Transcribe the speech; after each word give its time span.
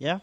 Ja, 0.00 0.18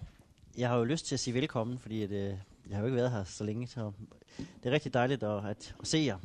jeg 0.58 0.70
har 0.70 0.78
jo 0.78 0.84
lyst 0.84 1.06
til 1.06 1.16
at 1.16 1.20
sige 1.20 1.34
velkommen, 1.34 1.80
fordi 1.80 2.04
at, 2.04 2.12
øh, 2.12 2.38
jeg 2.70 2.76
har 2.76 2.80
jo 2.80 2.86
ikke 2.86 2.96
været 2.96 3.12
her 3.12 3.24
så 3.24 3.44
længe, 3.44 3.68
så 3.68 3.92
det 4.38 4.66
er 4.66 4.72
rigtig 4.72 4.94
dejligt 4.94 5.24
at, 5.24 5.46
at, 5.46 5.76
at 5.80 5.88
se 5.88 5.98
jer. 5.98 6.18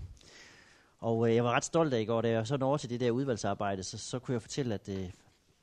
Og 0.98 1.28
øh, 1.28 1.34
jeg 1.34 1.44
var 1.44 1.52
ret 1.52 1.64
stolt 1.64 1.94
af 1.94 2.00
i 2.00 2.04
går, 2.04 2.20
da 2.20 2.30
jeg 2.30 2.46
så 2.46 2.56
når 2.56 2.76
til 2.76 2.90
det 2.90 3.00
der 3.00 3.10
udvalgsarbejde, 3.10 3.82
så, 3.82 3.98
så 3.98 4.18
kunne 4.18 4.32
jeg 4.32 4.42
fortælle, 4.42 4.74
at, 4.74 4.88
øh, 4.88 5.10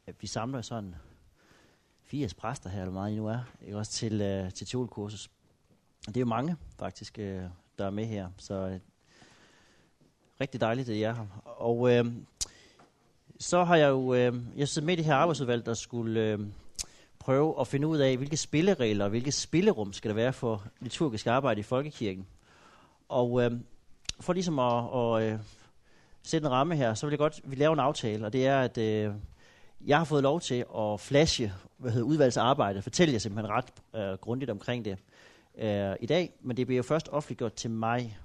at 0.08 0.16
vi 0.22 0.28
samler 0.28 0.62
sådan 0.62 0.96
80 2.04 2.34
præster 2.34 2.70
her, 2.70 2.82
eller 2.82 2.94
meget 2.94 3.12
I 3.12 3.16
nu 3.16 3.28
er, 3.28 3.40
ikke? 3.62 3.78
også 3.78 3.92
til, 3.92 4.22
øh, 4.22 4.52
til 4.52 4.68
teolkursus. 4.68 5.30
Det 6.06 6.18
er 6.18 6.22
jo 6.22 6.26
mange, 6.26 6.58
faktisk, 6.80 7.20
øh, 7.20 7.44
der 7.78 7.86
er 7.86 7.90
med 7.90 8.06
her, 8.06 8.30
så 8.38 8.54
øh, 8.54 8.80
rigtig 10.42 10.62
dejligt, 10.62 10.90
at 10.90 10.96
I 10.96 11.04
er 11.04 11.14
her. 11.14 11.42
Og 11.46 11.92
øh, 11.94 12.06
så 13.40 13.64
har 13.64 13.76
jeg 13.76 13.90
jo, 13.90 14.14
øh, 14.14 14.34
jeg 14.56 14.68
sidder 14.68 14.86
med 14.86 14.94
i 14.94 14.98
det 14.98 15.06
her 15.06 15.16
arbejdsudvalg, 15.16 15.66
der 15.66 15.74
skulle 15.74 16.22
øh, 16.22 16.40
prøve 17.26 17.60
at 17.60 17.68
finde 17.68 17.88
ud 17.88 17.98
af, 17.98 18.18
hvilke 18.18 18.38
spilleregler 18.38 19.06
og 19.06 19.10
hvilke 19.10 19.32
spillerum 19.32 19.94
skal 19.94 20.10
der 20.10 20.16
være 20.16 20.34
for 20.34 20.64
liturgisk 20.80 21.28
arbejde 21.28 21.60
i 21.60 21.64
folkekirken. 21.64 22.28
Og 23.10 23.44
øh, 23.44 23.52
for 24.20 24.34
ligesom 24.34 24.60
at, 24.60 24.84
at 24.96 25.34
øh, 25.34 25.40
sætte 26.24 26.46
en 26.46 26.52
ramme 26.52 26.76
her, 26.76 26.94
så 26.94 27.06
vil 27.06 27.12
jeg 27.12 27.20
godt, 27.20 27.42
vi 27.44 27.56
laver 27.56 27.74
en 27.74 27.80
aftale, 27.80 28.26
og 28.26 28.34
det 28.34 28.48
er, 28.48 28.60
at 28.60 28.78
øh, 28.78 29.14
jeg 29.86 29.98
har 29.98 30.06
fået 30.06 30.24
lov 30.24 30.42
til 30.42 30.66
at 30.78 31.00
flashe 31.00 31.54
hvad 31.78 31.92
hedder, 31.92 32.08
udvalgsarbejde, 32.08 32.82
fortælle 32.82 33.14
jer 33.14 33.20
simpelthen 33.20 33.54
ret 33.56 33.66
øh, 33.96 34.18
grundigt 34.18 34.52
omkring 34.52 34.86
det 34.86 34.98
øh, 35.58 35.96
i 36.00 36.06
dag, 36.06 36.34
men 36.42 36.58
det 36.58 36.68
bliver 36.68 36.78
jo 36.78 36.84
først 36.84 37.10
offentliggjort 37.12 37.54
til 37.54 37.70
mig. 37.70 38.18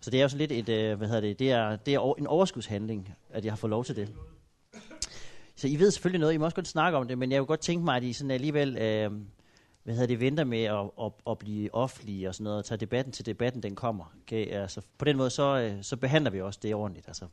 Så 0.00 0.10
det 0.10 0.18
er 0.18 0.22
jo 0.22 0.28
sådan 0.28 0.48
lidt 0.48 0.68
et, 0.68 0.68
øh, 0.68 0.98
hvad 0.98 1.08
hedder 1.08 1.20
det, 1.20 1.38
det 1.38 1.50
er, 1.52 1.76
det 1.76 1.94
er 1.94 2.14
en 2.18 2.26
overskudshandling, 2.26 3.14
at 3.30 3.44
jeg 3.44 3.52
har 3.52 3.56
fået 3.56 3.70
lov 3.70 3.84
til 3.84 3.96
det. 3.96 4.14
Så 5.58 5.68
I 5.68 5.76
ved 5.76 5.90
selvfølgelig 5.90 6.20
noget, 6.20 6.34
I 6.34 6.36
må 6.36 6.44
også 6.44 6.54
godt 6.54 6.68
snakke 6.68 6.98
om 6.98 7.08
det, 7.08 7.18
men 7.18 7.32
jeg 7.32 7.40
vil 7.40 7.46
godt 7.46 7.60
tænke 7.60 7.84
mig, 7.84 7.96
at 7.96 8.02
I 8.02 8.12
sådan 8.12 8.30
alligevel, 8.30 8.76
øh, 8.76 9.12
hvad 9.82 9.94
hedder 9.94 10.06
det, 10.06 10.20
venter 10.20 10.44
med 10.44 10.62
at, 10.62 10.90
at, 11.00 11.12
at 11.30 11.38
blive 11.38 11.74
offentlige 11.74 12.28
og 12.28 12.34
sådan 12.34 12.44
noget, 12.44 12.58
og 12.58 12.64
tage 12.64 12.78
debatten 12.78 13.12
til 13.12 13.26
debatten, 13.26 13.62
den 13.62 13.74
kommer. 13.74 14.14
Okay? 14.22 14.52
Altså, 14.52 14.80
på 14.98 15.04
den 15.04 15.16
måde, 15.16 15.30
så, 15.30 15.58
øh, 15.58 15.82
så 15.82 15.96
behandler 15.96 16.30
vi 16.30 16.40
også 16.40 16.60
det 16.62 16.74
ordentligt, 16.74 17.08
altså, 17.08 17.26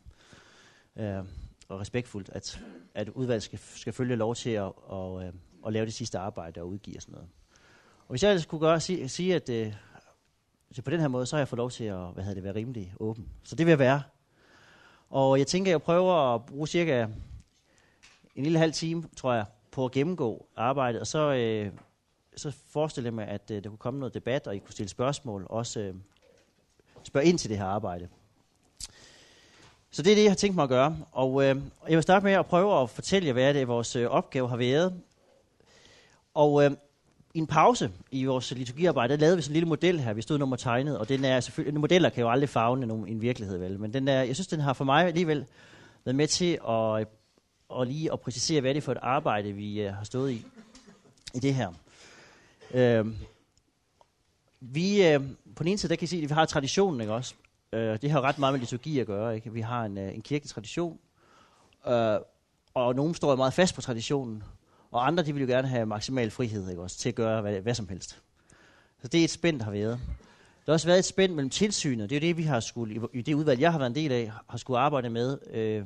øh, 0.95 1.23
og 1.69 1.79
respektfuldt, 1.79 2.29
at, 2.33 2.61
at 2.95 3.09
udvalget 3.09 3.43
skal, 3.43 3.59
skal 3.59 3.93
følge 3.93 4.15
lov 4.15 4.35
til 4.35 4.49
at, 4.49 4.71
og, 4.75 5.23
øh, 5.23 5.33
at 5.67 5.73
lave 5.73 5.85
det 5.85 5.93
sidste 5.93 6.19
arbejde 6.19 6.61
og 6.61 6.67
udgive 6.67 6.97
og 6.97 7.01
sådan 7.01 7.13
noget. 7.13 7.29
Og 7.99 8.09
hvis 8.09 8.23
jeg 8.23 8.31
ellers 8.31 8.45
kunne 8.45 8.61
gøre, 8.61 8.79
sige, 8.79 9.09
sige 9.09 9.35
at 9.35 9.49
øh, 9.49 9.73
så 10.71 10.81
på 10.81 10.91
den 10.91 10.99
her 10.99 11.07
måde, 11.07 11.25
så 11.25 11.35
har 11.35 11.39
jeg 11.39 11.47
fået 11.47 11.57
lov 11.57 11.71
til 11.71 11.83
at 11.83 12.13
hvad 12.13 12.23
hedder 12.23 12.33
det, 12.33 12.43
være 12.43 12.55
rimelig 12.55 12.93
åben. 12.99 13.29
Så 13.43 13.55
det 13.55 13.65
vil 13.65 13.71
jeg 13.71 13.79
være. 13.79 14.01
Og 15.09 15.39
jeg 15.39 15.47
tænker, 15.47 15.71
at 15.71 15.71
jeg 15.71 15.81
prøver 15.81 16.35
at 16.35 16.45
bruge 16.45 16.67
cirka 16.67 17.07
en 18.35 18.43
lille 18.43 18.59
halv 18.59 18.73
time, 18.73 19.03
tror 19.17 19.33
jeg, 19.33 19.45
på 19.71 19.85
at 19.85 19.91
gennemgå 19.91 20.45
arbejdet, 20.55 21.01
og 21.01 21.07
så, 21.07 21.33
øh, 21.33 21.71
så 22.35 22.51
forestillede 22.69 23.07
jeg 23.07 23.13
mig, 23.13 23.27
at 23.27 23.51
øh, 23.51 23.63
der 23.63 23.69
kunne 23.69 23.77
komme 23.77 23.99
noget 23.99 24.13
debat, 24.13 24.47
og 24.47 24.55
I 24.55 24.59
kunne 24.59 24.71
stille 24.71 24.89
spørgsmål, 24.89 25.47
også 25.49 25.79
øh, 25.79 25.95
spørge 27.03 27.25
ind 27.25 27.37
til 27.37 27.49
det 27.49 27.57
her 27.57 27.65
arbejde. 27.65 28.07
Så 29.91 30.01
det 30.01 30.11
er 30.11 30.15
det, 30.15 30.23
jeg 30.23 30.31
har 30.31 30.35
tænkt 30.35 30.55
mig 30.55 30.63
at 30.63 30.69
gøre. 30.69 30.97
Og 31.11 31.43
øh, 31.43 31.55
jeg 31.87 31.95
vil 31.95 32.03
starte 32.03 32.25
med 32.25 32.33
at 32.33 32.45
prøve 32.45 32.81
at 32.81 32.89
fortælle 32.89 33.27
jer, 33.27 33.33
hvad 33.33 33.53
det 33.53 33.67
vores 33.67 33.95
øh, 33.95 34.07
opgave 34.07 34.49
har 34.49 34.57
været. 34.57 35.01
Og 36.33 36.65
øh, 36.65 36.71
i 37.33 37.39
en 37.39 37.47
pause 37.47 37.91
i 38.11 38.25
vores 38.25 38.51
liturgiarbejde, 38.51 39.13
der 39.13 39.19
lavede 39.19 39.35
vi 39.35 39.41
sådan 39.41 39.51
en 39.51 39.53
lille 39.53 39.67
model 39.67 39.99
her, 39.99 40.13
vi 40.13 40.21
stod 40.21 40.37
nummer 40.37 40.55
tegnet, 40.55 40.97
og 40.97 41.09
den 41.09 41.25
er 41.25 41.39
selvfølgelig, 41.39 41.79
modeller 41.79 42.09
kan 42.09 42.21
jo 42.21 42.29
aldrig 42.29 42.49
fagne 42.49 42.85
nogen, 42.85 43.07
en 43.07 43.21
virkelighed, 43.21 43.57
vel, 43.57 43.79
men 43.79 43.93
den 43.93 44.07
er, 44.07 44.23
jeg 44.23 44.35
synes, 44.35 44.47
den 44.47 44.59
har 44.59 44.73
for 44.73 44.85
mig 44.85 45.05
alligevel 45.05 45.45
været 46.05 46.15
med 46.15 46.27
til 46.27 46.59
at, 46.69 47.07
og 47.69 47.87
lige 47.87 48.13
at 48.13 48.19
præcisere, 48.19 48.61
hvad 48.61 48.73
det 48.73 48.77
er 48.77 48.85
for 48.85 48.91
et 48.91 48.97
arbejde, 49.01 49.51
vi 49.51 49.87
uh, 49.87 49.93
har 49.93 50.03
stået 50.03 50.31
i, 50.31 50.45
i 51.33 51.39
det 51.39 51.53
her. 51.53 51.67
Uh, 52.73 53.11
vi, 54.59 55.15
uh, 55.15 55.23
på 55.55 55.63
den 55.63 55.67
ene 55.67 55.77
side, 55.77 55.89
der 55.89 55.95
kan 55.95 56.03
I 56.03 56.07
se, 56.07 56.17
at 56.17 56.21
vi 56.21 56.33
har 56.33 56.45
traditionen, 56.45 57.01
ikke 57.01 57.13
også? 57.13 57.33
Uh, 57.73 57.79
det 57.79 58.11
har 58.11 58.21
ret 58.21 58.39
meget 58.39 58.53
med 58.53 58.59
liturgi 58.59 58.99
at 58.99 59.07
gøre, 59.07 59.35
ikke? 59.35 59.53
Vi 59.53 59.61
har 59.61 59.85
en, 59.85 59.97
uh, 59.97 60.15
en 60.15 60.21
kirkelig 60.21 60.49
tradition, 60.49 60.99
uh, 61.87 61.93
og 62.73 62.95
nogen 62.95 63.13
står 63.13 63.35
meget 63.35 63.53
fast 63.53 63.75
på 63.75 63.81
traditionen, 63.81 64.43
og 64.91 65.07
andre, 65.07 65.23
de 65.23 65.33
vil 65.33 65.41
jo 65.41 65.47
gerne 65.47 65.67
have 65.67 65.85
maksimal 65.85 66.31
frihed 66.31 66.69
ikke 66.69 66.81
også, 66.81 66.97
til 66.97 67.09
at 67.09 67.15
gøre 67.15 67.41
hvad, 67.41 67.61
hvad 67.61 67.73
som 67.75 67.89
helst. 67.89 68.21
Så 69.01 69.07
det 69.07 69.19
er 69.19 69.23
et 69.23 69.29
spænd, 69.29 69.59
der 69.59 69.65
har 69.65 69.71
været. 69.71 69.99
Der 70.65 70.71
har 70.71 70.73
også 70.73 70.87
været 70.87 70.99
et 70.99 71.05
spænd 71.05 71.33
mellem 71.33 71.49
tilsynet. 71.49 72.09
Det 72.09 72.15
er 72.15 72.19
jo 72.19 72.27
det, 72.27 72.37
vi 72.37 72.43
har 72.43 72.59
skulle, 72.59 73.09
i 73.13 73.21
det 73.21 73.33
udvalg, 73.33 73.61
jeg 73.61 73.71
har 73.71 73.79
været 73.79 73.89
en 73.89 73.95
del 73.95 74.11
af, 74.11 74.31
har 74.47 74.57
skulle 74.57 74.79
arbejde 74.79 75.09
med. 75.09 75.37
Øh, 75.51 75.85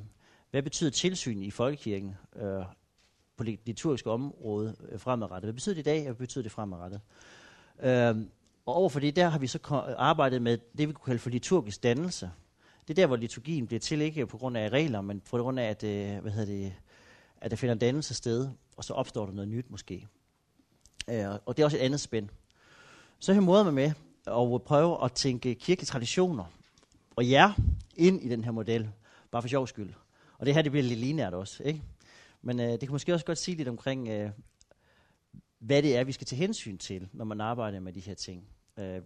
hvad 0.51 0.63
betyder 0.63 0.89
tilsyn 0.89 1.41
i 1.41 1.51
folkekirken 1.51 2.15
øh, 2.35 2.63
på 3.37 3.43
det 3.43 3.59
liturgiske 3.65 4.11
område 4.11 4.75
øh, 4.89 4.99
fremadrettet? 4.99 5.45
Hvad 5.45 5.53
betyder 5.53 5.75
det 5.75 5.81
i 5.81 5.83
dag, 5.83 5.99
og 5.99 6.05
hvad 6.05 6.15
betyder 6.15 6.43
det 6.43 6.51
fremadrettet? 6.51 7.01
Øh, 7.83 8.15
og 8.65 8.75
overfor 8.75 8.99
det, 8.99 9.15
der 9.15 9.29
har 9.29 9.39
vi 9.39 9.47
så 9.47 9.59
arbejdet 9.97 10.41
med 10.41 10.57
det, 10.77 10.87
vi 10.87 10.93
kunne 10.93 11.05
kalde 11.05 11.19
for 11.19 11.29
liturgisk 11.29 11.83
dannelse. 11.83 12.31
Det 12.81 12.89
er 12.89 13.01
der, 13.01 13.07
hvor 13.07 13.15
liturgien 13.15 13.67
bliver 13.67 13.79
til, 13.79 14.01
ikke 14.01 14.27
på 14.27 14.37
grund 14.37 14.57
af 14.57 14.69
regler, 14.69 15.01
men 15.01 15.19
på 15.19 15.37
grund 15.37 15.59
af, 15.59 15.69
at, 15.69 15.83
øh, 15.83 16.21
hvad 16.21 16.31
hedder 16.31 16.53
det, 16.53 16.73
at 17.41 17.51
der 17.51 17.57
finder 17.57 17.73
en 17.73 17.79
dannelse 17.79 18.13
sted, 18.13 18.49
og 18.77 18.83
så 18.83 18.93
opstår 18.93 19.25
der 19.25 19.33
noget 19.33 19.47
nyt 19.47 19.69
måske. 19.69 20.07
Øh, 21.09 21.25
og 21.45 21.57
det 21.57 21.63
er 21.63 21.65
også 21.65 21.77
et 21.77 21.81
andet 21.81 21.99
spænd. 21.99 22.29
Så 23.19 23.33
her 23.33 23.41
måder 23.41 23.63
man 23.63 23.73
med 23.73 23.91
at 24.27 24.63
prøve 24.63 25.03
at 25.03 25.13
tænke 25.13 25.55
kirkelige 25.55 25.85
traditioner 25.85 26.43
og 27.15 27.29
jer 27.29 27.53
ind 27.95 28.21
i 28.21 28.29
den 28.29 28.43
her 28.43 28.51
model, 28.51 28.89
bare 29.31 29.41
for 29.41 29.49
sjov 29.49 29.67
skyld. 29.67 29.93
Og 30.39 30.45
det 30.45 30.53
her, 30.53 30.61
det 30.61 30.71
bliver 30.71 30.83
lidt 30.83 30.99
lineært 30.99 31.33
også, 31.33 31.63
ikke? 31.63 31.81
Men 32.41 32.59
øh, 32.59 32.71
det 32.71 32.79
kan 32.79 32.91
måske 32.91 33.13
også 33.13 33.25
godt 33.25 33.37
sige 33.37 33.57
lidt 33.57 33.67
omkring, 33.67 34.07
øh, 34.07 34.31
hvad 35.59 35.83
det 35.83 35.97
er, 35.97 36.03
vi 36.03 36.11
skal 36.11 36.27
tage 36.27 36.39
hensyn 36.39 36.77
til, 36.77 37.09
når 37.13 37.25
man 37.25 37.41
arbejder 37.41 37.79
med 37.79 37.93
de 37.93 37.99
her 37.99 38.13
ting. 38.13 38.47
Øh, 38.77 39.01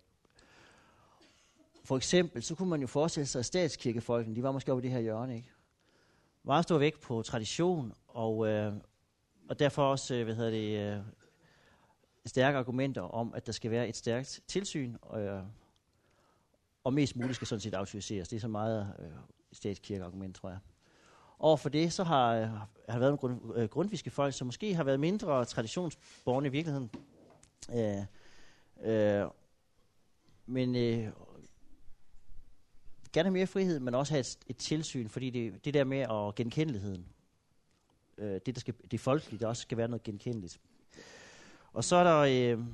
for 1.83 1.97
eksempel, 1.97 2.44
så 2.44 2.55
kunne 2.55 2.69
man 2.69 2.81
jo 2.81 2.88
forestille 2.88 3.27
sig, 3.27 3.39
at 3.39 3.45
statskirkefolkene, 3.45 4.35
de 4.35 4.44
var 4.44 4.51
måske 4.51 4.71
oppe 4.71 4.81
i 4.81 4.83
det 4.83 4.91
her 4.91 4.99
hjørne, 4.99 5.35
ikke? 5.35 5.51
Meget 6.44 6.63
stor 6.63 6.77
vægt 6.77 7.01
på 7.01 7.21
tradition, 7.21 7.94
og, 8.07 8.47
øh, 8.47 8.73
og 9.50 9.59
derfor 9.59 9.83
også, 9.83 10.15
øh, 10.15 10.23
hvad 10.23 10.35
hedder 10.35 10.51
det, 10.51 10.97
øh, 10.97 11.03
stærke 12.25 12.57
argumenter 12.57 13.01
om, 13.01 13.33
at 13.33 13.45
der 13.45 13.51
skal 13.51 13.71
være 13.71 13.88
et 13.88 13.95
stærkt 13.95 14.41
tilsyn, 14.47 14.95
og, 15.01 15.21
øh, 15.21 15.44
og 16.83 16.94
mest 16.94 17.15
muligt 17.15 17.35
skal 17.35 17.47
sådan 17.47 17.59
set 17.59 17.73
autoriseres. 17.73 18.27
Det 18.27 18.35
er 18.35 18.41
så 18.41 18.47
meget 18.47 18.94
øh, 19.00 19.11
statskirkeargument, 19.51 20.35
tror 20.35 20.50
jeg. 20.50 20.59
Og 21.43 21.59
for 21.59 21.69
det, 21.69 21.93
så 21.93 22.03
har, 22.03 22.35
har 22.35 22.67
har 22.89 22.99
været 22.99 23.11
nogle 23.11 23.17
grund, 23.17 23.57
øh, 23.57 23.69
grundviske 23.69 24.09
folk, 24.09 24.33
som 24.33 24.47
måske 24.47 24.75
har 24.75 24.83
været 24.83 24.99
mindre 24.99 25.45
traditionsborgerne 25.45 26.47
i 26.47 26.51
virkeligheden. 26.51 26.89
Øh, 27.73 28.03
øh, 28.83 29.27
men 30.45 30.75
øh, 30.75 31.11
gerne 33.13 33.27
have 33.27 33.31
mere 33.31 33.47
frihed, 33.47 33.79
men 33.79 33.95
også 33.95 34.13
have 34.13 34.19
et, 34.19 34.37
et 34.47 34.57
tilsyn, 34.57 35.09
fordi 35.09 35.29
det, 35.29 35.65
det 35.65 35.73
der 35.73 35.83
med 35.83 35.99
at 35.99 36.35
genkendeligheden, 36.35 37.05
øh, 38.17 38.39
det, 38.45 38.55
der 38.55 38.59
skal, 38.59 38.73
det 38.91 38.99
folkelige, 38.99 39.39
der 39.39 39.47
også 39.47 39.61
skal 39.61 39.77
være 39.77 39.87
noget 39.87 40.03
genkendeligt. 40.03 40.59
Og 41.73 41.83
så 41.83 41.95
er 41.95 42.03
der, 42.03 42.19
øh, 42.57 42.65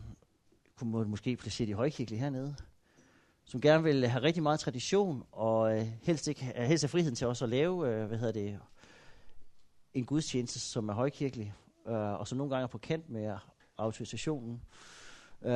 kunne 0.75 0.91
man 0.91 1.09
måske 1.09 1.35
placere 1.35 1.68
de 1.68 1.74
højkirkelige 1.74 2.19
hernede, 2.19 2.56
som 3.50 3.62
gerne 3.62 3.84
vil 3.84 4.08
have 4.08 4.24
rigtig 4.24 4.44
meget 4.44 4.60
tradition, 4.60 5.24
og 5.32 5.78
øh, 5.78 5.88
helst, 6.04 6.28
ikke, 6.28 6.54
øh, 6.58 6.64
helst 6.64 6.84
have 6.84 6.90
friheden 6.90 7.16
til 7.16 7.28
også 7.28 7.46
at 7.46 7.50
lave, 7.50 7.90
øh, 7.90 8.08
hvad 8.08 8.18
hedder 8.18 8.34
det, 8.34 8.60
en 9.94 10.06
gudstjeneste, 10.06 10.60
som 10.60 10.90
er 10.90 10.94
højkirkelig, 10.94 11.54
øh, 11.88 11.94
og 11.94 12.28
som 12.28 12.38
nogle 12.38 12.52
gange 12.52 12.64
er 12.64 12.68
på 12.68 12.78
kant 12.78 13.09
med 13.09 13.38
autorisationen. 13.78 14.62
Øh, 15.42 15.52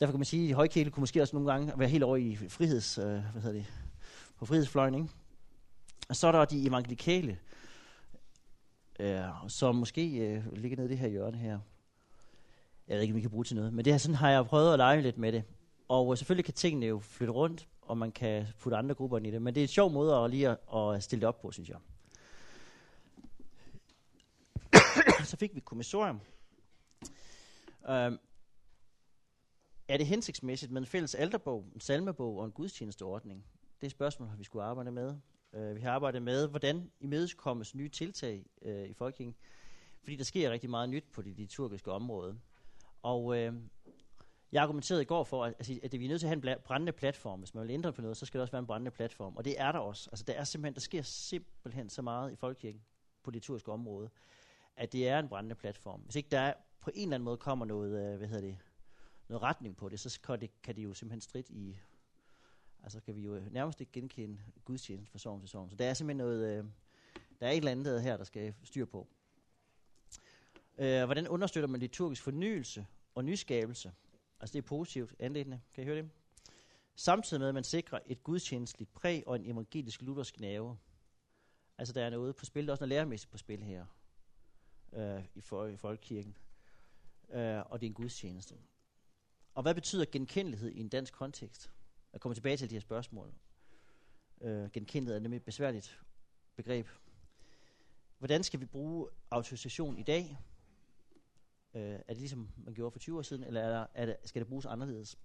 derfor 0.00 0.12
kan 0.12 0.18
man 0.18 0.24
sige, 0.24 0.48
at 0.48 0.54
højkirkelige 0.54 0.92
kunne 0.92 1.02
måske 1.02 1.22
også 1.22 1.36
nogle 1.36 1.52
gange 1.52 1.72
være 1.76 1.88
helt 1.88 2.04
over 2.04 2.16
i 2.16 2.36
friheds, 2.48 2.98
øh, 2.98 3.04
hvad 3.04 3.42
hedder 3.42 3.52
det, 3.52 3.66
på 4.38 4.46
frihedsfløjen, 4.46 4.94
ikke? 4.94 5.08
Og 6.08 6.16
så 6.16 6.26
er 6.26 6.32
der 6.32 6.44
de 6.44 6.66
evangelikale, 6.66 7.38
øh, 9.00 9.20
som 9.48 9.74
måske 9.74 10.16
øh, 10.16 10.52
ligger 10.52 10.76
nede 10.76 10.88
i 10.88 10.90
det 10.90 10.98
her 10.98 11.08
hjørne 11.08 11.38
her. 11.38 11.58
Jeg 12.88 12.94
ved 12.94 13.02
ikke, 13.02 13.12
om 13.12 13.16
vi 13.16 13.20
kan 13.20 13.30
bruge 13.30 13.44
til 13.44 13.56
noget, 13.56 13.72
men 13.72 13.84
det 13.84 13.92
her, 13.92 13.98
sådan 13.98 14.14
har 14.14 14.30
jeg 14.30 14.46
prøvet 14.46 14.72
at 14.72 14.78
lege 14.78 15.02
lidt 15.02 15.18
med 15.18 15.32
det. 15.32 15.42
Og 15.88 16.18
selvfølgelig 16.18 16.44
kan 16.44 16.54
tingene 16.54 16.86
jo 16.86 16.98
flytte 16.98 17.32
rundt, 17.32 17.68
og 17.82 17.98
man 17.98 18.12
kan 18.12 18.46
putte 18.60 18.76
andre 18.76 18.94
grupper 18.94 19.16
ind 19.16 19.26
i 19.26 19.30
det. 19.30 19.42
Men 19.42 19.54
det 19.54 19.60
er 19.60 19.64
en 19.64 19.68
sjov 19.68 19.90
måde 19.90 20.16
at 20.16 20.30
lige 20.30 20.48
at, 20.48 20.58
at 20.74 21.02
stille 21.02 21.20
det 21.20 21.28
op 21.28 21.40
på, 21.40 21.50
synes 21.50 21.68
jeg. 21.68 21.78
Så 25.24 25.36
fik 25.36 25.54
vi 25.54 25.58
et 25.58 25.64
kommissorium. 25.64 26.20
Øhm, 27.88 28.18
er 29.88 29.96
det 29.96 30.06
hensigtsmæssigt 30.06 30.72
med 30.72 30.80
en 30.80 30.86
fælles 30.86 31.14
alterbog, 31.14 31.64
en 31.74 31.80
salmebog 31.80 32.38
og 32.38 32.44
en 32.44 32.52
gudstjenesteordning? 32.52 33.44
Det 33.80 33.86
er 33.86 33.90
spørgsmål, 33.90 34.28
vi 34.38 34.44
skulle 34.44 34.64
arbejde 34.64 34.90
med. 34.90 35.16
Øh, 35.52 35.76
vi 35.76 35.80
har 35.80 35.92
arbejdet 35.92 36.22
med, 36.22 36.48
hvordan 36.48 36.90
imødekommes 37.00 37.74
nye 37.74 37.88
tiltag 37.88 38.46
øh, 38.62 38.88
i 38.88 38.92
folkekirken. 38.92 39.34
Fordi 40.02 40.16
der 40.16 40.24
sker 40.24 40.50
rigtig 40.50 40.70
meget 40.70 40.88
nyt 40.88 41.04
på 41.12 41.22
det 41.22 41.36
liturgiske 41.36 41.92
område. 41.92 42.38
Og 43.02 43.38
øh, 43.38 43.52
jeg 44.54 44.62
argumenterede 44.62 45.02
i 45.02 45.04
går 45.04 45.24
for, 45.24 45.44
at, 45.44 45.54
altså, 45.58 45.78
at 45.82 45.92
vi 45.92 46.04
er 46.04 46.08
nødt 46.08 46.20
til 46.20 46.26
at 46.26 46.28
have 46.28 46.52
en 46.52 46.58
brændende 46.64 46.92
platform. 46.92 47.38
Hvis 47.38 47.54
man 47.54 47.62
vil 47.62 47.70
ændre 47.70 47.92
på 47.92 48.02
noget, 48.02 48.16
så 48.16 48.26
skal 48.26 48.38
der 48.38 48.42
også 48.42 48.52
være 48.52 48.60
en 48.60 48.66
brændende 48.66 48.90
platform. 48.90 49.36
Og 49.36 49.44
det 49.44 49.60
er 49.60 49.72
der 49.72 49.78
også. 49.78 50.10
Altså, 50.10 50.24
der 50.24 50.32
er 50.32 50.44
simpelthen, 50.44 50.74
der 50.74 50.80
sker 50.80 51.02
simpelthen 51.02 51.88
så 51.88 52.02
meget 52.02 52.32
i 52.32 52.36
folkekirken 52.36 52.82
på 53.22 53.30
det 53.30 53.36
liturgiske 53.36 53.72
område, 53.72 54.10
at 54.76 54.92
det 54.92 55.08
er 55.08 55.18
en 55.18 55.28
brændende 55.28 55.54
platform. 55.54 56.00
Hvis 56.00 56.16
ikke 56.16 56.28
der 56.28 56.40
er, 56.40 56.54
på 56.80 56.90
en 56.94 57.02
eller 57.02 57.14
anden 57.14 57.24
måde 57.24 57.36
kommer 57.36 57.64
noget, 57.64 58.12
øh, 58.12 58.18
hvad 58.18 58.28
hedder 58.28 58.40
det, 58.40 58.58
noget 59.28 59.42
retning 59.42 59.76
på 59.76 59.88
det, 59.88 60.00
så 60.00 60.20
kan 60.20 60.40
det, 60.40 60.62
kan 60.62 60.76
det 60.76 60.84
jo 60.84 60.94
simpelthen 60.94 61.20
strid 61.20 61.50
i, 61.50 61.78
altså 62.82 63.00
kan 63.00 63.16
vi 63.16 63.20
jo 63.20 63.42
nærmest 63.50 63.80
ikke 63.80 63.92
genkende 63.92 64.38
gudstjenesten 64.64 65.10
fra 65.12 65.18
sovn 65.18 65.40
til 65.40 65.48
sovn. 65.48 65.70
Så 65.70 65.76
der 65.76 65.84
er 65.84 65.94
simpelthen 65.94 66.16
noget, 66.16 66.58
øh, 66.58 66.64
der 67.40 67.46
er 67.46 67.50
et 67.50 67.56
eller 67.56 67.70
andet 67.70 68.02
her, 68.02 68.16
der 68.16 68.24
skal 68.24 68.54
styr 68.62 68.84
på. 68.84 69.06
Øh, 70.78 71.04
hvordan 71.04 71.28
understøtter 71.28 71.68
man 71.68 71.80
liturgisk 71.80 72.22
fornyelse 72.22 72.86
og 73.14 73.24
nyskabelse? 73.24 73.92
Altså 74.44 74.52
det 74.52 74.58
er 74.58 74.66
positivt 74.66 75.14
anlæggende, 75.18 75.60
kan 75.74 75.82
I 75.82 75.86
høre 75.86 75.96
det? 75.96 76.10
Samtidig 76.94 77.40
med, 77.40 77.48
at 77.48 77.54
man 77.54 77.64
sikrer 77.64 77.98
et 78.06 78.22
gudstjenestligt 78.22 78.94
præg 78.94 79.24
og 79.26 79.36
en 79.36 79.50
evangelisk 79.50 80.02
luthersk 80.02 80.40
nerve. 80.40 80.78
Altså 81.78 81.94
der 81.94 82.04
er 82.04 82.10
noget 82.10 82.36
på 82.36 82.44
spil, 82.44 82.66
der 82.66 82.70
er 82.70 82.72
også 82.72 82.82
noget 82.82 82.88
læremæssigt 82.88 83.30
på 83.30 83.38
spil 83.38 83.62
her 83.62 83.86
øh, 84.92 85.24
i, 85.34 85.40
for, 85.40 85.66
i 85.66 85.76
folkekirken. 85.76 86.36
Øh, 87.30 87.62
og 87.66 87.80
det 87.80 87.86
er 87.86 87.90
en 87.90 87.94
gudstjeneste. 87.94 88.54
Og 89.54 89.62
hvad 89.62 89.74
betyder 89.74 90.04
genkendelighed 90.12 90.70
i 90.70 90.80
en 90.80 90.88
dansk 90.88 91.12
kontekst? 91.12 91.70
Jeg 92.12 92.20
kommer 92.20 92.34
tilbage 92.34 92.56
til 92.56 92.70
de 92.70 92.74
her 92.74 92.80
spørgsmål. 92.80 93.34
Øh, 94.40 94.70
genkendelighed 94.70 95.16
er 95.16 95.20
nemlig 95.20 95.36
et 95.36 95.44
besværligt 95.44 96.00
begreb. 96.56 96.88
Hvordan 98.18 98.42
skal 98.42 98.60
vi 98.60 98.66
bruge 98.66 99.08
autorisation 99.30 99.98
i 99.98 100.02
dag? 100.02 100.38
Øh, 101.74 101.82
er 101.82 102.02
det 102.08 102.16
ligesom 102.16 102.48
man 102.56 102.74
gjorde 102.74 102.90
for 102.90 102.98
20 102.98 103.18
år 103.18 103.22
siden, 103.22 103.44
eller 103.44 103.60
er 103.60 103.68
der, 103.68 103.86
er 103.94 104.06
det, 104.06 104.16
skal 104.24 104.40
det 104.40 104.48
bruges 104.48 104.66
anderledes? 104.66 105.18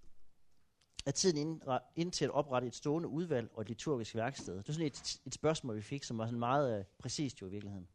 Er 1.05 1.11
tiden 1.11 1.37
ind, 1.37 1.61
ind 1.95 2.11
til 2.11 2.25
at 2.25 2.31
oprette 2.31 2.67
et 2.67 2.75
stående 2.75 3.07
udvalg 3.09 3.49
og 3.53 3.61
et 3.61 3.69
liturgisk 3.69 4.15
værksted? 4.15 4.57
Det 4.57 4.69
er 4.69 4.73
sådan 4.73 4.87
et, 4.87 5.19
et 5.25 5.33
spørgsmål, 5.33 5.75
vi 5.75 5.81
fik, 5.81 6.03
som 6.03 6.17
var 6.17 6.25
sådan 6.25 6.39
meget 6.39 6.79
øh, 6.79 6.85
præcist 6.99 7.41
jo 7.41 7.47
i 7.47 7.49
virkeligheden. 7.49 7.87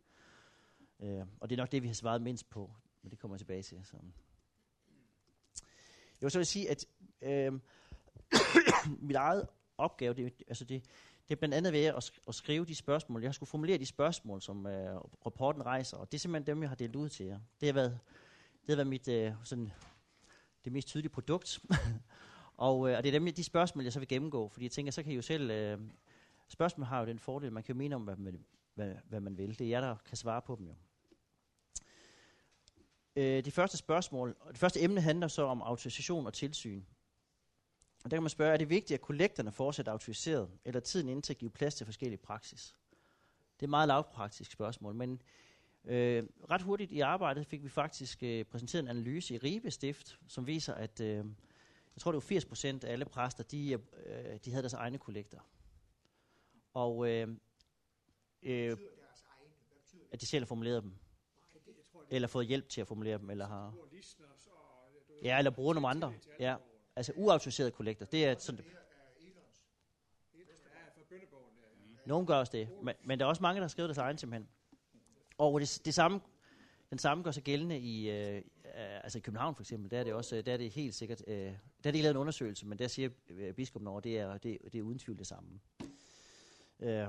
Øh, 1.00 1.26
og 1.40 1.50
det 1.50 1.56
er 1.56 1.62
nok 1.62 1.72
det, 1.72 1.82
vi 1.82 1.86
har 1.86 1.94
svaret 1.94 2.22
mindst 2.22 2.50
på, 2.50 2.70
men 3.02 3.10
det 3.10 3.18
kommer 3.18 3.34
jeg 3.34 3.40
tilbage 3.40 3.62
til. 3.62 3.80
Så. 3.84 3.96
Jeg 6.20 6.26
vil 6.26 6.30
så 6.30 6.38
vil 6.38 6.46
sige, 6.46 6.70
at 6.70 6.86
øh, 7.22 7.52
mit 9.08 9.16
eget 9.16 9.48
opgave, 9.78 10.14
det, 10.14 10.42
altså 10.48 10.64
det, 10.64 10.84
det 11.28 11.34
er 11.34 11.36
blandt 11.36 11.54
andet 11.54 11.72
ved 11.72 11.84
at, 11.84 12.10
at 12.28 12.34
skrive 12.34 12.64
de 12.64 12.74
spørgsmål. 12.74 13.20
Jeg 13.20 13.28
har 13.28 13.32
skulle 13.32 13.50
formulere 13.50 13.78
de 13.78 13.86
spørgsmål, 13.86 14.42
som 14.42 14.66
øh, 14.66 14.96
rapporten 15.26 15.66
rejser, 15.66 15.96
og 15.96 16.12
det 16.12 16.18
er 16.18 16.20
simpelthen 16.20 16.46
dem, 16.46 16.62
jeg 16.62 16.70
har 16.70 16.76
delt 16.76 16.96
ud 16.96 17.08
til 17.08 17.26
jer. 17.26 17.40
Det 17.60 17.68
har 17.68 17.72
været, 17.72 18.00
det 18.66 18.70
har 18.70 18.76
været 18.76 18.86
mit, 18.86 19.08
øh, 19.08 19.32
sådan, 19.44 19.72
det 20.64 20.72
mest 20.72 20.88
tydelige 20.88 21.12
produkt. 21.12 21.60
og, 22.56 22.90
øh, 22.90 22.96
og 22.96 23.02
det 23.02 23.14
er 23.14 23.18
dem, 23.18 23.34
de 23.34 23.44
spørgsmål, 23.44 23.84
jeg 23.84 23.92
så 23.92 23.98
vil 23.98 24.08
gennemgå, 24.08 24.48
fordi 24.48 24.64
jeg 24.64 24.72
tænker, 24.72 24.92
så 24.92 25.02
kan 25.02 25.12
I 25.12 25.14
jo 25.14 25.22
selv... 25.22 25.50
Øh, 25.50 25.78
spørgsmål 26.48 26.86
har 26.86 27.00
jo 27.00 27.06
den 27.06 27.18
fordel, 27.18 27.52
man 27.52 27.62
kan 27.62 27.74
jo 27.74 27.78
mene 27.78 27.94
om, 27.94 28.02
hvad 28.02 28.16
man, 28.16 28.44
hvad, 28.74 28.94
hvad 29.08 29.20
man 29.20 29.38
vil. 29.38 29.58
Det 29.58 29.64
er 29.64 29.68
jer, 29.68 29.80
der 29.80 29.96
kan 30.06 30.16
svare 30.16 30.42
på 30.42 30.56
dem 30.56 30.66
jo. 30.66 30.74
Øh, 33.16 33.44
det 33.44 33.52
første 33.52 33.76
spørgsmål, 33.76 34.36
og 34.40 34.52
det 34.52 34.58
første 34.58 34.82
emne 34.82 35.00
handler 35.00 35.28
så 35.28 35.42
om 35.42 35.62
autorisation 35.62 36.26
og 36.26 36.32
tilsyn. 36.32 36.82
Og 38.04 38.10
der 38.10 38.16
kan 38.16 38.22
man 38.22 38.30
spørge, 38.30 38.52
er 38.52 38.56
det 38.56 38.70
vigtigt, 38.70 38.98
at 38.98 39.00
kollekterne 39.00 39.52
fortsætter 39.52 39.92
autoriseret, 39.92 40.50
eller 40.64 40.80
tiden 40.80 41.08
inden 41.08 41.22
til 41.22 41.32
at 41.32 41.38
give 41.38 41.50
plads 41.50 41.74
til 41.74 41.86
forskellige 41.86 42.18
praksis? 42.18 42.74
Det 43.56 43.62
er 43.62 43.66
et 43.66 43.70
meget 43.70 43.88
lavpraktisk 43.88 44.52
spørgsmål, 44.52 44.94
men 44.94 45.22
øh, 45.84 46.24
ret 46.50 46.62
hurtigt 46.62 46.92
i 46.92 47.00
arbejdet 47.00 47.46
fik 47.46 47.64
vi 47.64 47.68
faktisk 47.68 48.22
øh, 48.22 48.44
præsenteret 48.44 48.82
en 48.82 48.88
analyse 48.88 49.34
i 49.34 49.38
Ribe 49.38 49.70
Stift, 49.70 50.18
som 50.28 50.46
viser, 50.46 50.74
at 50.74 51.00
øh, 51.00 51.16
jeg 51.94 52.00
tror, 52.00 52.12
det 52.12 52.16
var 52.16 52.20
80 52.20 52.44
procent 52.44 52.84
af 52.84 52.92
alle 52.92 53.04
præster, 53.04 53.44
de, 53.44 53.72
øh, 53.72 54.38
de 54.44 54.50
havde 54.50 54.62
deres 54.62 54.72
egne 54.72 54.98
kollekter. 54.98 55.40
Og 56.74 57.10
øh, 57.10 57.28
øh, 58.42 58.76
at 60.12 60.20
de 60.20 60.26
selv 60.26 60.44
har 60.44 60.46
formuleret 60.46 60.82
dem. 60.82 60.92
Eller 62.10 62.28
fået 62.28 62.46
hjælp 62.46 62.68
til 62.68 62.80
at 62.80 62.86
formulere 62.86 63.18
dem, 63.18 63.30
eller 63.30 63.46
har... 63.46 63.74
Ja, 65.22 65.38
eller 65.38 65.50
bruger 65.50 65.74
nogle 65.74 65.88
andre. 65.88 66.14
Ja, 66.40 66.56
altså 66.96 67.12
uautoriserede 67.16 67.70
kollekter. 67.70 68.06
Det 68.06 68.24
er 68.24 68.38
sådan... 68.38 68.64
Nogen 72.06 72.26
gør 72.26 72.36
også 72.36 72.52
det, 72.52 72.68
men, 72.82 72.94
men 73.04 73.18
der 73.18 73.24
er 73.24 73.28
også 73.28 73.42
mange, 73.42 73.58
der 73.58 73.64
har 73.64 73.68
skrevet 73.68 73.88
deres 73.88 73.98
egen 73.98 74.18
simpelthen. 74.18 74.48
Og 75.38 75.60
det, 75.60 75.82
det 75.84 75.94
samme, 75.94 76.20
den 76.90 76.98
samme 76.98 77.24
gør 77.24 77.30
sig 77.30 77.42
gældende 77.42 77.78
i, 77.78 78.10
øh, 78.10 78.42
altså 78.74 79.18
i 79.18 79.20
København 79.20 79.54
for 79.54 79.62
eksempel, 79.62 79.90
der 79.90 79.98
er 79.98 80.04
det 80.04 80.12
også, 80.12 80.42
der 80.42 80.52
er 80.52 80.56
det 80.56 80.70
helt 80.70 80.94
sikkert, 80.94 81.22
øh, 81.26 81.36
der 81.36 81.56
er 81.84 81.90
det 81.90 82.02
lavet 82.02 82.14
en 82.14 82.16
undersøgelse, 82.16 82.66
men 82.66 82.78
der 82.78 82.88
siger 82.88 83.08
øh, 83.28 83.54
biskopen 83.54 83.88
over, 83.88 84.00
det 84.00 84.18
er, 84.18 84.38
det, 84.38 84.58
det 84.72 84.78
er 84.78 84.82
uden 84.82 84.98
tvivl 84.98 85.18
det 85.18 85.26
samme. 85.26 85.60
Øh, 86.80 87.06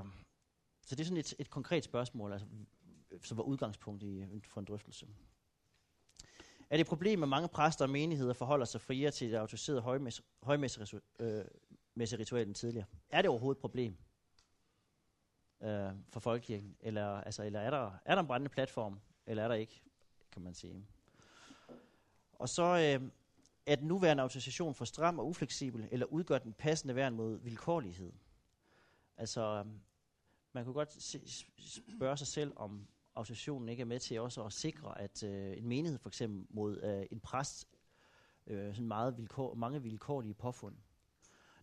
så 0.81 0.95
det 0.95 0.99
er 0.99 1.03
sådan 1.03 1.17
et, 1.17 1.33
et 1.39 1.49
konkret 1.49 1.83
spørgsmål, 1.83 2.31
altså, 2.31 2.47
som 3.23 3.37
var 3.37 3.43
udgangspunkt 3.43 4.03
i, 4.03 4.25
for 4.43 4.59
en 4.59 4.65
drøftelse. 4.65 5.07
Er 6.69 6.77
det 6.77 6.81
et 6.81 6.87
problem, 6.87 7.23
at 7.23 7.29
mange 7.29 7.47
præster 7.47 7.85
og 7.85 7.89
menigheder 7.89 8.33
forholder 8.33 8.65
sig 8.65 8.81
friere 8.81 9.11
til 9.11 9.31
det 9.31 9.37
autoriserede 9.37 9.81
højmesse, 10.43 10.97
øh, 11.19 11.45
end 12.41 12.55
tidligere? 12.55 12.85
Er 13.09 13.21
det 13.21 13.29
overhovedet 13.29 13.57
et 13.57 13.61
problem 13.61 13.97
øh, 15.61 15.91
for 16.09 16.19
folkekirken? 16.19 16.75
Eller, 16.79 17.07
altså, 17.07 17.43
eller 17.43 17.59
er, 17.59 17.69
der, 17.69 17.91
er 18.05 18.15
der 18.15 18.21
en 18.21 18.27
brændende 18.27 18.53
platform, 18.53 18.99
eller 19.25 19.43
er 19.43 19.47
der 19.47 19.55
ikke, 19.55 19.81
kan 20.31 20.41
man 20.41 20.53
sige. 20.53 20.85
Og 22.33 22.49
så 22.49 22.63
øh, 22.63 23.09
er 23.65 23.75
den 23.75 23.87
nuværende 23.87 24.23
autorisation 24.23 24.75
for 24.75 24.85
stram 24.85 25.19
og 25.19 25.27
ufleksibel, 25.27 25.87
eller 25.91 26.05
udgør 26.05 26.37
den 26.37 26.53
passende 26.53 26.95
værn 26.95 27.15
mod 27.15 27.37
vilkårlighed? 27.37 28.13
Altså, 29.17 29.65
man 30.53 30.63
kunne 30.63 30.73
godt 30.73 31.01
se, 31.03 31.45
spørge 31.97 32.17
sig 32.17 32.27
selv, 32.27 32.53
om 32.55 32.87
autorisationen 33.15 33.69
ikke 33.69 33.81
er 33.81 33.85
med 33.85 33.99
til 33.99 34.19
også 34.21 34.43
at 34.43 34.53
sikre, 34.53 35.01
at 35.01 35.23
øh, 35.23 35.57
en 35.57 35.67
menighed 35.67 35.99
for 35.99 36.09
eksempel 36.09 36.45
mod 36.49 36.81
øh, 36.81 37.05
en 37.11 37.19
præst, 37.19 37.67
øh, 38.47 38.73
sådan 38.73 38.87
meget 38.87 39.17
vilkår, 39.17 39.53
mange 39.53 39.81
vilkårlige 39.81 40.33
påfund. 40.33 40.75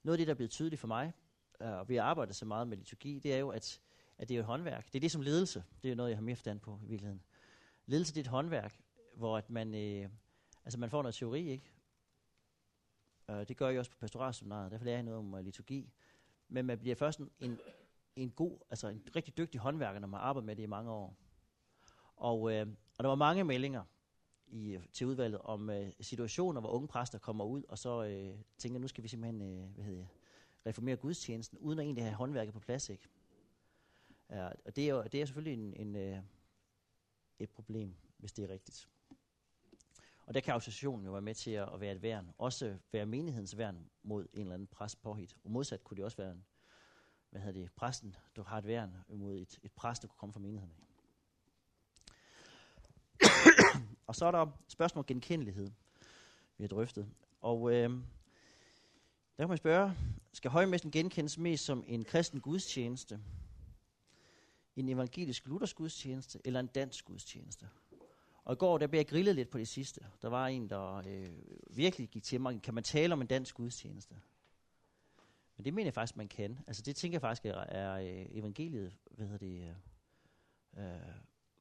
Noget 0.03 0.15
af 0.15 0.19
det, 0.19 0.27
der 0.27 0.33
er 0.33 0.37
blevet 0.37 0.51
tydeligt 0.51 0.81
for 0.81 0.89
mig, 0.89 1.13
Øh, 1.61 1.73
og 1.73 1.89
vi 1.89 1.97
arbejder 1.97 2.33
så 2.33 2.45
meget 2.45 2.69
med 2.69 2.77
liturgi, 2.77 3.19
det 3.19 3.35
er 3.35 3.39
jo, 3.39 3.49
at, 3.49 3.81
at 4.19 4.29
det 4.29 4.35
er 4.35 4.41
et 4.41 4.47
håndværk. 4.47 4.87
Det 4.87 4.95
er 4.95 5.01
det 5.01 5.11
som 5.11 5.23
ledelse. 5.23 5.65
Det 5.83 5.91
er 5.91 5.95
noget, 5.95 6.11
jeg 6.11 6.17
har 6.17 6.23
mere 6.23 6.37
forstand 6.37 6.61
på 6.61 6.81
i 6.85 6.89
virkeligheden. 6.89 7.23
Ledelse 7.87 8.15
det 8.15 8.21
er 8.21 8.25
et 8.25 8.31
håndværk, 8.31 8.81
hvor 9.15 9.39
at 9.39 9.51
man, 9.51 9.75
øh, 9.75 10.09
altså 10.65 10.79
man 10.79 10.91
får 10.91 11.03
noget 11.03 11.15
teori, 11.15 11.49
ikke? 11.49 11.73
Øh, 13.31 13.49
det 13.49 13.57
gør 13.57 13.69
jeg 13.69 13.79
også 13.79 13.91
på 13.91 13.99
pastoralseminaret, 13.99 14.71
derfor 14.71 14.85
lærer 14.85 14.97
jeg 14.97 15.03
noget 15.03 15.19
om 15.19 15.35
øh, 15.35 15.45
liturgi. 15.45 15.93
Men 16.49 16.67
man 16.67 16.79
bliver 16.79 16.95
først 16.95 17.19
en, 17.19 17.31
en, 17.41 17.59
en 18.17 18.31
god, 18.31 18.59
altså 18.71 18.89
en 18.89 19.03
rigtig 19.17 19.37
dygtig 19.37 19.61
håndværker, 19.61 20.01
når 20.01 20.09
man 20.09 20.21
arbejder 20.21 20.47
med 20.47 20.57
det 20.57 20.63
i 20.63 20.67
mange 20.67 20.91
år. 20.91 21.17
Og, 22.17 22.53
øh, 22.53 22.67
og 22.99 23.05
der 23.05 23.09
var 23.09 23.15
mange 23.15 23.45
meldinger 23.45 23.85
i, 24.47 24.79
til 24.93 25.07
udvalget 25.07 25.41
om 25.41 25.71
øh, 25.71 25.93
situationer, 26.01 26.61
hvor 26.61 26.71
unge 26.71 26.89
præster 26.89 27.19
kommer 27.19 27.45
ud, 27.45 27.63
og 27.69 27.79
så 27.79 28.05
øh, 28.05 28.39
tænker, 28.59 28.81
nu 28.81 28.89
skal 28.89 29.05
vi 29.05 29.09
simpelthen 29.09 29.43
øh, 29.43 29.75
hvad 29.75 29.85
hedder 29.85 29.99
jeg, 29.99 30.09
reformere 30.67 30.97
gudstjenesten, 30.97 31.59
uden 31.59 31.79
at 31.79 31.85
egentlig 31.85 32.05
have 32.05 32.15
håndværket 32.15 32.55
på 32.55 32.61
plads. 32.61 32.89
Ikke? 32.89 33.09
Ja, 34.31 34.49
og 34.65 34.77
det 34.77 34.85
er, 34.85 34.89
jo, 34.89 35.03
det 35.03 35.23
er 35.23 35.27
selvfølgelig 35.27 35.65
en, 35.65 35.87
en, 35.87 35.97
øh, 35.97 36.19
et 37.39 37.51
problem, 37.51 37.95
hvis 38.19 38.33
det 38.33 38.45
er 38.45 38.49
rigtigt. 38.49 38.89
Og 40.27 40.35
der 40.35 40.41
kan 40.41 40.55
associationen 40.55 41.07
jo 41.07 41.13
være 41.13 41.23
med 41.23 41.35
til 41.35 41.51
at, 41.51 41.75
at 41.75 41.81
være 41.81 41.93
et 41.93 42.03
værn. 42.03 42.31
Også 42.39 42.79
være 42.93 43.07
menighedens 43.07 43.59
værn 43.59 43.91
mod 44.03 44.27
en 44.33 44.41
eller 44.41 44.55
anden 44.55 44.67
præst 44.67 45.03
påhit. 45.03 45.37
Og 45.45 45.51
modsat 45.51 45.85
kunne 45.85 45.97
det 45.97 46.05
også 46.05 46.17
være 46.17 46.31
en, 46.31 46.45
hvad 47.31 47.41
hedder 47.41 47.61
det, 47.61 47.73
præsten, 47.73 48.17
du 48.37 48.43
har 48.43 48.59
et 48.59 48.67
værn 48.67 48.97
mod 49.09 49.37
et, 49.37 49.59
et 49.63 49.73
præst, 49.73 50.03
der 50.03 50.09
kunne 50.09 50.19
komme 50.19 50.33
fra 50.33 50.41
menigheden. 50.41 50.75
og 54.07 54.17
så 54.17 54.27
er 54.27 54.31
der 54.31 54.47
spørgsmål 54.69 55.01
om 55.01 55.07
genkendelighed, 55.07 55.71
vi 56.59 56.65
har 56.65 56.69
drøftet. 56.69 57.09
Og 57.41 57.73
øh, 57.73 57.91
der 59.37 59.39
kan 59.39 59.49
man 59.49 59.59
spørge, 59.59 59.95
skal 60.33 60.51
højmessen 60.51 60.91
genkendes 60.91 61.39
mest 61.39 61.65
som 61.65 61.85
en 61.87 62.05
kristen 62.05 62.41
gudstjeneste, 62.41 63.21
en 64.77 64.89
evangelisk 64.89 65.47
luthersk 65.47 65.77
gudstjeneste 65.77 66.41
eller 66.45 66.61
en 66.61 66.67
dansk 66.67 67.05
gudstjeneste? 67.05 67.69
Og 68.45 68.53
i 68.53 68.57
går, 68.57 68.79
der 68.79 68.87
blev 68.87 68.99
jeg 68.99 69.07
grillet 69.07 69.35
lidt 69.35 69.51
på 69.51 69.59
det 69.59 69.69
sidste. 69.69 70.01
Der 70.23 70.29
var 70.29 70.47
en, 70.47 70.71
der 70.71 70.95
øh, 71.07 71.31
virkelig 71.71 72.09
gik 72.09 72.23
til 72.23 72.41
mig, 72.41 72.63
kan 72.63 72.75
man 72.75 72.85
tale 72.85 73.13
om 73.13 73.21
en 73.21 73.27
dansk 73.27 73.55
gudstjeneste? 73.55 74.15
Men 75.57 75.65
det 75.65 75.75
mener 75.75 75.87
jeg 75.87 75.95
faktisk, 75.95 76.17
man 76.17 76.29
kan. 76.29 76.59
Altså 76.67 76.83
det 76.83 76.97
tænker 76.97 77.17
jeg 77.17 77.21
faktisk 77.21 77.47
er, 77.47 77.55
er 77.55 77.95
øh, 77.95 78.27
evangeliet, 78.31 78.97
hvad 79.11 79.27
hedder 79.27 79.39
det, 79.39 79.75
øh, 80.77 80.87
øh 80.87 81.01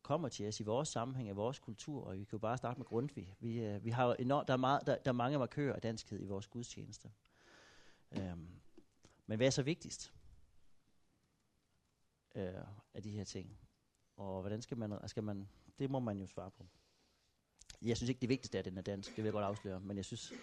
kommer 0.04 0.30
til 0.30 0.48
os 0.48 0.60
i 0.60 0.64
vores 0.64 0.90
sammenhæng, 0.90 1.30
i 1.30 1.32
vores 1.32 1.60
kultur, 1.60 2.04
og 2.04 2.14
vi 2.14 2.24
kan 2.24 2.32
jo 2.34 2.38
bare 2.38 2.58
starte 2.58 2.80
med 2.80 2.86
Grundtvig. 2.86 3.36
Vi, 3.40 3.60
øh, 3.60 3.86
vi 3.86 3.90
har 3.90 4.14
enormt, 4.14 4.48
der, 4.48 4.54
er 4.54 4.58
meget, 4.58 4.88
der, 4.88 4.98
der 4.98 5.12
er 5.12 5.16
mange 5.16 5.40
markører 5.40 5.76
af 5.76 5.82
danskhed 5.82 6.22
i 6.22 6.26
vores 6.26 6.48
gudstjeneste. 6.48 7.10
Øhm, 8.12 8.48
men 9.28 9.38
hvad 9.38 9.48
er 9.48 9.52
så 9.52 9.64
vigtigst 9.64 10.14
øh, 12.36 12.54
af 12.94 13.04
de 13.04 13.12
her 13.12 13.24
ting? 13.24 13.58
Og 14.18 14.42
hvordan 14.42 14.62
skal 14.62 14.78
man, 14.78 15.08
skal 15.08 15.24
man, 15.24 15.50
det 15.80 15.90
må 15.90 16.00
man 16.00 16.20
jo 16.20 16.28
svare 16.28 16.52
på. 16.52 16.68
Jeg 17.82 17.98
synes 17.98 18.10
ikke, 18.10 18.22
det 18.22 18.30
vigtigste 18.30 18.58
er, 18.58 18.60
at 18.60 18.66
den 18.66 18.78
er 18.78 18.82
dansk, 18.82 19.10
det 19.10 19.18
vil 19.18 19.24
jeg 19.24 19.34
godt 19.34 19.46
afsløre, 19.46 19.80
men 19.80 19.98
jeg 19.98 20.06
synes, 20.06 20.34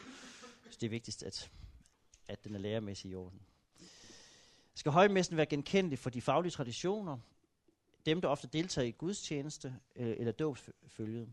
det 0.64 0.82
er 0.82 0.88
vigtigst, 0.88 1.22
at, 1.22 1.50
at 2.28 2.44
den 2.44 2.54
er 2.54 2.58
lærermæssig 2.58 3.10
i 3.10 3.14
orden. 3.14 3.40
Skal 4.74 4.92
højmessen 4.92 5.36
være 5.36 5.46
genkendelig 5.46 5.98
for 5.98 6.10
de 6.10 6.22
faglige 6.22 6.52
traditioner, 6.52 7.18
dem, 8.06 8.20
der 8.20 8.28
ofte 8.28 8.48
deltager 8.52 8.88
i 8.88 8.90
gudstjeneste 8.90 9.80
øh, 9.96 10.16
eller 10.18 10.32
dåbsfølget. 10.32 11.32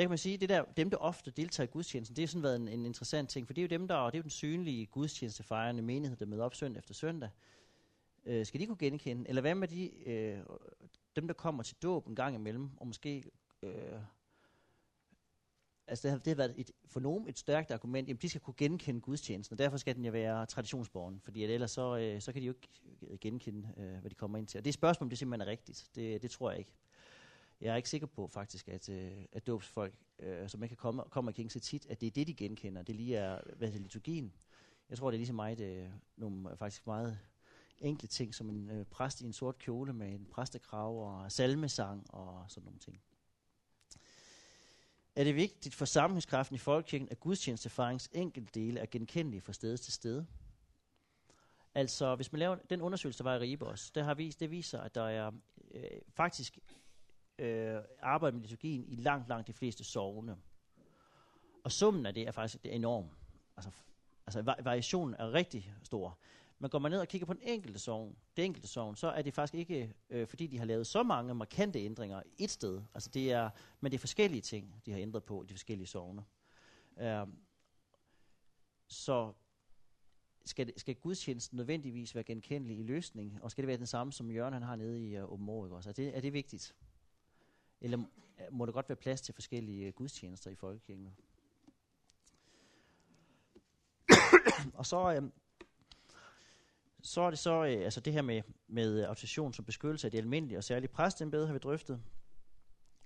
Der 0.00 0.04
kan 0.04 0.10
man 0.10 0.18
sige, 0.18 0.36
det 0.36 0.48
der, 0.48 0.64
dem, 0.76 0.90
der 0.90 0.96
ofte 0.96 1.30
deltager 1.30 1.66
i 1.66 1.70
gudstjenesten, 1.70 2.16
det 2.16 2.22
er 2.22 2.26
sådan 2.26 2.42
været 2.42 2.56
en, 2.56 2.68
en 2.68 2.86
interessant 2.86 3.30
ting, 3.30 3.46
for 3.46 3.54
det 3.54 3.60
er 3.60 3.64
jo 3.64 3.78
dem, 3.78 3.88
der, 3.88 4.04
det 4.04 4.14
er 4.14 4.18
jo 4.18 4.22
den 4.22 4.30
synlige 4.30 4.86
gudstjenestefejrende 4.86 5.82
menighed, 5.82 6.16
der 6.16 6.26
møder 6.26 6.44
op 6.44 6.54
søndag 6.54 6.78
efter 6.78 6.94
søndag. 6.94 7.30
Øh, 8.24 8.46
skal 8.46 8.60
de 8.60 8.66
kunne 8.66 8.78
genkende? 8.78 9.28
Eller 9.28 9.40
hvad 9.40 9.54
med 9.54 9.68
de, 9.68 10.08
øh, 10.08 10.38
dem, 11.16 11.26
der 11.26 11.34
kommer 11.34 11.62
til 11.62 11.76
dåb 11.82 12.08
en 12.08 12.14
gang 12.14 12.34
imellem, 12.34 12.70
og 12.76 12.86
måske 12.86 13.24
øh, 13.62 13.72
altså 15.86 16.02
det 16.02 16.10
har, 16.10 16.18
det 16.18 16.26
har 16.26 16.34
været 16.34 16.54
et, 16.56 16.70
for 16.86 17.00
nogen 17.00 17.28
et 17.28 17.38
stærkt 17.38 17.70
argument, 17.70 18.08
jamen 18.08 18.18
de 18.22 18.28
skal 18.28 18.40
kunne 18.40 18.54
genkende 18.56 19.00
gudstjenesten, 19.00 19.54
og 19.54 19.58
derfor 19.58 19.76
skal 19.76 19.96
den 19.96 20.04
jo 20.04 20.12
være 20.12 20.46
traditionsborgen, 20.46 21.20
fordi 21.20 21.44
at 21.44 21.50
ellers 21.50 21.70
så, 21.70 21.96
øh, 21.96 22.20
så 22.20 22.32
kan 22.32 22.42
de 22.42 22.46
jo 22.46 22.52
ikke 22.52 23.18
genkende, 23.20 23.68
øh, 23.76 24.00
hvad 24.00 24.10
de 24.10 24.14
kommer 24.14 24.38
ind 24.38 24.46
til. 24.46 24.58
Og 24.58 24.64
det 24.64 24.70
er 24.70 24.72
spørgsmål, 24.72 25.04
om 25.04 25.10
det 25.10 25.18
simpelthen 25.18 25.48
er 25.48 25.50
rigtigt. 25.50 25.90
Det, 25.94 26.22
det 26.22 26.30
tror 26.30 26.50
jeg 26.50 26.58
ikke. 26.58 26.72
Jeg 27.60 27.72
er 27.72 27.76
ikke 27.76 27.88
sikker 27.88 28.06
på 28.06 28.26
faktisk, 28.26 28.68
at, 28.68 28.88
øh, 28.88 29.12
at 29.32 29.46
dåbsfolk, 29.46 29.94
øh, 30.18 30.48
som 30.48 30.62
ikke 30.62 30.76
kommer, 30.76 31.04
kommer 31.04 31.30
i 31.30 31.34
kirken 31.34 31.50
så 31.50 31.60
tit, 31.60 31.86
at 31.86 32.00
det 32.00 32.06
er 32.06 32.10
det, 32.10 32.26
de 32.26 32.34
genkender. 32.34 32.82
Det 32.82 32.96
lige 32.96 33.16
er, 33.16 33.40
hvad 33.56 33.68
er 33.68 33.78
liturgien. 33.78 34.32
Jeg 34.90 34.98
tror, 34.98 35.10
det 35.10 35.16
er 35.16 35.18
lige 35.18 35.26
så 35.26 35.32
meget, 35.32 35.60
øh, 35.60 35.88
nogle 36.16 36.50
øh, 36.50 36.56
faktisk 36.56 36.86
meget 36.86 37.18
enkle 37.78 38.08
ting, 38.08 38.34
som 38.34 38.48
en 38.48 38.70
øh, 38.70 38.84
præst 38.84 39.20
i 39.20 39.24
en 39.24 39.32
sort 39.32 39.58
kjole 39.58 39.92
med 39.92 40.14
en 40.14 40.26
præstekrav 40.30 41.22
og 41.22 41.32
salmesang 41.32 42.14
og 42.14 42.44
sådan 42.48 42.64
nogle 42.64 42.78
ting 42.78 43.00
er 45.16 45.24
det 45.24 45.36
vigtigt 45.36 45.74
for 45.74 45.84
sammenhængskraften 45.84 46.54
i 46.54 46.58
folkekirken, 46.58 47.08
at 47.10 47.20
gudstjenestefarings 47.20 48.10
enkelte 48.12 48.60
dele 48.60 48.80
er 48.80 48.86
genkendelige 48.90 49.40
fra 49.40 49.52
sted 49.52 49.76
til 49.76 49.92
sted. 49.92 50.24
Altså, 51.74 52.16
hvis 52.16 52.32
man 52.32 52.38
laver 52.38 52.56
den 52.70 52.80
undersøgelse, 52.80 53.18
der 53.18 53.30
var 53.30 53.36
i 53.36 53.38
Ribos, 53.38 53.90
det 53.90 54.04
har 54.04 54.14
vist, 54.14 54.40
det 54.40 54.50
viser, 54.50 54.80
at 54.80 54.94
der 54.94 55.08
er 55.08 55.30
øh, 55.74 55.84
faktisk 56.08 56.58
øh, 57.40 57.82
arbejde 58.00 58.36
med 58.36 58.42
liturgien 58.42 58.84
i 58.88 58.94
langt, 58.94 59.28
langt 59.28 59.46
de 59.46 59.52
fleste 59.52 59.84
sovne. 59.84 60.36
Og 61.64 61.72
summen 61.72 62.06
af 62.06 62.14
det 62.14 62.28
er 62.28 62.32
faktisk 62.32 62.62
det 62.62 62.70
er 62.72 62.76
enorm. 62.76 63.08
Altså, 63.56 63.70
altså 64.26 64.54
variationen 64.62 65.14
er 65.18 65.32
rigtig 65.32 65.74
stor. 65.82 66.18
Men 66.58 66.70
går 66.70 66.78
man 66.78 66.90
ned 66.90 67.00
og 67.00 67.08
kigger 67.08 67.26
på 67.26 67.32
den 67.32 67.42
enkelte 67.42 67.78
sovn, 67.78 68.16
det 68.36 68.44
enkelte 68.44 68.68
sovn, 68.68 68.96
så 68.96 69.08
er 69.08 69.22
det 69.22 69.34
faktisk 69.34 69.54
ikke, 69.54 69.94
øh, 70.10 70.26
fordi 70.26 70.46
de 70.46 70.58
har 70.58 70.64
lavet 70.64 70.86
så 70.86 71.02
mange 71.02 71.34
markante 71.34 71.78
ændringer 71.78 72.22
et 72.38 72.50
sted. 72.50 72.82
Altså 72.94 73.10
det 73.10 73.32
er, 73.32 73.50
men 73.80 73.92
det 73.92 73.98
er 73.98 74.00
forskellige 74.00 74.40
ting, 74.40 74.82
de 74.86 74.92
har 74.92 74.98
ændret 74.98 75.24
på 75.24 75.42
i 75.42 75.46
de 75.46 75.54
forskellige 75.54 75.86
sovne. 75.86 76.24
Uh, 76.96 77.04
øhm, 77.04 77.38
så 78.88 79.32
skal, 80.44 80.66
det, 80.66 80.80
skal 80.80 80.94
gudstjenesten 80.94 81.56
nødvendigvis 81.56 82.14
være 82.14 82.24
genkendelig 82.24 82.78
i 82.78 82.82
løsningen, 82.82 83.38
og 83.42 83.50
skal 83.50 83.62
det 83.62 83.68
være 83.68 83.76
den 83.76 83.86
samme, 83.86 84.12
som 84.12 84.30
Jørgen 84.30 84.52
han 84.52 84.62
har 84.62 84.76
nede 84.76 85.08
i 85.08 85.16
øh, 85.16 85.24
uh, 85.24 85.32
Åben 85.32 85.72
Også? 85.72 85.88
Er 85.88 85.92
det, 85.92 86.16
er 86.16 86.20
det 86.20 86.32
vigtigt? 86.32 86.74
Eller 87.80 87.98
øh, 88.40 88.52
må 88.52 88.66
der 88.66 88.72
godt 88.72 88.88
være 88.88 88.96
plads 88.96 89.20
til 89.20 89.34
forskellige 89.34 89.86
øh, 89.86 89.92
gudstjenester 89.92 90.50
i 90.50 90.54
folkekirken? 90.54 91.16
og 94.78 94.86
så, 94.86 95.14
øh, 95.14 95.30
så 97.02 97.20
er 97.20 97.30
det 97.30 97.38
så 97.38 97.64
øh, 97.64 97.84
altså 97.84 98.00
det 98.00 98.12
her 98.12 98.22
med, 98.22 98.42
med 98.68 99.04
autorisation 99.04 99.52
som 99.52 99.64
beskyttelse 99.64 100.06
af 100.06 100.10
det 100.10 100.18
almindelige, 100.18 100.58
og 100.58 100.64
særlige 100.64 100.88
præstembede 100.88 101.46
har 101.46 101.52
vi 101.52 101.58
drøftet. 101.58 102.02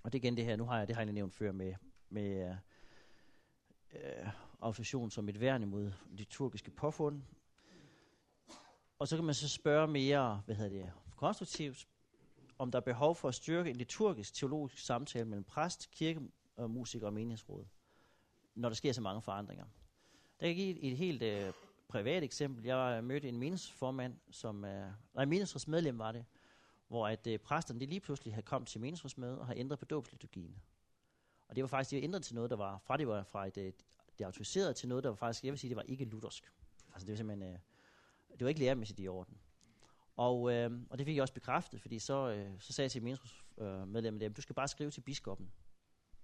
Og 0.03 0.13
det 0.13 0.19
er 0.19 0.23
igen 0.23 0.37
det 0.37 0.45
her, 0.45 0.55
nu 0.55 0.65
har 0.65 0.77
jeg, 0.77 0.87
det 0.87 0.95
har 0.95 1.03
jeg 1.03 1.13
nævnt 1.13 1.33
før 1.33 1.51
med, 1.51 1.73
med 2.09 2.49
øh, 2.49 2.55
øh, 3.93 4.29
autorisation 4.61 5.11
som 5.11 5.29
et 5.29 5.39
værn 5.39 5.61
imod 5.61 5.91
liturgiske 6.11 6.71
påfund. 6.71 7.21
Og 8.99 9.07
så 9.07 9.15
kan 9.15 9.25
man 9.25 9.33
så 9.33 9.49
spørge 9.49 9.87
mere, 9.87 10.41
hvad 10.45 10.55
hedder 10.55 10.83
det, 10.83 10.91
konstruktivt, 11.15 11.87
om 12.57 12.71
der 12.71 12.79
er 12.79 12.83
behov 12.83 13.15
for 13.15 13.27
at 13.27 13.35
styrke 13.35 13.69
en 13.69 13.75
liturgisk 13.75 14.33
teologisk 14.33 14.85
samtale 14.85 15.25
mellem 15.25 15.43
præst, 15.43 15.91
kirke, 15.91 16.21
og 16.57 16.87
og 17.01 17.13
menighedsråd, 17.13 17.65
når 18.55 18.69
der 18.69 18.75
sker 18.75 18.91
så 18.91 19.01
mange 19.01 19.21
forandringer. 19.21 19.65
Der 20.39 20.47
kan 20.47 20.55
give 20.55 20.69
et, 20.69 20.91
et 20.91 20.97
helt 20.97 21.23
øh, 21.23 21.53
privat 21.87 22.23
eksempel. 22.23 22.65
Jeg 22.65 22.97
øh, 22.97 23.03
mødte 23.03 23.29
en 23.29 23.37
menighedsformand, 23.37 24.17
som 24.31 24.65
øh, 24.65 24.91
nej, 25.13 25.25
menighedsrådsmedlem 25.25 25.99
var 25.99 26.11
det, 26.11 26.25
hvor 26.87 27.07
at 27.07 27.27
øh, 27.27 27.39
præsterne 27.39 27.79
de 27.79 27.85
lige 27.85 27.99
pludselig 27.99 28.33
havde 28.33 28.45
kommet 28.45 28.67
til 28.67 28.81
menighedsrådsmøde 28.81 29.39
og 29.39 29.47
har 29.47 29.53
ændret 29.57 29.79
på 29.79 29.85
dåbsliturgien. 29.85 30.55
Og 31.47 31.55
det 31.55 31.63
var 31.63 31.67
faktisk, 31.67 31.91
de 31.91 32.03
ændret 32.03 32.23
til 32.23 32.35
noget, 32.35 32.49
der 32.49 32.55
var, 32.55 32.77
fra 32.77 32.97
det 32.97 33.07
var 33.07 33.23
fra 33.23 33.47
et, 33.47 33.57
øh, 33.57 33.73
det 34.19 34.25
autoriserede 34.25 34.73
til 34.73 34.89
noget, 34.89 35.03
der 35.03 35.09
var 35.09 35.15
faktisk, 35.15 35.43
jeg 35.43 35.51
vil 35.51 35.59
sige, 35.59 35.69
det 35.69 35.75
var 35.75 35.83
ikke 35.83 36.05
luthersk. 36.05 36.53
Altså 36.93 37.05
det 37.05 37.11
var 37.11 37.17
simpelthen, 37.17 37.53
øh, 37.53 37.59
det 38.31 38.41
var 38.41 38.47
ikke 38.47 38.59
læremæssigt 38.59 38.99
i 38.99 39.07
orden. 39.07 39.37
Og, 40.15 40.53
øh, 40.53 40.71
og 40.89 40.97
det 40.97 41.05
fik 41.05 41.15
jeg 41.15 41.21
også 41.21 41.33
bekræftet, 41.33 41.81
fordi 41.81 41.99
så, 41.99 42.29
øh, 42.29 42.51
så 42.59 42.73
sagde 42.73 42.85
jeg 42.85 42.91
til 42.91 43.03
menighedsrådsmedlemmet, 43.03 44.23
øh, 44.23 44.35
du 44.37 44.41
skal 44.41 44.55
bare 44.55 44.67
skrive 44.67 44.91
til 44.91 45.01
biskoppen, 45.01 45.51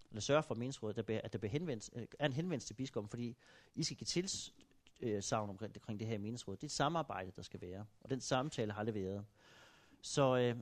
eller 0.10 0.21
sørge 0.21 0.43
for 0.43 0.55
meningsrådet, 0.55 0.98
at 0.98 1.07
der, 1.07 1.21
at 1.24 1.33
der 1.33 1.39
bliver 1.39 1.51
henvendt, 1.51 1.89
øh, 1.95 2.07
er 2.19 2.25
en 2.25 2.33
henvendelse 2.33 2.67
til 2.67 2.74
biskoppen, 2.74 3.10
fordi 3.10 3.38
I 3.75 3.83
skal 3.83 3.98
give 3.98 4.05
tilsavn 4.05 5.50
øh, 5.50 5.50
omkring, 5.50 5.75
omkring 5.75 6.00
det 6.00 6.07
her 6.07 6.17
menighedsråd. 6.17 6.55
Det 6.55 6.63
er 6.63 6.67
et 6.67 6.71
samarbejde, 6.71 7.31
der 7.36 7.41
skal 7.41 7.62
være, 7.62 7.86
og 8.01 8.10
den 8.10 8.21
samtale 8.21 8.71
har 8.71 8.83
leveret. 8.83 9.25
Så, 10.01 10.38
øh, 10.38 10.57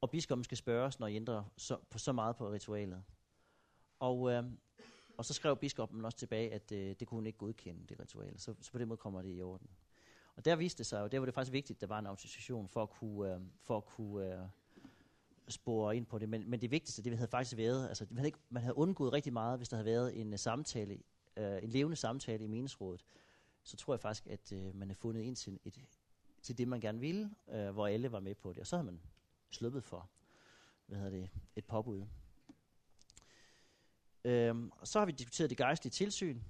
og 0.00 0.10
biskoppen 0.10 0.44
skal 0.44 0.56
spørges, 0.56 1.00
når 1.00 1.06
I 1.06 1.16
ændrer 1.16 1.44
så, 1.56 1.78
på 1.90 1.98
så 1.98 2.12
meget 2.12 2.36
på 2.36 2.50
ritualet. 2.50 3.04
Og, 3.98 4.30
øh, 4.30 4.44
og 5.16 5.24
så 5.24 5.34
skrev 5.34 5.56
biskoppen 5.56 6.04
også 6.04 6.18
tilbage, 6.18 6.52
at 6.52 6.72
øh, 6.72 6.96
det 7.00 7.08
kunne 7.08 7.16
hun 7.16 7.26
ikke 7.26 7.38
godkende, 7.38 7.86
det 7.86 8.00
ritual. 8.00 8.38
Så, 8.38 8.54
så 8.60 8.72
på 8.72 8.78
den 8.78 8.88
måde 8.88 8.98
kommer 8.98 9.22
det 9.22 9.36
i 9.36 9.42
orden. 9.42 9.68
Og 10.36 10.44
der 10.44 10.56
viste 10.56 10.78
det 10.78 10.86
sig 10.86 11.00
jo, 11.00 11.06
der 11.06 11.18
var 11.18 11.24
det 11.24 11.34
faktisk 11.34 11.52
vigtigt, 11.52 11.76
at 11.76 11.80
der 11.80 11.86
var 11.86 11.98
en 11.98 12.06
autorisation 12.06 12.68
for 12.68 12.82
at 12.82 12.90
kunne, 12.90 13.34
øh, 13.34 13.40
for 13.62 13.76
at 13.76 13.84
kunne 13.84 14.34
øh, 14.34 14.48
spore 15.48 15.96
ind 15.96 16.06
på 16.06 16.18
det. 16.18 16.28
Men, 16.28 16.50
men 16.50 16.60
det 16.60 16.70
vigtigste, 16.70 17.02
det 17.02 17.16
havde 17.16 17.30
faktisk 17.30 17.56
været, 17.56 17.88
altså 17.88 18.06
man 18.10 18.18
havde, 18.18 18.28
ikke, 18.28 18.38
man 18.50 18.62
havde 18.62 18.76
undgået 18.76 19.12
rigtig 19.12 19.32
meget, 19.32 19.58
hvis 19.58 19.68
der 19.68 19.76
havde 19.76 19.86
været 19.86 20.20
en 20.20 20.32
uh, 20.32 20.38
samtale 20.38 20.98
uh, 21.36 21.62
en 21.62 21.70
levende 21.70 21.96
samtale 21.96 22.44
i 22.44 22.46
meningsrådet, 22.46 23.04
så 23.62 23.76
tror 23.76 23.94
jeg 23.94 24.00
faktisk, 24.00 24.26
at 24.26 24.52
uh, 24.52 24.76
man 24.76 24.88
havde 24.88 25.00
fundet 25.00 25.22
ind 25.22 25.36
til, 25.36 25.60
et, 25.64 25.78
til 26.42 26.58
det, 26.58 26.68
man 26.68 26.80
gerne 26.80 27.00
ville, 27.00 27.30
uh, 27.46 27.68
hvor 27.68 27.86
alle 27.86 28.12
var 28.12 28.20
med 28.20 28.34
på 28.34 28.52
det. 28.52 28.60
Og 28.60 28.66
så 28.66 28.76
havde 28.76 28.86
man 28.86 29.00
sluppet 29.50 29.84
for 29.84 30.10
hvad 30.86 30.98
hedder 30.98 31.10
det, 31.10 31.30
et 31.56 31.64
påbud. 31.64 32.06
Øhm, 34.24 34.70
og 34.70 34.88
så 34.88 34.98
har 34.98 35.06
vi 35.06 35.12
diskuteret 35.12 35.50
det 35.50 35.58
gejstlige 35.58 35.90
tilsyn. 35.90 36.40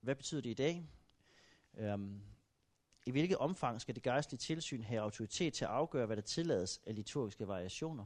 Hvad 0.00 0.14
betyder 0.14 0.40
det 0.40 0.50
i 0.50 0.54
dag? 0.54 0.88
Øhm, 1.74 2.20
i 3.06 3.10
hvilket 3.10 3.38
omfang 3.38 3.80
skal 3.80 3.94
det 3.94 4.02
gejstlige 4.02 4.38
tilsyn 4.38 4.82
have 4.82 5.00
autoritet 5.00 5.54
til 5.54 5.64
at 5.64 5.70
afgøre, 5.70 6.06
hvad 6.06 6.16
der 6.16 6.22
tillades 6.22 6.80
af 6.86 6.94
liturgiske 6.94 7.48
variationer? 7.48 8.04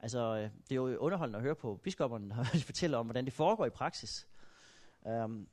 Altså, 0.00 0.18
øh, 0.18 0.42
det 0.42 0.72
er 0.72 0.76
jo 0.76 0.96
underholdende 0.96 1.36
at 1.36 1.42
høre 1.42 1.54
på 1.54 1.76
biskopperne, 1.76 2.28
når 2.28 2.46
de 2.52 2.62
fortæller 2.72 2.98
om, 2.98 3.06
hvordan 3.06 3.24
det 3.24 3.32
foregår 3.32 3.66
i 3.66 3.70
praksis. 3.70 4.28
Um, 5.02 5.48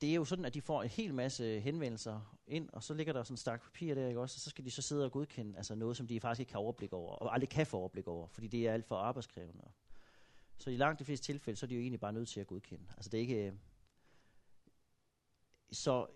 det 0.00 0.10
er 0.10 0.14
jo 0.14 0.24
sådan, 0.24 0.44
at 0.44 0.54
de 0.54 0.60
får 0.60 0.82
en 0.82 0.88
hel 0.88 1.14
masse 1.14 1.60
henvendelser 1.60 2.38
ind, 2.46 2.70
og 2.72 2.82
så 2.82 2.94
ligger 2.94 3.12
der 3.12 3.22
sådan 3.22 3.32
en 3.32 3.38
stak 3.38 3.62
papir 3.62 3.94
der, 3.94 4.08
ikke 4.08 4.20
også? 4.20 4.36
Og 4.36 4.40
så 4.40 4.50
skal 4.50 4.64
de 4.64 4.70
så 4.70 4.82
sidde 4.82 5.04
og 5.04 5.12
godkende 5.12 5.56
altså 5.56 5.74
noget, 5.74 5.96
som 5.96 6.06
de 6.06 6.20
faktisk 6.20 6.40
ikke 6.40 6.50
kan 6.50 6.60
overblik 6.60 6.92
over, 6.92 7.12
og 7.12 7.34
aldrig 7.34 7.48
kan 7.48 7.66
få 7.66 7.78
overblik 7.78 8.08
over, 8.08 8.28
fordi 8.28 8.46
det 8.46 8.68
er 8.68 8.72
alt 8.72 8.86
for 8.86 8.96
arbejdskrævende. 8.96 9.64
Så 10.58 10.70
i 10.70 10.76
langt 10.76 10.98
de 10.98 11.04
fleste 11.04 11.26
tilfælde, 11.26 11.58
så 11.58 11.66
er 11.66 11.68
de 11.68 11.74
jo 11.74 11.80
egentlig 11.80 12.00
bare 12.00 12.12
nødt 12.12 12.28
til 12.28 12.40
at 12.40 12.46
godkende. 12.46 12.84
Altså 12.96 13.10
det 13.10 13.18
er 13.18 13.22
ikke... 13.22 13.46
Øh, 13.46 13.52
så 15.72 16.06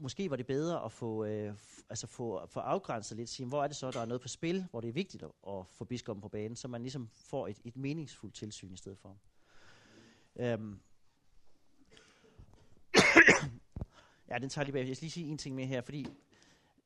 måske 0.00 0.30
var 0.30 0.36
det 0.36 0.46
bedre 0.46 0.84
at 0.84 0.92
få, 0.92 1.24
øh, 1.24 1.54
altså 1.90 2.06
få, 2.06 2.46
få 2.46 2.60
afgrænset 2.60 3.16
lidt, 3.16 3.28
sige, 3.28 3.46
hvor 3.46 3.62
er 3.64 3.66
det 3.66 3.76
så, 3.76 3.90
der 3.90 4.00
er 4.00 4.06
noget 4.06 4.20
på 4.20 4.28
spil, 4.28 4.66
hvor 4.70 4.80
det 4.80 4.88
er 4.88 4.92
vigtigt 4.92 5.22
at, 5.22 5.30
at 5.48 5.66
få 5.66 5.84
biskoppen 5.84 6.22
på 6.22 6.28
banen, 6.28 6.56
så 6.56 6.68
man 6.68 6.80
ligesom 6.80 7.08
får 7.14 7.48
et, 7.48 7.60
et 7.64 7.76
meningsfuldt 7.76 8.34
tilsyn 8.34 8.72
i 8.72 8.76
stedet 8.76 8.98
for. 8.98 9.18
Øhm. 10.36 10.80
ja, 14.28 14.38
den 14.38 14.48
tager 14.48 14.64
lige 14.64 14.72
bag. 14.72 14.88
Jeg 14.88 14.96
skal 14.96 15.04
lige 15.04 15.12
sige 15.12 15.26
en 15.26 15.38
ting 15.38 15.54
mere 15.54 15.66
her, 15.66 15.80
fordi 15.80 16.06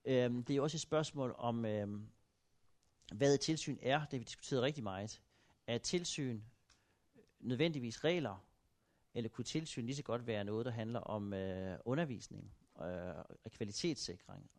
øhm, 0.05 0.45
det 0.45 0.57
er 0.57 0.61
også 0.61 0.77
et 0.77 0.81
spørgsmål 0.81 1.35
om, 1.39 1.65
øhm, 1.65 2.07
hvad 3.15 3.35
et 3.35 3.41
tilsyn 3.41 3.79
er. 3.83 3.99
Det 3.99 4.11
har 4.11 4.19
vi 4.19 4.25
diskuteret 4.25 4.63
rigtig 4.63 4.83
meget. 4.83 5.23
Er 5.67 5.79
tilsyn 5.79 6.41
nødvendigvis 7.41 8.05
regler, 8.05 8.45
eller 9.15 9.29
kunne 9.29 9.45
tilsyn 9.45 9.87
lige 9.87 9.97
så 9.97 10.03
godt 10.03 10.27
være 10.27 10.45
noget, 10.45 10.67
der 10.67 10.73
handler 10.73 11.01
om 11.01 11.33
øh, 11.35 11.79
undervisning 11.85 12.55
øh, 12.81 13.25
og 13.45 13.51
kvalitetssikring? 13.51 14.51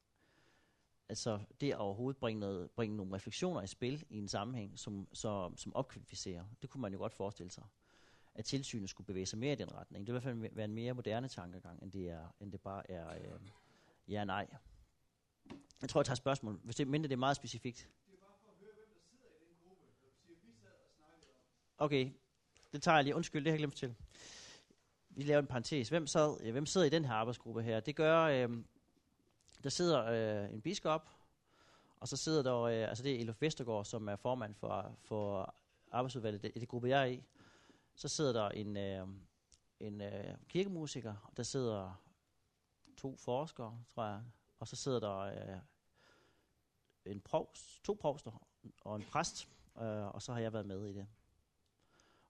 Altså 1.09 1.39
det 1.61 1.71
at 1.71 1.77
overhovedet 1.77 2.19
bringe, 2.19 2.39
noget, 2.39 2.71
bringe 2.71 2.97
nogle 2.97 3.15
refleksioner 3.15 3.61
i 3.61 3.67
spil 3.67 4.05
i 4.09 4.17
en 4.17 4.27
sammenhæng, 4.27 4.79
som, 4.79 5.07
som, 5.13 5.57
som 5.57 5.75
opkvalificerer. 5.75 6.45
Det 6.61 6.69
kunne 6.69 6.81
man 6.81 6.93
jo 6.93 6.97
godt 6.97 7.13
forestille 7.13 7.51
sig 7.51 7.63
at 8.35 8.45
tilsynet 8.45 8.89
skulle 8.89 9.07
bevæge 9.07 9.25
sig 9.25 9.39
mere 9.39 9.53
i 9.53 9.55
den 9.55 9.73
retning. 9.73 10.07
Det 10.07 10.13
vil 10.13 10.19
i 10.19 10.23
hvert 10.23 10.37
fald 10.37 10.55
være 10.55 10.65
en 10.65 10.73
mere 10.73 10.93
moderne 10.93 11.27
tankegang, 11.27 11.83
end 11.83 11.91
det, 11.91 12.09
er, 12.09 12.27
end 12.39 12.51
det 12.51 12.61
bare 12.61 12.91
er 12.91 13.09
øh, 13.09 13.39
ja 14.07 14.23
nej. 14.23 14.47
Jeg 15.81 15.89
tror, 15.89 16.01
jeg 16.01 16.05
tager 16.05 16.15
spørgsmål, 16.15 16.59
hvis 16.63 16.75
det, 16.75 16.87
mindre 16.87 17.07
det 17.07 17.13
er 17.13 17.17
meget 17.17 17.35
specifikt. 17.35 17.89
Det 18.07 18.13
er 18.13 18.17
bare 18.17 18.35
for 18.43 18.49
at 18.51 18.57
høre, 18.59 18.71
hvem 18.75 18.87
der 18.93 18.99
sidder 19.09 19.25
i 19.25 19.39
den 19.45 19.55
gruppe. 19.63 19.85
Du 20.01 20.17
siger, 20.25 20.35
vi 20.45 20.53
sad 20.61 20.69
og 20.69 20.91
snakkede 20.95 21.27
om. 21.77 21.85
Okay, 21.85 22.11
det 22.71 22.81
tager 22.81 22.95
jeg 22.95 23.03
lige. 23.03 23.15
Undskyld, 23.15 23.43
det 23.43 23.51
har 23.51 23.53
jeg 23.53 23.59
glemt 23.59 23.75
til. 23.75 23.95
Vi 25.15 25.23
laver 25.23 25.39
en 25.39 25.47
parentes. 25.47 25.89
Hvem, 25.89 26.07
sad, 26.07 26.37
øh, 26.41 26.51
hvem 26.51 26.65
sidder 26.65 26.87
i 26.87 26.89
den 26.89 27.05
her 27.05 27.13
arbejdsgruppe 27.13 27.63
her? 27.63 27.79
Det 27.79 27.95
gør, 27.95 28.23
øh, 28.23 28.63
der 29.63 29.69
sidder 29.69 30.05
øh, 30.05 30.53
en 30.53 30.61
biskop, 30.61 31.09
Og 31.99 32.07
så 32.07 32.17
sidder 32.17 32.43
der, 32.43 32.61
øh, 32.61 32.89
altså 32.89 33.03
det 33.03 33.15
er 33.15 33.19
Elof 33.19 33.41
Vestergaard, 33.41 33.85
som 33.85 34.07
er 34.07 34.15
formand 34.15 34.55
for, 34.55 34.97
for 35.01 35.55
arbejdsudvalget, 35.91 36.43
det, 36.43 36.55
det 36.55 36.67
gruppe 36.67 36.89
jeg 36.89 37.01
er 37.01 37.05
i. 37.05 37.23
Så 37.95 38.07
sidder 38.07 38.33
der 38.33 38.49
en, 38.49 38.77
øh, 38.77 39.07
en 39.79 40.01
øh, 40.01 40.37
kirkemusiker, 40.49 41.15
og 41.23 41.37
der 41.37 41.43
sidder 41.43 42.01
to 42.97 43.15
forskere, 43.17 43.83
tror 43.95 44.05
jeg, 44.05 44.21
og 44.59 44.67
så 44.67 44.75
sidder 44.75 44.99
der 44.99 45.17
øh, 45.17 45.59
en 47.05 47.21
provst, 47.21 47.83
to 47.83 47.97
provster 48.01 48.31
og 48.81 48.95
en 48.95 49.03
præst, 49.03 49.49
øh, 49.77 50.07
og 50.07 50.21
så 50.21 50.33
har 50.33 50.39
jeg 50.39 50.53
været 50.53 50.65
med 50.65 50.85
i 50.85 50.93
det. 50.93 51.07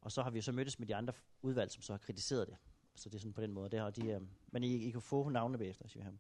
Og 0.02 0.12
så 0.12 0.24
har 0.24 0.30
vi 0.30 0.42
så 0.42 0.52
mødtes 0.52 0.80
med 0.80 0.88
de 0.88 0.96
andre 0.96 1.14
udvalg, 1.42 1.72
som 1.72 1.82
så 1.82 1.94
har 1.94 1.98
kritiseret 1.98 2.48
det. 2.48 2.58
Så 2.96 3.10
det 3.10 3.16
er 3.16 3.20
sådan 3.20 3.34
på 3.34 3.42
den 3.42 3.52
måde. 3.52 3.70
Det 3.70 3.80
har 3.80 3.90
de, 3.90 4.08
øh, 4.08 4.22
men 4.52 4.64
I, 4.64 4.88
I 4.88 4.92
kan 4.92 5.02
få 5.02 5.30
navnene 5.30 5.58
bagefter, 5.58 5.88
siger 5.88 6.04
han. 6.04 6.20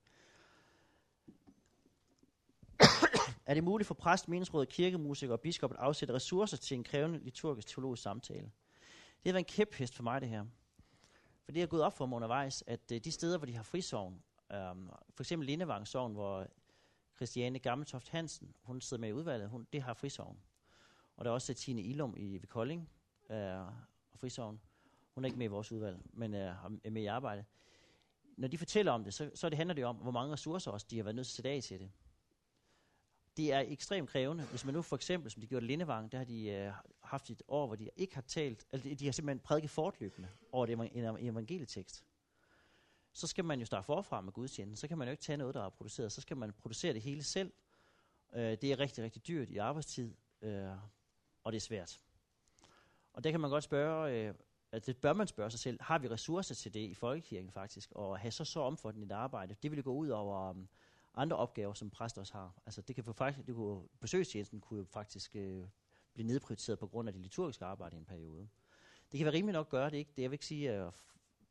er 3.46 3.54
det 3.54 3.64
muligt 3.64 3.88
for 3.88 3.94
præst, 3.94 4.28
menighedsråd, 4.28 4.66
kirkemusikere 4.66 5.36
og 5.36 5.42
biskop 5.42 5.72
at 5.72 5.78
afsætte 5.78 6.14
ressourcer 6.14 6.58
til 6.58 6.78
en 6.78 6.84
krævende 6.84 7.20
liturgisk 7.20 7.68
teologisk 7.68 8.04
samtale? 8.04 8.52
Det 9.24 9.30
har 9.30 9.34
været 9.34 9.42
en 9.42 9.46
kæphest 9.46 9.96
for 9.96 10.04
mig, 10.04 10.22
det 10.22 10.30
her. 10.30 10.46
For 11.46 11.52
det 11.52 11.62
er 11.62 11.68
gået 11.68 11.84
op 11.84 11.98
for 11.98 12.06
mig 12.06 12.16
undervejs, 12.16 12.64
at 12.68 12.92
øh, 12.92 13.00
de 13.00 13.12
steder, 13.12 13.38
hvor 13.38 13.46
de 13.46 13.56
har 13.56 13.64
frisovn, 13.64 14.24
øh, 14.52 14.58
for 15.14 15.24
eksempel 15.24 15.46
Lindevang 15.46 15.88
Sogn, 15.88 16.14
hvor 16.14 16.48
Christiane 17.16 17.60
Gammeltoft 17.60 18.10
Hansen, 18.10 18.56
hun 18.62 18.82
sidder 18.82 19.02
med 19.02 19.10
i 19.10 19.14
udvalget, 19.14 19.50
hun, 19.50 19.68
det 19.74 19.82
har 19.82 19.94
frisovn. 19.94 20.38
Og 21.16 21.26
der 21.26 21.32
er 21.32 21.34
også 21.34 21.54
Tine 21.54 21.82
Ilum 21.82 22.14
i 22.18 22.38
ved 22.38 22.48
Kolding, 22.48 22.90
øh, 23.30 23.68
og 24.12 24.20
frisovn. 24.20 24.62
Hun 25.16 25.24
er 25.24 25.28
ikke 25.28 25.38
med 25.38 25.46
i 25.46 25.50
vores 25.50 25.72
udvalg, 25.72 26.00
men 26.14 26.34
øh, 26.34 26.56
er 26.84 26.90
med 26.90 27.02
i 27.02 27.06
arbejde. 27.06 27.46
Når 28.38 28.48
de 28.48 28.58
fortæller 28.58 28.92
om 28.92 29.04
det, 29.04 29.14
så, 29.14 29.32
så 29.36 29.50
det 29.50 29.58
handler 29.58 29.74
det 29.74 29.86
om, 29.86 29.96
hvor 29.96 30.12
mange 30.12 30.34
ressourcer 30.34 30.72
også 30.72 30.88
de 30.90 30.98
har 30.98 31.04
været 31.04 31.16
nødt 31.16 31.28
til 31.28 31.32
at 31.32 31.36
sætte 31.36 31.50
af 31.50 31.64
til 31.64 31.80
det 31.80 31.92
det 33.38 33.54
er 33.54 33.60
ekstremt 33.60 34.10
krævende. 34.10 34.44
Hvis 34.44 34.66
man 34.66 34.74
nu 34.74 34.82
for 34.82 34.96
eksempel, 34.96 35.32
som 35.32 35.42
de 35.42 35.48
gjorde 35.48 35.66
i 35.66 35.68
Lindevang, 35.68 36.12
der 36.12 36.18
har 36.18 36.26
de 36.26 36.50
øh, 36.50 36.72
haft 37.04 37.30
et 37.30 37.42
år, 37.48 37.68
hvor 37.68 37.76
de 37.76 37.90
ikke 37.96 38.16
har 38.16 38.22
talt, 38.22 38.66
altså 38.72 38.96
de 39.00 39.06
har 39.06 39.12
simpelthen 39.12 39.40
prædiket 39.40 39.70
fortløbende 39.70 40.30
over 40.52 40.66
det, 40.66 40.74
en 40.74 41.28
evangelietekst. 41.28 42.04
Så 43.14 43.28
skal 43.28 43.46
man 43.46 43.60
jo 43.60 43.66
starte 43.66 43.86
forfra 43.86 44.22
med 44.22 44.34
gudstjenesten. 44.34 44.78
Så 44.78 44.88
kan 44.88 44.98
man 44.98 45.08
jo 45.08 45.12
ikke 45.12 45.24
tage 45.24 45.38
noget, 45.38 45.56
der 45.56 45.66
er 45.66 45.70
produceret. 45.70 46.12
Så 46.12 46.22
skal 46.22 46.38
man 46.38 46.54
producere 46.54 46.94
det 46.94 47.02
hele 47.02 47.24
selv. 47.24 47.54
Øh, 48.36 48.42
det 48.42 48.64
er 48.64 48.80
rigtig, 48.80 49.04
rigtig 49.04 49.28
dyrt 49.28 49.50
i 49.50 49.58
arbejdstid, 49.58 50.16
øh, 50.42 50.72
og 51.44 51.52
det 51.52 51.58
er 51.58 51.62
svært. 51.62 52.00
Og 53.14 53.24
der 53.24 53.32
kan 53.32 53.40
man 53.40 53.50
godt 53.50 53.64
spørge, 53.64 54.28
øh, 54.28 54.34
at 54.74 54.86
det 54.86 54.98
bør 54.98 55.14
man 55.14 55.28
spørge 55.28 55.52
sig 55.52 55.60
selv, 55.60 55.78
har 55.82 55.98
vi 56.00 56.10
ressourcer 56.10 56.56
til 56.56 56.74
det 56.74 56.80
i 56.80 56.94
folkekirken 56.94 57.52
faktisk, 57.52 57.92
og 57.92 58.20
have 58.20 58.32
så 58.32 58.46
så 58.46 58.60
omfattende 58.60 59.06
et 59.06 59.12
arbejde? 59.12 59.56
Det 59.64 59.72
ville 59.72 59.84
gå 59.84 59.94
ud 59.94 60.10
over 60.10 60.50
um, 60.50 60.68
andre 61.16 61.38
opgaver, 61.38 61.74
som 61.74 61.90
præster 61.90 62.22
også 62.22 62.34
har. 62.34 62.54
Altså 62.66 62.82
det 62.82 62.96
kan 62.96 63.04
få 63.04 63.14
faktisk, 63.14 63.48
det 63.48 63.56
kunne, 63.56 63.88
besøgstjenesten 64.00 64.62
kunne 64.62 64.80
jo 64.80 64.86
faktisk 64.86 65.36
øh, 65.36 65.66
blive 66.14 66.28
nedprioriteret 66.28 66.80
på 66.80 66.88
grund 66.88 67.10
af 67.10 67.14
det 67.14 67.22
liturgiske 67.22 67.66
arbejde 67.66 67.96
i 67.96 68.00
en 68.00 68.06
periode. 68.06 68.48
Det 69.12 69.18
kan 69.18 69.26
være 69.26 69.34
rimeligt 69.34 69.54
nok 69.54 69.66
at 69.66 69.70
gøre 69.70 69.90
det, 69.90 69.98
ikke? 69.98 70.12
Det 70.16 70.22
jeg 70.22 70.32
vil 70.32 70.36
ikke 70.36 70.46
sige 70.46 70.86
uh, 70.86 70.92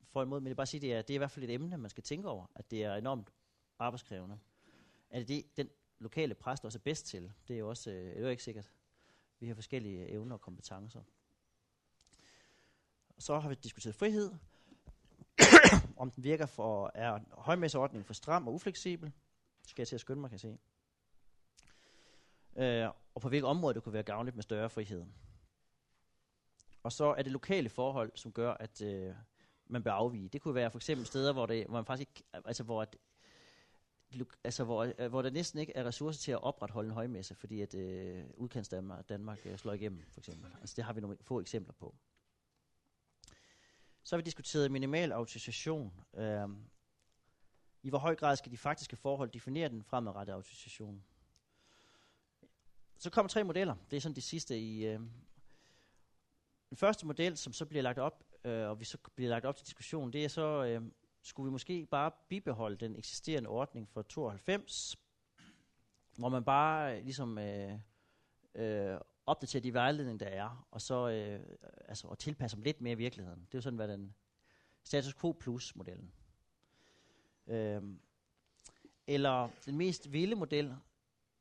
for 0.05 0.23
imod, 0.23 0.41
men 0.41 0.47
jeg 0.47 0.51
vil 0.51 0.57
bare 0.57 0.67
sige, 0.67 0.81
det 0.81 0.95
er, 0.95 1.03
det 1.03 1.11
er 1.11 1.15
i 1.15 1.19
hvert 1.19 1.31
fald 1.31 1.45
et 1.45 1.55
emne, 1.55 1.79
man 1.79 1.91
skal 1.91 2.03
tænke 2.03 2.29
over, 2.29 2.47
at 2.55 2.71
det 2.71 2.85
er 2.85 2.95
enormt 2.95 3.33
arbejdskrævende. 3.79 4.39
Er 5.11 5.19
det 5.19 5.29
det, 5.29 5.57
den 5.57 5.69
lokale 5.99 6.35
præst 6.35 6.65
også 6.65 6.79
er 6.79 6.83
bedst 6.85 7.07
til? 7.07 7.33
Det 7.49 7.55
er 7.55 7.59
jo 7.59 7.69
også 7.69 7.91
øh, 7.91 8.07
det 8.07 8.17
er 8.17 8.21
jo 8.21 8.29
ikke 8.29 8.43
sikkert. 8.43 8.71
Vi 9.41 9.49
har 9.49 9.55
forskellige 9.55 10.09
evner 10.09 10.35
og 10.35 10.41
kompetencer. 10.41 11.03
Så 13.23 13.39
har 13.39 13.49
vi 13.49 13.55
diskuteret 13.55 13.95
frihed, 13.95 14.31
om 16.03 16.11
den 16.11 16.25
virker 16.25 16.47
for, 16.47 16.91
er 16.95 17.19
højmæsseordningen 17.31 18.05
for 18.05 18.15
stram 18.15 18.49
og 18.49 18.55
ufleksibel 18.55 19.13
skal 19.67 19.83
jeg 19.83 19.89
til 19.89 19.95
at 19.95 20.01
skynde 20.01 20.21
mig, 20.21 20.31
kan 20.31 20.35
jeg 20.35 20.41
se. 20.41 20.59
Øh, 22.57 22.89
og 23.15 23.21
på 23.21 23.29
hvilke 23.29 23.47
områder 23.47 23.73
det 23.73 23.83
kunne 23.83 23.93
være 23.93 24.03
gavnligt 24.03 24.37
med 24.37 24.43
større 24.43 24.71
frihed. 24.71 25.05
Og 26.83 26.93
så 26.93 27.05
er 27.05 27.23
det 27.23 27.33
lokale 27.33 27.69
forhold, 27.69 28.13
som 28.15 28.33
gør, 28.33 28.55
at 28.55 28.83
øh, 28.83 29.15
man 29.67 29.83
bør 29.83 29.93
afvige. 29.93 30.29
Det 30.29 30.41
kunne 30.41 30.55
være 30.55 30.71
for 30.71 30.79
eksempel 30.79 31.07
steder, 31.07 31.33
hvor, 31.33 31.47
det, 31.47 31.67
hvor 31.67 31.75
man 31.75 31.85
faktisk 31.85 32.09
ikke, 32.09 32.25
altså 32.45 32.63
hvor, 32.63 32.83
at, 32.83 32.97
altså 34.45 34.65
hvor, 34.65 34.93
øh, 34.99 35.09
hvor 35.09 35.23
der 35.23 35.31
næsten 35.31 35.61
ikke 35.61 35.77
er 35.77 35.85
ressourcer 35.85 36.21
til 36.21 36.33
at 36.33 36.43
opretholde 36.43 36.89
en 36.89 36.95
højmesse, 36.95 37.35
fordi 37.35 37.61
at 37.61 37.75
øh, 37.75 38.25
udkants 38.35 38.69
Danmark, 38.69 39.09
Danmark 39.09 39.47
øh, 39.47 39.59
slår 39.59 39.73
igennem, 39.73 40.05
for 40.09 40.21
eksempel. 40.21 40.53
Altså 40.61 40.75
det 40.77 40.85
har 40.85 40.93
vi 40.93 41.01
nogle 41.01 41.17
få 41.21 41.41
eksempler 41.41 41.75
på. 41.75 41.95
Så 44.03 44.17
har 44.17 44.19
vi 44.19 44.25
diskuteret 44.25 44.71
minimal 44.71 45.13
autorisation. 45.13 45.93
Øh, 46.15 46.49
i 47.83 47.89
hvor 47.89 47.99
høj 47.99 48.15
grad 48.15 48.37
skal 48.37 48.53
de 48.53 48.57
faktiske 48.57 48.97
forhold 48.97 49.31
definere 49.31 49.69
den 49.69 49.85
fremadrettede 49.85 50.35
autorisation? 50.35 51.05
Så 52.99 53.11
kommer 53.11 53.29
tre 53.29 53.45
modeller. 53.45 53.75
Det 53.91 53.97
er 53.97 54.01
sådan 54.01 54.17
de 54.17 54.23
sidste 54.23 54.59
i... 54.59 54.87
Øh, 54.87 55.01
den 56.71 56.77
første 56.77 57.07
model, 57.07 57.37
som 57.37 57.53
så 57.53 57.67
bliver 57.67 57.83
lagt 57.83 57.99
op, 57.99 58.25
øh, 58.45 58.69
og 58.69 58.81
vi 58.81 58.85
så 58.85 58.99
bliver 59.15 59.31
lagt 59.31 59.45
op 59.45 59.57
til 59.57 59.67
diskussion, 59.67 60.13
det 60.13 60.25
er 60.25 60.29
så, 60.29 60.65
øh, 60.65 60.83
skulle 61.23 61.45
vi 61.45 61.53
måske 61.53 61.87
bare 61.87 62.11
bibeholde 62.29 62.77
den 62.77 62.97
eksisterende 62.97 63.49
ordning 63.49 63.89
for 63.89 64.03
92, 64.03 64.97
hvor 66.19 66.29
man 66.29 66.45
bare 66.45 66.97
øh, 66.97 67.05
ligesom 67.05 67.39
øh, 67.39 67.79
øh, 68.55 68.99
opdatere 69.27 69.63
de 69.63 69.75
vejledninger, 69.75 70.19
der 70.27 70.31
er, 70.31 70.67
og 70.71 70.81
så 70.81 71.09
øh, 71.09 71.41
altså, 71.89 72.07
og 72.09 72.19
tilpasse 72.19 72.57
dem 72.57 72.65
lidt 72.65 72.81
mere 72.81 72.93
i 72.93 72.97
virkeligheden. 72.97 73.41
Det 73.41 73.55
er 73.55 73.59
jo 73.59 73.63
sådan, 73.63 73.77
hvad 73.77 73.89
den 73.89 74.15
status 74.85 75.15
quo 75.15 75.33
plus 75.33 75.77
modellen. 75.77 76.13
Øhm, 77.47 77.99
eller 79.07 79.49
den 79.67 79.77
mest 79.77 80.13
vilde 80.13 80.35
model, 80.35 80.77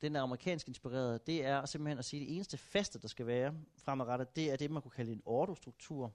den 0.02 0.16
er 0.16 0.22
amerikansk 0.22 0.68
inspireret, 0.68 1.28
det 1.28 1.46
er 1.46 1.66
simpelthen 1.66 1.98
at 1.98 2.06
sige, 2.06 2.22
at 2.22 2.28
det 2.28 2.36
eneste 2.36 2.58
faste, 2.58 3.00
der 3.00 3.08
skal 3.08 3.28
være 3.28 3.56
fremadrettet, 3.78 4.36
det 4.36 4.52
er 4.52 4.56
det, 4.56 4.72
man 4.72 4.82
kunne 4.82 4.92
kalde 4.92 5.12
en 5.12 5.22
ordostruktur. 5.26 6.14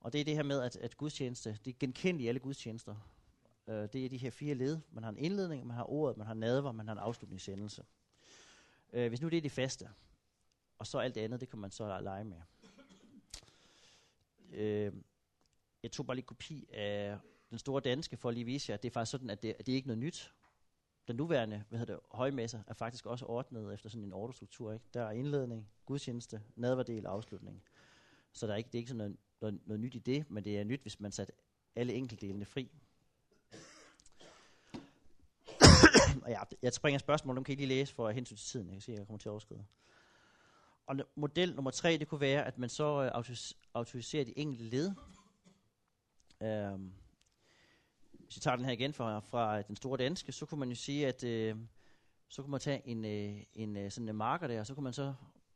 Og 0.00 0.12
det 0.12 0.20
er 0.20 0.24
det 0.24 0.34
her 0.34 0.42
med, 0.42 0.60
at, 0.60 0.76
at 0.76 0.96
gudstjeneste, 0.96 1.58
det 1.64 1.70
er 1.74 1.78
genkendt 1.78 2.20
i 2.20 2.28
alle 2.28 2.40
gudstjenester. 2.40 2.96
Øh, 3.66 3.88
det 3.92 4.04
er 4.04 4.08
de 4.08 4.16
her 4.16 4.30
fire 4.30 4.54
led. 4.54 4.78
Man 4.90 5.04
har 5.04 5.10
en 5.10 5.18
indledning, 5.18 5.66
man 5.66 5.76
har 5.76 5.90
ordet, 5.90 6.16
man 6.16 6.26
har 6.26 6.34
nadver, 6.34 6.72
man 6.72 6.86
har 6.86 6.92
en 6.92 6.98
afslutningssendelse. 6.98 7.84
Øh, 8.92 9.08
hvis 9.08 9.20
nu 9.20 9.28
det 9.28 9.36
er 9.36 9.40
det 9.42 9.52
faste, 9.52 9.88
og 10.78 10.86
så 10.86 10.98
alt 10.98 11.14
det 11.14 11.20
andet, 11.20 11.40
det 11.40 11.48
kan 11.48 11.58
man 11.58 11.70
så 11.70 12.00
lege 12.00 12.24
med. 12.24 12.36
Øh, 14.52 14.92
jeg 15.82 15.92
tog 15.92 16.06
bare 16.06 16.14
lige 16.14 16.26
kopi 16.26 16.66
af 16.72 17.18
den 17.50 17.58
store 17.58 17.80
danske 17.80 18.16
for 18.16 18.28
at 18.28 18.34
lige 18.34 18.44
vise 18.44 18.70
jer, 18.70 18.74
at 18.74 18.82
det 18.82 18.88
er 18.88 18.92
faktisk 18.92 19.10
sådan, 19.10 19.30
at 19.30 19.42
det, 19.42 19.56
at 19.58 19.66
det 19.66 19.72
er 19.72 19.76
ikke 19.76 19.88
noget 19.88 19.98
nyt. 19.98 20.32
Den 21.08 21.16
nuværende 21.16 21.64
hvad 21.68 21.78
hedder 21.78 21.94
det, 21.94 22.02
højmesser 22.10 22.62
er 22.66 22.74
faktisk 22.74 23.06
også 23.06 23.26
ordnet 23.26 23.74
efter 23.74 23.88
sådan 23.88 24.04
en 24.04 24.12
ordrestruktur. 24.12 24.72
Ikke? 24.72 24.84
Der 24.94 25.02
er 25.02 25.10
indledning, 25.10 25.68
gudstjeneste, 25.86 26.42
nadverdel 26.56 27.06
og 27.06 27.12
afslutning. 27.12 27.62
Så 28.32 28.46
der 28.46 28.52
er 28.52 28.56
ikke, 28.56 28.66
det 28.66 28.74
er 28.74 28.78
ikke 28.78 28.88
sådan 28.88 28.98
noget, 28.98 29.16
noget, 29.40 29.60
noget 29.66 29.80
nyt 29.80 29.94
i 29.94 29.98
det, 29.98 30.30
men 30.30 30.44
det 30.44 30.58
er 30.58 30.64
nyt, 30.64 30.82
hvis 30.82 31.00
man 31.00 31.12
satte 31.12 31.32
alle 31.76 31.92
enkeltdelene 31.92 32.44
fri. 32.44 32.70
og 36.24 36.30
ja, 36.30 36.40
jeg 36.62 36.72
springer 36.72 36.98
spørgsmål, 36.98 37.36
dem 37.36 37.44
kan 37.44 37.52
I 37.52 37.56
lige 37.56 37.66
læse 37.66 37.94
for 37.94 38.10
hensyn 38.10 38.36
til 38.36 38.46
tiden. 38.46 38.66
Jeg 38.66 38.74
kan 38.74 38.80
se, 38.80 38.92
at 38.92 38.98
jeg 38.98 39.06
kommer 39.06 39.18
til 39.18 39.28
at 39.28 39.30
overskride. 39.30 39.64
Og 40.86 40.96
model 41.14 41.54
nummer 41.54 41.70
tre, 41.70 41.96
det 41.96 42.08
kunne 42.08 42.20
være, 42.20 42.44
at 42.44 42.58
man 42.58 42.68
så 42.68 43.02
øh, 43.02 43.24
autoriserer 43.74 44.24
de 44.24 44.38
enkelte 44.38 44.64
led. 44.64 44.92
Øhm, 46.42 46.92
hvis 48.12 48.36
jeg 48.36 48.42
tager 48.42 48.56
den 48.56 48.64
her 48.64 48.72
igen 48.72 48.92
fra, 48.92 49.20
fra 49.20 49.62
den 49.62 49.76
store 49.76 49.96
danske, 49.96 50.32
så 50.32 50.46
kunne 50.46 50.60
man 50.60 50.68
jo 50.68 50.74
sige, 50.74 51.06
at 51.06 51.24
øh, 51.24 51.56
så 52.28 52.42
kunne 52.42 52.50
man 52.50 52.60
tage 52.60 52.82
en, 52.88 53.04
øh, 53.04 53.42
en 53.54 53.76
øh, 53.76 53.90
sådan 53.90 54.08
en 54.08 54.16
marker 54.16 54.46
der, 54.46 54.60
og 54.60 54.66
så 54.66 54.74
kunne 54.74 54.84
man 54.84 54.92
så 54.92 55.14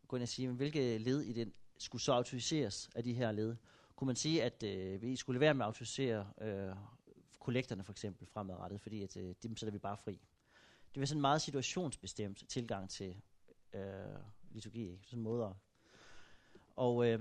gå 0.09 0.17
ind 0.17 0.23
og 0.23 0.29
sige, 0.29 0.51
hvilke 0.51 0.99
led 0.99 1.21
i 1.21 1.33
den 1.33 1.53
skulle 1.79 2.03
så 2.03 2.13
autoriseres 2.13 2.91
af 2.95 3.05
de 3.05 3.15
her 3.15 3.33
led. 3.33 3.57
Kunne 3.97 4.07
man 4.07 4.17
sige, 4.17 4.43
at 4.43 4.63
øh, 4.63 5.03
vi 5.03 5.17
skulle 5.17 5.41
være 5.41 5.55
med 5.55 5.65
at 5.65 5.67
autorisere 5.67 6.33
øh, 6.41 6.77
kollekterne 7.39 7.85
for 7.85 7.93
eksempel 7.93 8.27
fremadrettet, 8.27 8.81
fordi 8.81 9.03
at, 9.03 9.17
øh, 9.17 9.35
dem 9.43 9.57
sætter 9.57 9.73
vi 9.73 9.79
bare 9.79 9.97
fri. 9.97 10.21
Det 10.95 11.01
var 11.01 11.07
sådan 11.07 11.19
en 11.19 11.23
meget 11.23 11.43
situationsbestemt 11.43 12.45
tilgang 12.49 12.91
til 12.91 13.17
øh, 13.73 13.83
liturgi, 14.51 14.91
ikke? 14.91 15.05
sådan 15.05 15.19
en 15.19 15.23
måde 15.23 15.55
Og 16.77 17.07
øh, 17.07 17.21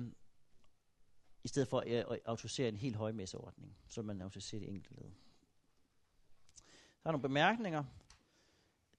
i 1.43 1.47
stedet 1.47 1.67
for 1.67 1.83
at, 1.87 2.19
autorisere 2.25 2.69
en 2.69 2.77
helt 2.77 2.95
højmesseordning, 2.95 3.77
så 3.87 4.01
man 4.01 4.21
autoriserer 4.21 4.59
det 4.59 4.69
enkelte 4.69 4.95
led. 4.95 5.11
Der 7.03 7.07
er 7.07 7.11
nogle 7.11 7.21
bemærkninger. 7.21 7.83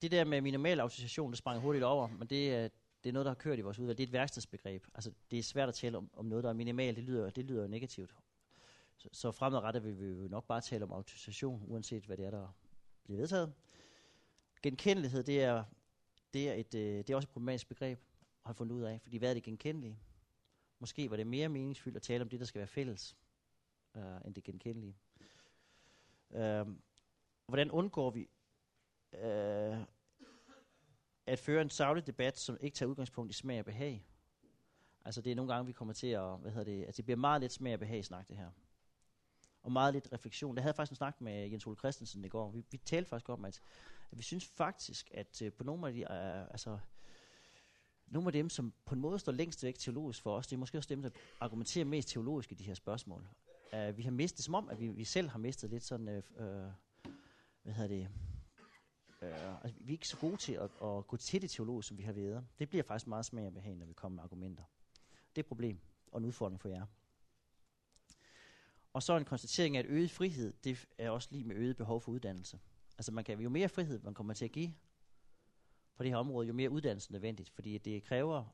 Det 0.03 0.11
der 0.11 0.25
med 0.25 0.41
minimal 0.41 0.81
autorisation, 0.81 1.31
det 1.31 1.39
sprang 1.39 1.61
hurtigt 1.61 1.85
over, 1.85 2.09
men 2.09 2.29
det 2.29 2.55
er, 2.55 2.69
det 3.05 3.09
er 3.09 3.13
noget, 3.13 3.25
der 3.25 3.31
har 3.31 3.37
kørt 3.37 3.59
i 3.59 3.63
vores 3.63 3.79
udvalg. 3.79 3.99
Det 3.99 4.05
er 4.05 4.09
et 4.09 4.13
værkstedsbegreb. 4.13 4.87
Altså, 4.95 5.13
det 5.31 5.39
er 5.39 5.43
svært 5.43 5.69
at 5.69 5.75
tale 5.75 5.99
om, 5.99 6.11
om 6.13 6.25
noget, 6.25 6.45
der 6.45 6.51
er 6.51 6.55
minimalt. 6.55 6.97
Det 6.97 7.05
lyder, 7.05 7.31
det 7.31 7.45
lyder 7.45 7.67
negativt. 7.67 8.15
Så, 8.97 9.09
så 9.13 9.33
fremadrettet 9.33 9.85
vil 9.85 10.01
vi 10.01 10.23
jo 10.23 10.29
nok 10.29 10.47
bare 10.47 10.61
tale 10.61 10.85
om 10.85 10.93
autorisation, 10.93 11.63
uanset 11.67 12.05
hvad 12.05 12.17
det 12.17 12.25
er, 12.25 12.31
der 12.31 12.49
bliver 13.05 13.19
vedtaget. 13.19 13.53
Genkendelighed, 14.63 15.23
det 15.23 15.43
er, 15.43 15.65
det 16.35 16.49
er, 16.49 16.55
et, 16.55 16.75
øh, 16.75 16.99
det 16.99 17.11
er 17.11 17.17
også 17.17 17.27
et 17.27 17.33
problematisk 17.33 17.69
begreb 17.69 18.01
har 18.51 18.55
have 18.55 18.57
fundet 18.57 18.75
ud 18.75 18.83
af. 18.83 19.01
Fordi 19.01 19.17
hvad 19.17 19.31
er 19.31 19.35
det 19.35 19.43
genkendelige? 19.43 19.99
Måske 20.79 21.11
var 21.11 21.17
det 21.17 21.27
mere 21.27 21.49
meningsfyldt 21.49 21.97
at 21.97 22.03
tale 22.03 22.23
om 22.23 22.29
det, 22.29 22.41
der 22.41 22.47
skal 22.47 22.59
være 22.59 22.67
fælles, 22.67 23.17
øh, 23.97 24.03
end 24.25 24.35
det 24.35 24.45
genkendelige. 24.45 24.97
Øh, 26.31 26.67
hvordan 27.47 27.71
undgår 27.71 28.11
vi, 28.11 28.29
øh, 29.13 29.79
at 31.27 31.39
føre 31.39 31.63
en 31.63 31.71
savlig 31.71 32.07
debat, 32.07 32.39
som 32.39 32.57
ikke 32.61 32.75
tager 32.75 32.91
udgangspunkt 32.91 33.31
i 33.31 33.35
smag 33.35 33.59
og 33.59 33.65
behag. 33.65 34.07
Altså 35.05 35.21
det 35.21 35.33
er 35.33 35.37
nogle 35.37 35.53
gange, 35.53 35.67
vi 35.67 35.73
kommer 35.73 35.95
til 35.95 36.07
at, 36.07 36.39
hvad 36.39 36.51
hedder 36.51 36.73
det, 36.73 36.85
altså 36.85 36.97
det 36.97 37.05
bliver 37.05 37.19
meget 37.19 37.41
lidt 37.41 37.53
smag 37.53 37.73
og 37.73 37.79
behag 37.79 38.05
snak 38.05 38.29
det 38.29 38.37
her. 38.37 38.51
Og 39.63 39.73
meget 39.73 39.95
lidt 39.95 40.09
refleksion. 40.13 40.57
Det 40.57 40.63
havde 40.63 40.75
faktisk 40.75 40.93
en 40.93 40.97
snak 40.97 41.21
med 41.21 41.49
Jens 41.49 41.67
Ole 41.67 41.77
Christensen 41.77 42.25
i 42.25 42.29
går. 42.29 42.51
Vi, 42.51 42.65
vi 42.71 42.77
talte 42.77 43.09
faktisk 43.09 43.29
om, 43.29 43.45
at, 43.45 43.63
at 44.11 44.19
vi 44.19 44.23
synes 44.23 44.47
faktisk, 44.47 45.11
at 45.15 45.43
øh, 45.43 45.53
på 45.53 45.65
nogle 45.65 45.87
af 45.87 45.93
de, 45.93 46.01
øh, 46.01 46.43
altså, 46.43 46.79
nogle 48.11 48.29
af 48.29 48.33
dem, 48.33 48.51
som 48.51 48.73
på 48.85 48.95
en 48.95 49.01
måde 49.01 49.19
står 49.19 49.33
længst 49.33 49.65
væk 49.65 49.79
teologisk 49.79 50.23
for 50.23 50.37
os, 50.37 50.47
det 50.47 50.57
er 50.57 50.59
måske 50.59 50.79
også 50.79 50.89
dem, 50.89 51.03
der 51.03 51.11
argumenterer 51.41 51.85
mest 51.85 52.09
teologisk 52.09 52.53
i 52.53 52.55
de 52.55 52.65
her 52.65 52.75
spørgsmål. 52.75 53.29
Uh, 53.73 53.97
vi 53.97 54.03
har 54.03 54.11
mistet, 54.11 54.45
som 54.45 54.55
om, 54.55 54.69
at 54.69 54.81
vi, 54.81 54.89
vi 54.89 55.05
selv 55.05 55.29
har 55.29 55.39
mistet 55.39 55.71
lidt 55.71 55.85
sådan, 55.85 56.09
uh, 56.09 56.47
uh, 56.47 56.73
hvad 57.63 57.75
hedder 57.75 57.89
det, 57.89 58.09
uh, 59.23 59.65
altså, 59.65 59.79
vi 59.81 59.93
er 59.93 59.95
ikke 59.95 60.09
så 60.09 60.17
gode 60.17 60.37
til 60.37 60.53
at, 60.53 60.71
at 60.83 61.07
gå 61.07 61.17
til 61.17 61.43
det 61.43 61.51
teologisk, 61.51 61.89
som 61.89 61.99
vi 61.99 62.03
har 62.03 62.13
været. 62.13 62.47
Det 62.59 62.69
bliver 62.69 62.83
faktisk 62.83 63.07
meget 63.07 63.25
smagere 63.25 63.49
og 63.49 63.55
behag, 63.55 63.77
når 63.77 63.87
vi 63.87 63.93
kommer 63.93 64.17
med 64.17 64.25
argumenter. 64.25 64.63
Det 65.31 65.39
er 65.39 65.43
et 65.43 65.47
problem 65.47 65.81
og 66.13 66.19
en 66.19 66.25
udfordring 66.25 66.61
for 66.61 66.69
jer. 66.69 66.87
Og 68.93 69.03
så 69.03 69.17
en 69.17 69.25
konstatering 69.25 69.77
af, 69.77 69.81
at 69.81 69.87
øget 69.87 70.11
frihed, 70.11 70.53
det 70.65 70.89
er 70.99 71.11
også 71.11 71.29
lige 71.31 71.45
med 71.45 71.57
øget 71.57 71.77
behov 71.77 72.01
for 72.01 72.13
uddannelse. 72.13 72.59
Altså 72.99 73.13
man 73.13 73.25
kan, 73.25 73.41
jo 73.41 73.49
mere 73.49 73.69
frihed 73.69 74.01
man 74.03 74.15
kommer 74.15 74.35
til 74.35 74.45
at 74.45 74.53
give 74.53 74.75
på 76.01 76.05
det 76.05 76.13
her 76.13 76.17
område, 76.17 76.47
jo 76.47 76.53
mere 76.53 76.71
uddannelse 76.71 77.11
er 77.11 77.13
nødvendigt, 77.13 77.51
fordi 77.51 77.79
det 77.79 78.03
kræver 78.03 78.45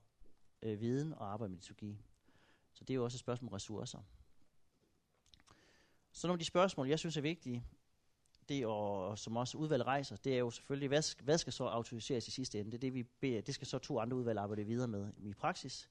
øh, 0.63 0.81
viden 0.81 1.13
og 1.13 1.33
arbejde 1.33 1.51
med 1.51 1.59
liturgi. 1.59 1.99
Så 2.73 2.85
det 2.85 2.91
er 2.91 2.95
jo 2.95 3.05
også 3.05 3.17
et 3.17 3.21
spørgsmål 3.21 3.49
om 3.49 3.53
ressourcer. 3.53 3.99
Så 6.13 6.27
nogle 6.27 6.37
af 6.37 6.39
de 6.39 6.45
spørgsmål, 6.45 6.89
jeg 6.89 6.99
synes 6.99 7.17
er 7.17 7.21
vigtige, 7.21 7.65
det 8.49 8.67
og 8.67 9.19
som 9.19 9.37
også 9.37 9.59
udvalg 9.59 9.87
rejser, 9.87 10.17
det 10.17 10.35
er 10.35 10.39
jo 10.39 10.51
selvfølgelig, 10.51 10.89
hvad, 10.89 11.23
hvad 11.25 11.39
skal 11.39 11.53
så 11.53 11.65
autoriseres 11.65 12.29
i 12.29 12.31
sidste 12.31 12.61
ende? 12.61 12.71
Det 12.71 12.77
er 12.77 12.81
det, 12.81 12.95
vi 12.95 13.03
beder, 13.03 13.41
det 13.41 13.55
skal 13.55 13.67
så 13.67 13.79
to 13.79 13.99
andre 14.01 14.17
udvalg 14.17 14.39
arbejde 14.39 14.65
videre 14.65 14.89
med 14.89 15.13
i 15.19 15.35
praksis 15.35 15.91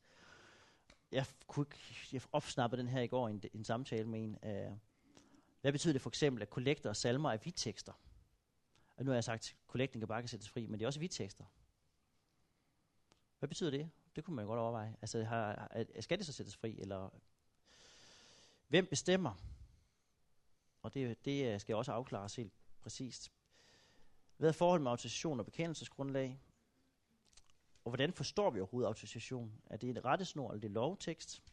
jeg 1.12 1.26
kunne 1.48 1.66
jeg 2.14 2.22
opsnappe 2.32 2.78
den 2.78 2.88
her 2.88 3.02
i 3.02 3.08
går 3.08 3.28
i 3.28 3.32
en, 3.32 3.44
en 3.54 3.64
samtale 3.64 4.08
med 4.08 4.24
en. 4.24 4.38
Øh, 4.44 4.72
hvad 5.62 5.72
betyder 5.72 5.94
det 5.94 6.02
for 6.02 6.10
eksempel, 6.10 6.42
at 6.42 6.50
kollekter 6.50 6.90
og 6.90 6.96
salmer 6.96 7.32
er 7.32 7.38
vidtekster? 7.38 7.94
Og 8.98 9.06
nu 9.06 9.12
har 9.12 9.16
jeg 9.16 9.24
sagt, 9.24 9.50
at 9.52 9.68
kollekten 9.68 10.02
kan 10.02 10.08
bare 10.08 10.22
kan 10.22 10.30
sættes 10.30 10.50
fri, 10.50 10.68
men 10.68 10.80
det 10.80 10.86
er 10.86 10.88
også 10.88 11.00
vidtekster. 11.00 11.46
Hvad 13.40 13.50
betyder 13.50 13.72
det? 13.72 13.90
Det 14.16 14.24
kunne 14.24 14.36
man 14.36 14.46
godt 14.46 14.60
overveje. 14.60 14.96
Altså, 15.02 15.24
har, 15.24 15.70
skal 16.00 16.18
det 16.18 16.26
så 16.26 16.34
sættes 16.34 16.56
fri, 16.56 16.80
eller 16.80 17.10
hvem 18.68 18.86
bestemmer? 18.86 19.34
Og 20.82 20.94
det, 20.94 21.26
det 21.26 21.54
øh, 21.54 21.60
skal 21.60 21.76
også 21.76 21.92
afklares 21.92 22.36
helt 22.36 22.54
præcist. 22.82 23.32
Hvad 24.38 24.50
er 24.50 24.54
forholdet 24.54 24.84
med 24.84 24.92
autorisation 24.92 25.40
og 25.40 25.46
bekendelsesgrundlag? 25.46 26.40
Og 27.86 27.90
hvordan 27.92 28.14
forstår 28.14 28.50
vi 28.50 28.60
overhovedet 28.60 28.88
autorisation? 28.88 29.62
Er 29.66 29.78
det 29.78 29.90
en 29.90 30.06
rettesnor, 30.06 30.52
eller 30.52 30.62
det 30.62 30.68
er 30.70 30.74
lovtekst? 30.74 31.44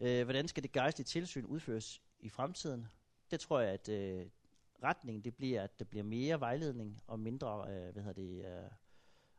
Øh, 0.00 0.24
hvordan 0.24 0.48
skal 0.48 0.62
det 0.62 0.72
gejstlige 0.72 1.06
tilsyn 1.06 1.44
udføres 1.44 2.02
i 2.20 2.28
fremtiden? 2.28 2.88
Det 3.30 3.40
tror 3.40 3.60
jeg, 3.60 3.70
at 3.72 3.88
øh, 3.88 4.26
retningen 4.82 5.24
det 5.24 5.36
bliver, 5.36 5.62
at 5.62 5.78
der 5.78 5.84
bliver 5.84 6.04
mere 6.04 6.40
vejledning 6.40 7.02
og 7.06 7.20
mindre 7.20 7.66
øh, 7.70 7.92
hvad 7.92 8.02
hedder 8.02 8.22
det, 8.22 8.44
øh, 8.44 8.70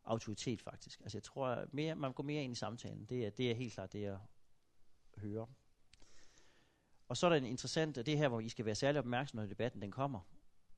autoritet 0.03 0.61
faktisk. 0.61 1.01
Altså 1.01 1.17
jeg 1.17 1.23
tror, 1.23 1.65
mere, 1.71 1.95
man 1.95 2.13
går 2.13 2.23
mere 2.23 2.43
ind 2.43 2.53
i 2.53 2.55
samtalen. 2.55 3.05
Det 3.05 3.25
er, 3.25 3.29
det 3.29 3.51
er 3.51 3.55
helt 3.55 3.73
klart 3.73 3.93
det, 3.93 4.01
jeg 4.01 4.17
hører. 5.17 5.45
Og 7.07 7.17
så 7.17 7.27
er 7.27 7.29
der 7.29 7.37
en 7.37 7.45
interessant, 7.45 7.95
det 7.95 8.17
her, 8.17 8.27
hvor 8.27 8.39
I 8.39 8.49
skal 8.49 8.65
være 8.65 8.75
særlig 8.75 8.99
opmærksom, 8.99 9.37
når 9.37 9.45
debatten 9.45 9.81
den 9.81 9.91
kommer. 9.91 10.19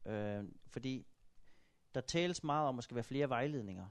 Øh, 0.06 0.44
fordi 0.68 1.06
der 1.96 2.02
tales 2.02 2.44
meget 2.44 2.68
om, 2.68 2.76
at 2.76 2.78
der 2.78 2.84
skal 2.84 2.96
være 2.96 3.04
flere 3.04 3.30
vejledninger. 3.30 3.88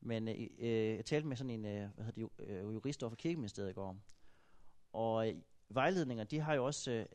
Men 0.00 0.28
øh, 0.28 0.34
øh 0.58 0.96
jeg 0.96 1.04
talte 1.04 1.28
med 1.28 1.36
sådan 1.36 1.50
en 1.50 1.64
øh, 1.64 1.90
hvad 1.94 2.04
hedder 2.04 2.28
det, 2.38 2.46
øh, 2.46 2.74
jurist 2.74 3.02
over 3.02 3.10
for 3.10 3.16
kirkeministeriet 3.16 3.70
i 3.70 3.74
går. 3.74 3.96
Og 4.92 5.28
øh, 5.28 5.34
vejledninger, 5.68 6.24
de 6.24 6.40
har 6.40 6.54
jo 6.54 6.64
også 6.64 6.90
øh, 6.90 7.06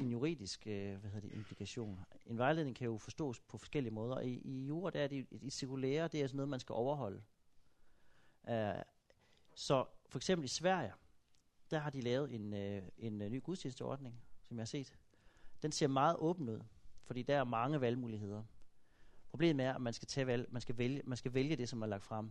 en 0.00 0.10
juridisk 0.10 0.66
øh, 0.66 0.96
hvad 0.96 1.10
hedder 1.10 1.28
det, 1.28 1.36
implikation. 1.36 2.04
En 2.26 2.38
vejledning 2.38 2.76
kan 2.76 2.84
jo 2.84 2.98
forstås 2.98 3.40
på 3.40 3.58
forskellige 3.58 3.94
måder. 3.94 4.20
I, 4.20 4.32
i 4.44 4.66
jura, 4.66 4.90
der 4.90 5.00
er 5.00 5.06
det 5.08 5.26
i 5.30 5.50
cirkulære, 5.50 6.08
det 6.08 6.22
er 6.22 6.26
sådan 6.26 6.36
noget, 6.36 6.48
man 6.48 6.60
skal 6.60 6.72
overholde. 6.72 7.22
Uh, 8.42 8.82
så 9.54 9.86
for 10.08 10.18
eksempel 10.18 10.44
i 10.44 10.48
Sverige, 10.48 10.92
der 11.70 11.78
har 11.78 11.90
de 11.90 12.00
lavet 12.00 12.34
en, 12.34 12.54
øh, 12.54 12.82
en 12.98 13.22
øh, 13.22 13.30
ny 13.30 13.42
gudstjenesteordning, 13.42 14.22
som 14.42 14.56
jeg 14.56 14.62
har 14.62 14.66
set. 14.66 14.98
Den 15.62 15.72
ser 15.72 15.86
meget 15.86 16.16
åben 16.18 16.48
ud, 16.48 16.60
fordi 17.04 17.22
der 17.22 17.36
er 17.36 17.44
mange 17.44 17.80
valgmuligheder. 17.80 18.42
Problemet 19.28 19.66
er, 19.66 19.74
at 19.74 19.80
man 19.80 19.92
skal, 19.92 20.08
tage 20.08 20.26
valg, 20.26 20.48
man 20.52 20.62
skal, 20.62 20.78
vælge, 20.78 21.02
man 21.04 21.16
skal 21.16 21.34
vælge 21.34 21.56
det, 21.56 21.68
som 21.68 21.82
er 21.82 21.86
lagt 21.86 22.04
frem. 22.04 22.30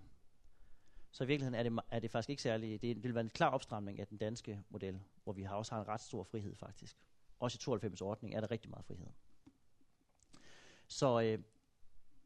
Så 1.12 1.23
i 1.23 1.27
virkeligheden 1.27 1.55
er 1.60 1.63
det, 1.63 1.79
er 1.91 1.99
det 1.99 2.12
faktisk 2.12 2.29
ikke 2.29 2.41
særlig, 2.41 2.82
det 2.82 3.03
vil 3.03 3.13
være 3.13 3.23
en 3.23 3.29
klar 3.29 3.49
opstramning 3.49 3.99
af 3.99 4.08
den 4.08 4.17
danske 4.17 4.63
model, 4.69 5.01
hvor 5.23 5.34
vi 5.34 5.43
har 5.43 5.55
også 5.55 5.75
har 5.75 5.82
en 5.82 5.88
ret 5.88 6.01
stor 6.01 6.23
frihed 6.23 6.55
faktisk. 6.55 6.97
Også 7.39 7.56
i 7.56 7.60
92 7.60 8.02
ordning 8.02 8.36
er 8.36 8.41
der 8.41 8.52
rigtig 8.52 8.69
meget 8.69 8.86
frihed. 8.86 9.08
Så, 10.88 11.21
øh, 11.21 11.39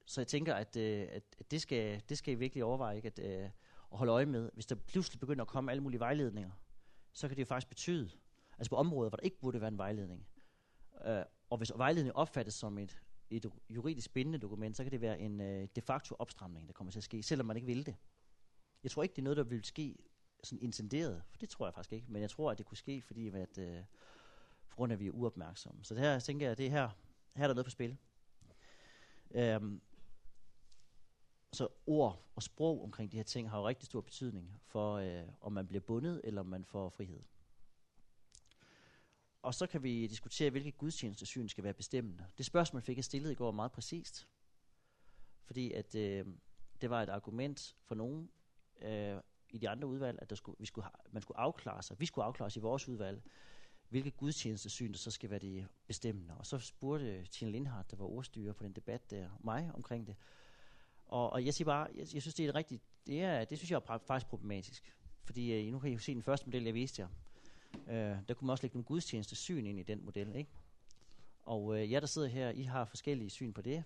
så 0.06 0.22
jeg 0.22 0.28
tænker, 0.28 0.56
at, 0.56 0.76
øh, 0.78 1.08
at 1.12 1.52
det, 1.52 1.62
skal, 1.62 2.02
det 2.10 2.18
skal 2.18 2.34
I 2.34 2.36
virkelig 2.36 2.64
overveje 2.64 2.96
ikke? 2.96 3.08
At, 3.08 3.20
øh, 3.20 3.50
at 3.92 3.98
holde 3.98 4.12
øje 4.12 4.26
med. 4.26 4.52
Hvis 4.54 4.66
der 4.66 4.76
pludselig 4.76 5.20
begynder 5.20 5.42
at 5.42 5.48
komme 5.48 5.72
alle 5.72 5.84
mulige 5.84 6.00
vejledninger, 6.00 6.52
så 7.14 7.28
kan 7.28 7.38
det 7.38 7.42
jo 7.42 7.46
faktisk 7.46 7.70
betyde, 7.70 8.10
altså 8.58 8.70
på 8.70 8.76
områder, 8.76 9.10
hvor 9.10 9.18
der 9.18 9.24
ikke 9.24 9.40
burde 9.40 9.62
være 9.62 9.68
en 9.68 9.78
vejledning, 9.78 10.28
øh, 11.06 11.24
og 11.50 11.58
hvis 11.58 11.72
vejledningen 11.76 12.16
opfattes 12.16 12.54
som 12.54 12.78
et 12.78 13.02
et 13.36 13.52
juridisk 13.70 14.14
bindende 14.14 14.40
dokument, 14.40 14.78
så 14.78 14.84
kan 14.84 14.92
det 14.92 15.02
være 15.02 15.20
en 15.20 15.42
øh, 15.42 15.68
de 15.76 15.82
facto 15.82 16.16
opstramning, 16.20 16.68
der 16.68 16.74
kommer 16.74 16.92
til 16.92 17.00
at 17.00 17.04
ske, 17.04 17.24
selvom 17.24 17.48
man 17.48 17.56
ikke 17.58 17.68
vil 17.68 17.86
det. 17.86 17.96
Jeg 18.84 18.92
tror 18.92 19.04
ikke, 19.04 19.14
det 19.14 19.22
er 19.22 19.24
noget, 19.24 19.38
der 19.38 19.44
vil 19.44 19.64
ske 19.64 19.98
sådan 20.44 20.64
intenderet, 20.64 21.24
for 21.30 21.38
det 21.38 21.50
tror 21.50 21.66
jeg 21.66 21.74
faktisk 21.74 21.94
ikke, 21.94 22.08
men 22.10 22.22
jeg 22.22 22.30
tror, 22.30 22.52
at 22.52 22.58
det 22.58 22.66
kunne 22.66 22.78
ske, 22.78 23.02
fordi 23.02 23.28
at, 23.28 23.58
øh, 23.58 23.84
på 24.74 24.78
grund 24.78 24.92
af, 24.92 24.96
at 24.96 25.00
vi 25.00 25.08
er 25.08 25.12
uopmærksomme. 25.12 25.84
Så 25.84 25.94
det 25.94 26.04
her, 26.04 26.20
tænker 26.20 26.48
jeg, 26.48 26.58
det 26.58 26.72
her, 26.72 26.90
her 27.36 27.44
er 27.44 27.48
der 27.48 27.54
noget 27.54 27.66
på 27.66 27.70
spil. 27.70 27.98
Øhm, 29.32 29.82
så 31.52 31.68
ord 31.86 32.26
og 32.36 32.44
sprog 32.44 32.84
omkring 32.84 33.12
de 33.12 33.18
her 33.18 33.24
ting 33.24 33.50
har 33.50 33.60
jo 33.60 33.68
rigtig 33.68 33.86
stor 33.86 34.02
betydning 34.02 34.62
for, 34.66 34.96
øh, 34.96 35.24
om 35.42 35.52
man 35.52 35.68
bliver 35.68 35.82
bundet, 35.82 36.22
eller 36.24 36.42
om 36.42 36.48
man 36.48 36.66
får 36.66 36.90
frihed. 36.90 37.24
Og 39.42 39.54
så 39.54 39.68
kan 39.68 39.84
vi 39.84 40.08
diskutere, 40.08 40.50
hvilket 40.50 40.78
gudstjenestesyn 40.78 41.48
skal 41.48 41.64
være 41.64 41.74
bestemmende. 41.74 42.26
Det 42.38 42.46
spørgsmål 42.46 42.82
fik 42.82 42.98
jeg 42.98 43.06
stillet 43.06 43.32
i 43.32 43.36
går 43.36 43.52
meget 43.52 43.72
præcist. 43.72 44.28
Fordi 45.44 45.72
at 45.72 45.96
øh, 45.96 46.26
det 46.82 46.90
var 46.90 47.04
et 47.04 47.10
argument 47.10 47.76
for 47.84 47.96
nogen 47.96 48.30
øh, 48.82 49.18
i 49.50 49.58
de 49.58 49.70
andre 49.70 49.88
udvalg, 49.88 50.20
at 50.22 50.30
der 50.30 50.36
skulle, 50.36 50.56
vi 50.60 50.66
skulle, 50.66 50.88
man 51.12 51.22
skulle 51.22 51.40
afklare 51.40 51.84
sig. 51.84 52.00
Vi 52.00 52.06
skulle 52.06 52.26
afklare 52.26 52.48
os 52.48 52.56
i 52.56 52.60
vores 52.60 52.88
udvalg, 52.88 53.22
hvilket 53.94 54.18
gudstjenestesyn 54.18 54.92
der 54.92 54.98
så 54.98 55.12
skal 55.12 55.30
være 55.30 55.40
det 55.40 55.68
bestemmende. 55.88 56.38
Og 56.38 56.46
så 56.46 56.60
spurgte 56.60 57.26
Tine 57.26 57.52
Lindhardt, 57.52 57.92
der 57.92 57.98
var 57.98 58.06
ordstyrer 58.06 58.54
på 58.54 58.64
den 58.64 58.72
debat 58.72 59.12
der, 59.12 59.30
mig 59.44 59.72
omkring 59.74 60.08
det. 60.08 60.16
Og, 61.06 61.30
og 61.30 61.46
jeg 61.46 61.54
siger 61.54 61.66
bare, 61.66 61.88
jeg, 61.96 62.08
jeg 62.14 62.22
synes 62.22 62.36
det 62.36 62.46
er 62.46 62.56
rigtigt, 62.56 62.84
det, 63.08 63.22
er, 63.22 63.46
det 63.46 63.58
synes 63.58 63.72
jeg 63.72 63.76
er 63.76 63.98
faktisk 64.08 64.30
problematisk. 64.30 64.94
Fordi 65.24 65.54
øh, 65.54 65.72
nu 65.72 65.80
kan 65.80 65.90
I 65.90 65.94
jo 65.94 66.00
se 66.00 66.14
den 66.14 66.24
første 66.24 66.46
model, 66.46 66.64
jeg 66.64 66.74
viste 66.74 67.02
jer 67.02 67.08
Øh, 67.88 68.18
der 68.28 68.34
kunne 68.34 68.46
man 68.46 68.52
også 68.52 68.64
lægge 68.64 68.78
nogle 68.78 68.86
gudstjenestesyn 68.86 69.66
ind 69.66 69.80
i 69.80 69.84
den 69.84 70.06
model, 70.06 70.36
ikke? 70.36 70.52
Og 71.42 71.80
øh, 71.80 71.92
jer, 71.92 72.00
der 72.00 72.08
sidder 72.08 72.28
her, 72.28 72.50
I 72.50 72.64
har 72.64 72.86
forskellige 72.86 73.30
syn 73.30 73.54
på 73.54 73.62
det. 73.62 73.84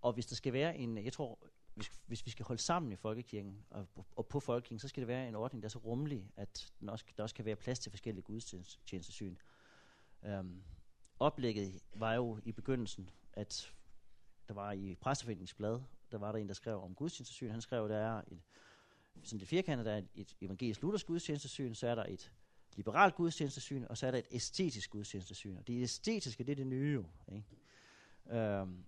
Og 0.00 0.12
hvis 0.12 0.26
der 0.26 0.36
skal 0.36 0.52
være 0.52 0.78
en, 0.78 1.04
jeg 1.04 1.12
tror, 1.12 1.38
hvis, 1.76 1.90
hvis 2.06 2.26
vi 2.26 2.30
skal 2.30 2.44
holde 2.44 2.62
sammen 2.62 2.92
i 2.92 2.96
folkekirken 2.96 3.64
og, 3.70 3.86
og 4.16 4.26
på 4.26 4.40
folkekirken, 4.40 4.78
så 4.78 4.88
skal 4.88 5.00
det 5.00 5.08
være 5.08 5.28
en 5.28 5.34
ordning, 5.34 5.62
der 5.62 5.66
er 5.66 5.70
så 5.70 5.78
rummelig, 5.78 6.30
at 6.36 6.72
den 6.80 6.88
også, 6.88 7.04
der 7.16 7.22
også 7.22 7.34
kan 7.34 7.44
være 7.44 7.56
plads 7.56 7.78
til 7.78 7.90
forskellige 7.90 8.22
gudstjenestesyn. 8.22 9.36
Øhm, 10.24 10.62
oplægget 11.18 11.82
var 11.94 12.14
jo 12.14 12.38
i 12.44 12.52
begyndelsen, 12.52 13.10
at 13.32 13.72
der 14.48 14.54
var 14.54 14.72
i 14.72 14.94
præsteforeningsblad, 14.94 15.80
der 16.12 16.18
var 16.18 16.32
der 16.32 16.38
en, 16.38 16.48
der 16.48 16.54
skrev 16.54 16.82
om 16.82 16.94
gudstjenestesyn. 16.94 17.50
Han 17.50 17.60
skrev, 17.60 17.88
der 17.88 17.96
er 17.96 18.22
et, 18.28 18.42
sådan 19.22 19.38
lidt 19.38 19.48
firkantet, 19.48 19.86
der 19.86 19.92
er 19.92 20.02
et 20.14 20.36
evangelisk 20.40 20.82
luthersk 20.82 21.06
gudstjenestesyn, 21.06 21.74
så 21.74 21.88
er 21.88 21.94
der 21.94 22.04
et 22.04 22.32
liberalt 22.76 23.14
gudstjenestesyn, 23.14 23.84
og 23.84 23.98
så 23.98 24.06
er 24.06 24.10
der 24.10 24.18
et 24.18 24.26
æstetisk 24.30 24.90
gudstjenestesyn. 24.90 25.56
Og 25.56 25.66
det 25.66 25.82
æstetiske, 25.82 26.44
det 26.44 26.52
er 26.52 26.56
det 26.56 26.66
nye 26.66 26.92
jo. 26.92 27.04
Ikke? 27.34 28.38
Øhm, 28.38 28.84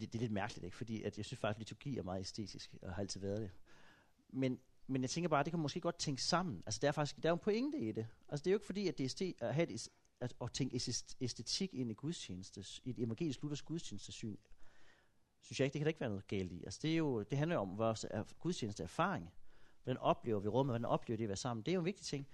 det 0.00 0.14
er 0.14 0.18
lidt 0.18 0.32
mærkeligt, 0.32 0.64
ikke? 0.64 0.76
fordi 0.76 1.02
at 1.02 1.16
jeg 1.16 1.24
synes 1.24 1.40
faktisk, 1.40 1.56
at 1.56 1.60
liturgi 1.60 1.98
er 1.98 2.02
meget 2.02 2.20
æstetisk, 2.20 2.76
og 2.82 2.94
har 2.94 3.02
altid 3.02 3.20
været 3.20 3.40
det. 3.40 3.50
Men, 4.28 4.60
men 4.86 5.02
jeg 5.02 5.10
tænker 5.10 5.28
bare, 5.28 5.40
at 5.40 5.46
det 5.46 5.52
kan 5.52 5.60
måske 5.60 5.80
godt 5.80 5.98
tænke 5.98 6.22
sammen. 6.22 6.62
Altså, 6.66 6.78
der 6.82 6.88
er 6.88 6.92
faktisk 6.92 7.22
der 7.22 7.28
er 7.28 7.30
jo 7.30 7.34
en 7.34 7.40
pointe 7.40 7.78
i 7.78 7.92
det. 7.92 8.06
Altså, 8.28 8.44
det 8.44 8.50
er 8.50 8.52
jo 8.52 8.56
ikke 8.56 8.66
fordi, 8.66 8.88
at 8.88 8.98
det 8.98 9.22
er 9.22 9.48
at, 9.48 9.54
have 9.54 9.68
et, 9.68 9.88
at, 10.20 10.34
at 10.40 10.52
tænke 10.52 10.76
æstetik 11.20 11.74
ind 11.74 11.90
i 11.90 11.94
gudstjeneste, 11.94 12.64
i 12.84 12.90
et 12.90 12.98
evangelisk 12.98 13.42
Luthers 13.42 13.62
gudstjenestesyn, 13.62 14.36
synes 15.40 15.60
jeg 15.60 15.66
ikke, 15.66 15.72
det 15.72 15.80
kan 15.80 15.84
der 15.84 15.88
ikke 15.88 16.00
være 16.00 16.10
noget 16.10 16.26
galt 16.26 16.52
i. 16.52 16.64
Altså, 16.64 16.80
det, 16.82 16.92
er 16.92 16.96
jo, 16.96 17.22
det 17.22 17.38
handler 17.38 17.56
jo 17.56 17.60
om 17.62 17.78
vores 17.78 18.06
gudstjeneste 18.38 18.82
erfaring. 18.82 19.30
Hvordan 19.84 19.98
oplever 19.98 20.40
vi 20.40 20.48
rummet? 20.48 20.72
Hvordan 20.72 20.84
oplever 20.84 21.16
det 21.16 21.24
at 21.24 21.28
være 21.28 21.36
sammen? 21.36 21.66
Det 21.66 21.72
er 21.72 21.74
jo 21.74 21.80
en 21.80 21.86
vigtig 21.86 22.06
ting. 22.06 22.26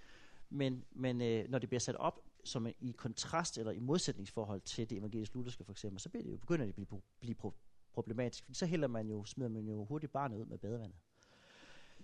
Men, 0.49 0.85
men 0.91 1.21
øh, 1.21 1.49
når 1.49 1.59
det 1.59 1.69
bliver 1.69 1.79
sat 1.79 1.95
op 1.95 2.30
som 2.43 2.67
i 2.79 2.91
kontrast 2.91 3.57
eller 3.57 3.71
i 3.71 3.79
modsætningsforhold 3.79 4.61
til 4.61 4.89
det 4.89 4.97
evangelisk 4.97 5.35
lutherske 5.35 5.63
for 5.63 5.71
eksempel, 5.71 5.99
så 5.99 6.09
bliver 6.09 6.23
det 6.23 6.31
jo, 6.31 6.37
begynder 6.37 6.65
det 6.65 6.69
at 6.69 6.75
blive, 6.75 7.01
blive 7.19 7.35
problematisk, 7.93 8.45
for 8.45 8.53
så 8.53 8.65
hælder 8.65 8.87
man 8.87 9.09
jo, 9.09 9.25
smider 9.25 9.49
man 9.49 9.67
jo 9.67 9.85
hurtigt 9.85 10.11
barnet 10.11 10.37
ud 10.37 10.45
med 10.45 10.57
badevandet. 10.57 10.97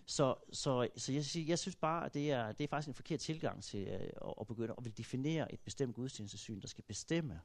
Så, 0.06 0.36
så, 0.52 0.89
så 0.95 1.12
jeg, 1.12 1.50
jeg 1.50 1.60
synes 1.60 1.76
bare, 1.76 2.06
at 2.06 2.13
det 2.13 2.32
er, 2.32 2.52
det 2.52 2.63
er 2.63 2.67
faktisk 2.67 2.88
en 2.88 2.93
forkert 2.93 3.19
tilgang 3.19 3.63
til 3.63 3.88
øh, 3.88 4.00
at, 4.00 4.34
at 4.41 4.47
begynde 4.47 4.73
at 4.78 4.86
vil 4.86 4.97
definere 4.97 5.54
et 5.54 5.60
bestemt 5.60 5.95
gudstjenestesyn, 5.95 6.62
der 6.62 6.67
skal 6.67 6.84
bestemme, 6.84 7.41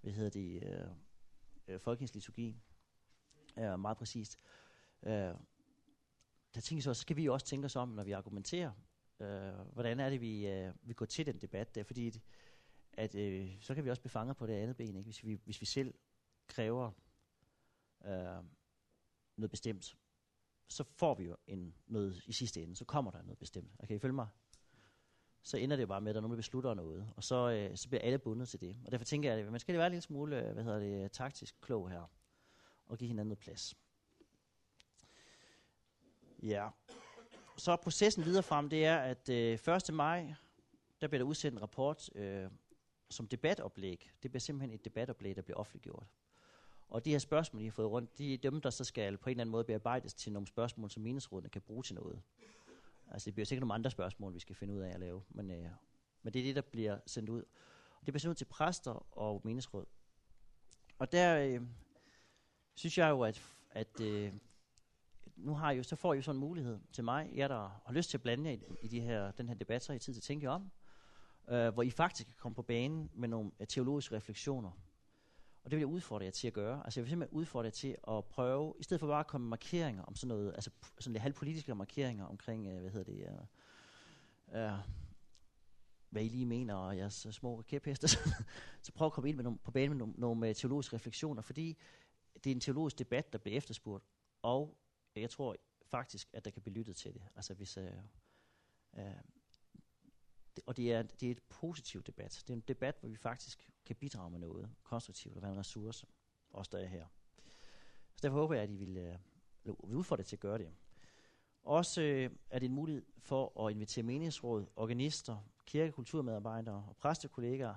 hvad 0.00 0.12
hedder 0.12 0.30
det, 0.30 0.62
øh, 0.62 0.86
øh, 1.68 1.80
er 3.56 3.72
øh, 3.72 3.80
meget 3.80 3.96
præcist. 3.96 4.38
Øh, 5.02 5.34
der 6.54 6.60
tænker 6.60 6.82
så, 6.82 6.94
så 6.94 7.00
skal 7.00 7.16
vi 7.16 7.28
også 7.28 7.46
tænke 7.46 7.64
os 7.64 7.76
om, 7.76 7.88
når 7.88 8.04
vi 8.04 8.12
argumenterer, 8.12 8.72
øh, 9.22 9.72
hvordan 9.72 10.00
er 10.00 10.10
det, 10.10 10.20
vi, 10.20 10.46
øh, 10.46 10.74
vi 10.82 10.94
går 10.94 11.06
til 11.06 11.26
den 11.26 11.38
debat 11.40 11.74
der, 11.74 11.82
fordi 11.82 12.20
at, 12.92 13.14
øh, 13.14 13.56
så 13.60 13.74
kan 13.74 13.84
vi 13.84 13.90
også 13.90 14.02
befange 14.02 14.34
på 14.34 14.46
det 14.46 14.52
andet 14.52 14.76
ben, 14.76 14.96
ikke? 14.96 15.02
Hvis, 15.02 15.24
vi, 15.26 15.40
hvis 15.44 15.60
vi 15.60 15.66
selv 15.66 15.94
kræver 16.46 16.90
øh, 18.04 18.44
noget 19.36 19.50
bestemt, 19.50 19.96
så 20.68 20.84
får 20.84 21.14
vi 21.14 21.24
jo 21.24 21.36
en, 21.46 21.74
noget 21.86 22.22
i 22.26 22.32
sidste 22.32 22.62
ende, 22.62 22.76
så 22.76 22.84
kommer 22.84 23.10
der 23.10 23.22
noget 23.22 23.38
bestemt. 23.38 23.72
Okay, 23.78 23.94
I 23.94 23.98
følge 23.98 24.14
mig? 24.14 24.28
Så 25.42 25.56
ender 25.56 25.76
det 25.76 25.88
bare 25.88 26.00
med, 26.00 26.10
at 26.10 26.14
der 26.14 26.18
er 26.18 26.22
nogen, 26.22 26.32
der 26.32 26.36
beslutter 26.36 26.74
noget, 26.74 27.12
og 27.16 27.24
så, 27.24 27.50
øh, 27.50 27.76
så 27.76 27.88
bliver 27.88 28.02
alle 28.02 28.18
bundet 28.18 28.48
til 28.48 28.60
det. 28.60 28.76
Og 28.84 28.92
derfor 28.92 29.04
tænker 29.04 29.32
jeg, 29.32 29.46
at 29.46 29.50
man 29.50 29.60
skal 29.60 29.74
være 29.74 29.86
en 29.86 29.92
lille 29.92 30.02
smule, 30.02 30.46
øh, 30.46 30.52
hvad 30.52 30.64
hedder 30.64 30.78
det, 30.78 31.12
taktisk 31.12 31.60
klog 31.60 31.90
her, 31.90 32.10
og 32.86 32.98
give 32.98 33.08
hinanden 33.08 33.28
noget 33.28 33.38
plads. 33.38 33.74
Ja. 36.42 36.68
Så 37.62 37.76
processen 37.76 38.24
videre 38.24 38.42
frem, 38.42 38.68
det 38.68 38.84
er, 38.84 38.98
at 38.98 39.28
øh, 39.28 39.74
1. 39.88 39.94
maj, 39.94 40.34
der 41.00 41.08
bliver 41.08 41.18
der 41.18 41.28
udsendt 41.28 41.54
en 41.54 41.62
rapport 41.62 42.10
øh, 42.14 42.50
som 43.10 43.26
debatoplæg. 43.26 44.10
Det 44.22 44.30
bliver 44.30 44.40
simpelthen 44.40 44.74
et 44.74 44.84
debatoplæg, 44.84 45.36
der 45.36 45.42
bliver 45.42 45.56
offentliggjort. 45.56 46.06
Og 46.88 47.04
de 47.04 47.10
her 47.10 47.18
spørgsmål, 47.18 47.62
I 47.62 47.64
har 47.64 47.72
fået 47.72 47.90
rundt, 47.90 48.18
de 48.18 48.34
er 48.34 48.38
dem, 48.38 48.60
der 48.60 48.70
så 48.70 48.84
skal 48.84 49.18
på 49.18 49.30
en 49.30 49.30
eller 49.30 49.40
anden 49.40 49.50
måde 49.50 49.64
bearbejdes 49.64 50.14
til 50.14 50.32
nogle 50.32 50.46
spørgsmål, 50.46 50.90
som 50.90 51.02
meningsrådene 51.02 51.48
kan 51.48 51.62
bruge 51.62 51.82
til 51.82 51.94
noget. 51.94 52.22
Altså 53.10 53.26
det 53.26 53.34
bliver 53.34 53.46
sikkert 53.46 53.62
nogle 53.62 53.74
andre 53.74 53.90
spørgsmål, 53.90 54.34
vi 54.34 54.40
skal 54.40 54.56
finde 54.56 54.74
ud 54.74 54.80
af 54.80 54.90
at 54.90 55.00
lave, 55.00 55.22
men, 55.28 55.50
øh, 55.50 55.68
men 56.22 56.32
det 56.32 56.40
er 56.40 56.44
det, 56.44 56.56
der 56.56 56.62
bliver 56.62 56.98
sendt 57.06 57.28
ud. 57.28 57.42
Og 58.00 58.06
det 58.06 58.12
bliver 58.12 58.20
sendt 58.20 58.30
ud 58.30 58.34
til 58.34 58.44
præster 58.44 59.18
og 59.18 59.40
meningsråd. 59.44 59.86
Og 60.98 61.12
der 61.12 61.38
øh, 61.38 61.60
synes 62.74 62.98
jeg 62.98 63.10
jo, 63.10 63.20
at, 63.20 63.42
at 63.70 64.00
øh, 64.00 64.32
nu 65.36 65.54
har 65.54 65.70
I 65.70 65.76
jo, 65.76 65.82
så 65.82 65.96
får 65.96 66.12
I 66.14 66.16
jo 66.16 66.22
sådan 66.22 66.36
en 66.36 66.40
mulighed 66.40 66.78
til 66.92 67.04
mig, 67.04 67.30
jeg 67.34 67.48
der 67.48 67.82
har 67.86 67.92
lyst 67.92 68.10
til 68.10 68.16
at 68.16 68.22
blande 68.22 68.50
jer 68.50 68.56
i, 68.56 68.60
i 68.82 68.88
de 68.88 69.00
her, 69.00 69.30
den 69.30 69.48
her 69.48 69.54
debat, 69.54 69.82
så 69.82 69.92
har 69.92 69.96
I 69.96 69.98
tid 69.98 70.14
til 70.14 70.20
at 70.20 70.24
tænke 70.24 70.50
om, 70.50 70.70
øh, 71.48 71.74
hvor 71.74 71.82
I 71.82 71.90
faktisk 71.90 72.26
kan 72.26 72.36
komme 72.38 72.54
på 72.54 72.62
banen 72.62 73.10
med 73.14 73.28
nogle 73.28 73.50
teologiske 73.68 74.16
refleksioner 74.16 74.70
og 75.64 75.70
det 75.70 75.76
vil 75.76 75.80
jeg 75.80 75.86
udfordre 75.86 76.24
jer 76.24 76.30
til 76.30 76.46
at 76.46 76.52
gøre. 76.52 76.82
Altså 76.84 77.00
jeg 77.00 77.04
vil 77.04 77.10
simpelthen 77.10 77.38
udfordre 77.38 77.64
jer 77.64 77.70
til 77.70 77.96
at 78.08 78.24
prøve, 78.24 78.74
i 78.80 78.82
stedet 78.82 79.00
for 79.00 79.06
bare 79.06 79.20
at 79.20 79.26
komme 79.26 79.44
med 79.44 79.50
markeringer 79.50 80.02
om 80.02 80.14
sådan 80.14 80.28
noget, 80.28 80.52
altså 80.54 80.70
sådan 80.98 81.12
lidt 81.12 81.22
halvpolitiske 81.22 81.74
markeringer 81.74 82.24
omkring, 82.24 82.66
øh, 82.66 82.80
hvad 82.80 82.90
hedder 82.90 83.12
det, 83.12 83.28
øh, 84.52 84.62
øh, 84.62 84.78
hvad 86.10 86.22
I 86.22 86.28
lige 86.28 86.46
mener, 86.46 86.74
og 86.74 86.96
jeres 86.96 87.26
små 87.30 87.62
kæphester, 87.62 88.08
så 88.82 88.92
prøv 88.92 89.06
at 89.06 89.12
komme 89.12 89.28
ind 89.28 89.36
med 89.36 89.44
nogle, 89.44 89.58
på 89.58 89.70
banen 89.70 89.90
med 89.90 89.98
nogle, 89.98 90.14
nogle 90.16 90.48
øh, 90.48 90.54
teologiske 90.54 90.96
refleksioner, 90.96 91.42
fordi 91.42 91.78
det 92.44 92.50
er 92.50 92.54
en 92.54 92.60
teologisk 92.60 92.98
debat, 92.98 93.32
der 93.32 93.38
bliver 93.38 93.56
efterspurgt, 93.56 94.04
og 94.42 94.78
jeg 95.20 95.30
tror 95.30 95.56
faktisk, 95.84 96.30
at 96.32 96.44
der 96.44 96.50
kan 96.50 96.62
blive 96.62 96.74
lyttet 96.74 96.96
til 96.96 97.14
det. 97.14 97.22
Altså 97.36 97.54
hvis, 97.54 97.76
øh, 97.76 97.92
uh, 98.92 99.02
og 100.66 100.76
det 100.76 100.92
er, 100.92 101.02
det 101.02 101.26
er 101.26 101.30
et 101.30 101.42
positivt 101.42 102.06
debat. 102.06 102.42
Det 102.46 102.50
er 102.50 102.56
en 102.56 102.64
debat, 102.68 102.96
hvor 103.00 103.08
vi 103.08 103.16
faktisk 103.16 103.70
kan 103.86 103.96
bidrage 103.96 104.30
med 104.30 104.38
noget 104.38 104.70
konstruktivt 104.82 105.36
og 105.36 105.42
være 105.42 105.52
en 105.52 105.58
ressource, 105.58 106.06
også 106.50 106.68
der 106.72 106.78
er 106.78 106.86
her. 106.86 107.06
Så 108.14 108.20
derfor 108.22 108.36
håber 108.36 108.54
jeg, 108.54 108.62
at 108.62 108.70
I 108.70 108.76
vil, 108.76 108.96
øh, 108.96 109.18
vil 109.64 109.72
udfordre 109.72 110.24
til 110.24 110.36
at 110.36 110.40
gøre 110.40 110.58
det. 110.58 110.72
Også 111.62 112.02
øh, 112.02 112.30
er 112.50 112.58
det 112.58 112.66
en 112.66 112.74
mulighed 112.74 113.02
for 113.18 113.66
at 113.66 113.72
invitere 113.72 114.02
meningsråd, 114.02 114.66
organister, 114.76 115.38
kirkekulturmedarbejdere 115.66 116.84
og 116.88 116.96
præstekollegaer 116.96 117.74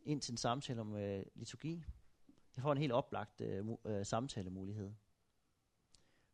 ind 0.00 0.20
til 0.20 0.32
en 0.32 0.36
samtale 0.36 0.80
om 0.80 0.96
øh, 0.96 1.24
liturgi. 1.34 1.84
Jeg 2.56 2.62
får 2.62 2.72
en 2.72 2.78
helt 2.78 2.92
oplagt 2.92 3.40
øh, 3.40 3.66
øh, 3.84 4.06
samtalemulighed, 4.06 4.92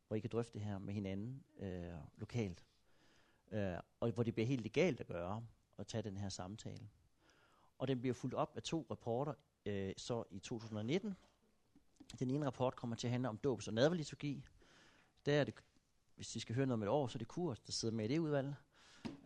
hvor 0.07 0.15
I 0.15 0.19
kan 0.19 0.29
drøfte 0.29 0.53
det 0.53 0.61
her 0.61 0.77
med 0.77 0.93
hinanden 0.93 1.43
øh, 1.59 1.93
lokalt. 2.17 2.65
Øh, 3.51 3.77
og 3.99 4.11
hvor 4.11 4.23
det 4.23 4.33
bliver 4.33 4.47
helt 4.47 4.61
legalt 4.61 4.99
at 4.99 5.07
gøre 5.07 5.45
at 5.77 5.87
tage 5.87 6.01
den 6.01 6.17
her 6.17 6.29
samtale. 6.29 6.89
Og 7.77 7.87
den 7.87 7.99
bliver 7.99 8.13
fuldt 8.13 8.35
op 8.35 8.53
af 8.55 8.63
to 8.63 8.87
rapporter 8.91 9.33
øh, 9.65 9.93
så 9.97 10.23
i 10.31 10.39
2019. 10.39 11.15
Den 12.19 12.31
ene 12.31 12.45
rapport 12.45 12.75
kommer 12.75 12.95
til 12.95 13.07
at 13.07 13.11
handle 13.11 13.29
om 13.29 13.37
dåbs- 13.37 13.67
og 13.67 13.73
nadverliturgi. 13.73 14.45
Der 15.25 15.39
er 15.39 15.43
det, 15.43 15.53
hvis 16.15 16.35
I 16.35 16.39
skal 16.39 16.55
høre 16.55 16.65
noget 16.65 16.79
om 16.79 16.83
et 16.83 16.89
år, 16.89 17.07
så 17.07 17.15
er 17.15 17.19
det 17.19 17.27
Kurt, 17.27 17.67
der 17.67 17.71
sidder 17.71 17.95
med 17.95 18.05
i 18.05 18.07
det 18.07 18.19
udvalg 18.19 18.53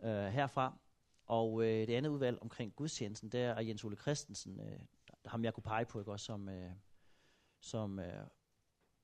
øh, 0.02 0.26
herfra. 0.26 0.78
Og 1.26 1.62
øh, 1.62 1.86
det 1.86 1.94
andet 1.94 2.10
udvalg 2.10 2.38
omkring 2.42 2.76
gudstjenesten, 2.76 3.28
der 3.28 3.50
er 3.50 3.60
Jens 3.60 3.84
Ole 3.84 3.96
Christensen, 3.96 4.60
øh, 4.60 4.80
ham 5.26 5.44
jeg 5.44 5.54
kunne 5.54 5.62
pege 5.62 5.84
på, 5.84 5.98
ikke, 5.98 6.12
også, 6.12 6.26
som, 6.26 6.48
øh, 6.48 6.72
som 7.60 7.98
øh, 7.98 8.26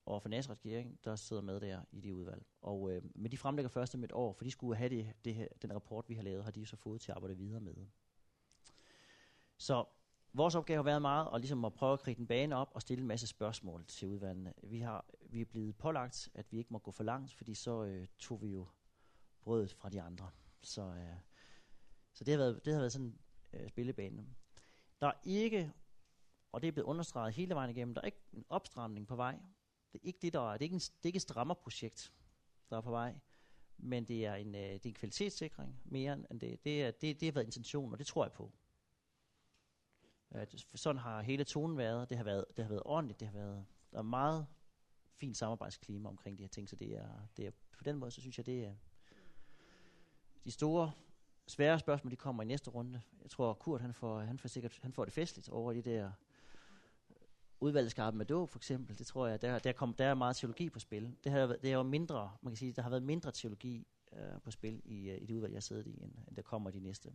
og 0.06 0.22
for 0.22 0.28
Nasrets 0.28 0.64
regering, 0.64 0.98
der 1.04 1.16
sidder 1.16 1.42
med 1.42 1.60
der 1.60 1.80
i 1.92 2.00
det 2.00 2.10
udvalg. 2.12 2.46
Og, 2.62 2.92
øh, 2.92 3.02
men 3.14 3.32
de 3.32 3.38
fremlægger 3.38 3.68
først 3.68 3.94
om 3.94 4.04
et 4.04 4.12
år, 4.12 4.32
for 4.32 4.44
de 4.44 4.50
skulle 4.50 4.76
have 4.76 4.88
det, 4.88 5.12
det 5.24 5.34
her, 5.34 5.48
den 5.62 5.74
rapport, 5.74 6.08
vi 6.08 6.14
har 6.14 6.22
lavet, 6.22 6.44
har 6.44 6.50
de 6.50 6.66
så 6.66 6.76
fået 6.76 7.00
til 7.00 7.12
at 7.12 7.16
arbejde 7.16 7.36
videre 7.36 7.60
med. 7.60 7.74
Så 9.56 9.84
vores 10.32 10.54
opgave 10.54 10.76
har 10.76 10.82
været 10.82 11.02
meget 11.02 11.28
at, 11.34 11.40
ligesom 11.40 11.64
at 11.64 11.74
prøve 11.74 11.92
at 11.92 12.00
kridte 12.00 12.20
en 12.20 12.26
bane 12.26 12.56
op 12.56 12.70
og 12.74 12.82
stille 12.82 13.00
en 13.02 13.08
masse 13.08 13.26
spørgsmål 13.26 13.84
til 13.86 14.08
udvalgene. 14.08 14.54
Vi, 14.62 14.80
har, 14.80 15.04
vi 15.30 15.40
er 15.40 15.44
blevet 15.44 15.76
pålagt, 15.76 16.28
at 16.34 16.52
vi 16.52 16.58
ikke 16.58 16.72
må 16.72 16.78
gå 16.78 16.90
for 16.90 17.04
langt, 17.04 17.32
fordi 17.32 17.54
så 17.54 17.84
øh, 17.84 18.06
tog 18.18 18.42
vi 18.42 18.48
jo 18.48 18.66
brødet 19.40 19.72
fra 19.72 19.88
de 19.88 20.02
andre. 20.02 20.30
Så, 20.62 20.82
øh, 20.82 21.16
så 22.12 22.24
det, 22.24 22.32
har 22.32 22.38
været, 22.38 22.64
det 22.64 22.72
har 22.72 22.80
været 22.80 22.92
sådan 22.92 23.06
en 23.06 23.18
øh, 23.52 23.68
spillebane. 23.68 24.26
Der 25.00 25.06
er 25.06 25.20
ikke, 25.24 25.72
og 26.52 26.62
det 26.62 26.68
er 26.68 26.72
blevet 26.72 26.86
understreget 26.86 27.34
hele 27.34 27.54
vejen 27.54 27.70
igennem, 27.70 27.94
der 27.94 28.00
er 28.00 28.06
ikke 28.06 28.22
en 28.32 28.44
opstramning 28.48 29.06
på 29.06 29.16
vej. 29.16 29.38
Det 29.92 30.00
er 30.02 30.06
ikke 30.06 30.18
det, 30.22 30.32
der 30.32 30.40
er, 30.40 30.52
det 30.52 30.60
er 30.60 30.62
ikke, 30.62 30.74
en, 30.74 30.80
det 30.80 31.02
er 31.02 31.06
ikke 31.06 31.16
et 31.16 31.22
strammerprojekt, 31.22 32.12
der 32.70 32.76
er 32.76 32.80
på 32.80 32.90
vej, 32.90 33.14
men 33.78 34.04
det 34.04 34.26
er 34.26 34.34
en, 34.34 34.54
øh, 34.54 34.60
det 34.60 34.86
er 34.86 34.90
en 34.90 34.94
kvalitetssikring 34.94 35.80
mere 35.84 36.12
end 36.30 36.40
det. 36.40 36.64
Det, 36.64 36.82
er, 36.82 36.90
det, 36.90 37.20
det 37.20 37.26
har 37.26 37.32
været 37.32 37.46
intentionen, 37.46 37.92
og 37.92 37.98
det 37.98 38.06
tror 38.06 38.24
jeg 38.24 38.32
på. 38.32 38.52
At 40.30 40.66
sådan 40.74 41.00
har 41.00 41.22
hele 41.22 41.44
tonen 41.44 41.76
været. 41.76 42.08
Det 42.10 42.16
har 42.16 42.24
været, 42.24 42.44
det 42.56 42.64
har 42.64 42.68
været 42.68 42.82
ordentligt. 42.84 43.20
Det 43.20 43.28
har 43.28 43.34
været, 43.34 43.66
der 43.92 43.98
er 43.98 44.02
meget 44.02 44.46
fint 45.14 45.36
samarbejdsklima 45.36 46.08
omkring 46.08 46.38
de 46.38 46.42
her 46.42 46.48
ting, 46.48 46.68
så 46.68 46.76
det 46.76 46.96
er, 46.96 47.08
det 47.36 47.46
er, 47.46 47.50
på 47.50 47.84
den 47.84 47.96
måde, 47.96 48.10
så 48.10 48.20
synes 48.20 48.38
jeg, 48.38 48.46
det 48.46 48.64
er 48.64 48.74
de 50.44 50.50
store, 50.50 50.92
svære 51.46 51.78
spørgsmål, 51.78 52.10
de 52.10 52.16
kommer 52.16 52.42
i 52.42 52.46
næste 52.46 52.70
runde. 52.70 53.02
Jeg 53.22 53.30
tror, 53.30 53.54
Kurt, 53.54 53.80
han 53.80 53.94
får, 53.94 54.20
han 54.20 54.38
får 54.38 54.48
sikkert, 54.48 54.78
han 54.82 54.92
får 54.92 55.04
det 55.04 55.14
festligt 55.14 55.48
over 55.48 55.72
de 55.72 55.82
der 55.82 56.12
udvalgskarpen 57.60 58.18
med 58.18 58.26
dåb 58.26 58.50
for 58.50 58.58
eksempel, 58.58 58.98
det 58.98 59.06
tror 59.06 59.26
jeg, 59.26 59.42
der, 59.42 59.58
der, 59.58 59.72
kom, 59.72 59.94
der 59.94 60.04
er 60.04 60.14
meget 60.14 60.36
teologi 60.36 60.70
på 60.70 60.78
spil. 60.78 61.16
Det, 61.24 61.32
har, 61.32 61.46
det 61.46 61.70
er 61.70 61.74
jo 61.74 61.82
mindre, 61.82 62.32
man 62.42 62.52
kan 62.52 62.56
sige, 62.56 62.72
der 62.72 62.82
har 62.82 62.90
været 62.90 63.02
mindre 63.02 63.32
teologi 63.32 63.86
øh, 64.12 64.40
på 64.44 64.50
spil 64.50 64.82
i, 64.84 65.10
øh, 65.10 65.22
i 65.22 65.26
det 65.26 65.34
udvalg, 65.34 65.54
jeg 65.54 65.62
sidder 65.62 65.82
i, 65.82 65.98
end, 66.02 66.12
end 66.28 66.36
der 66.36 66.42
kommer 66.42 66.70
de 66.70 66.80
næste. 66.80 67.12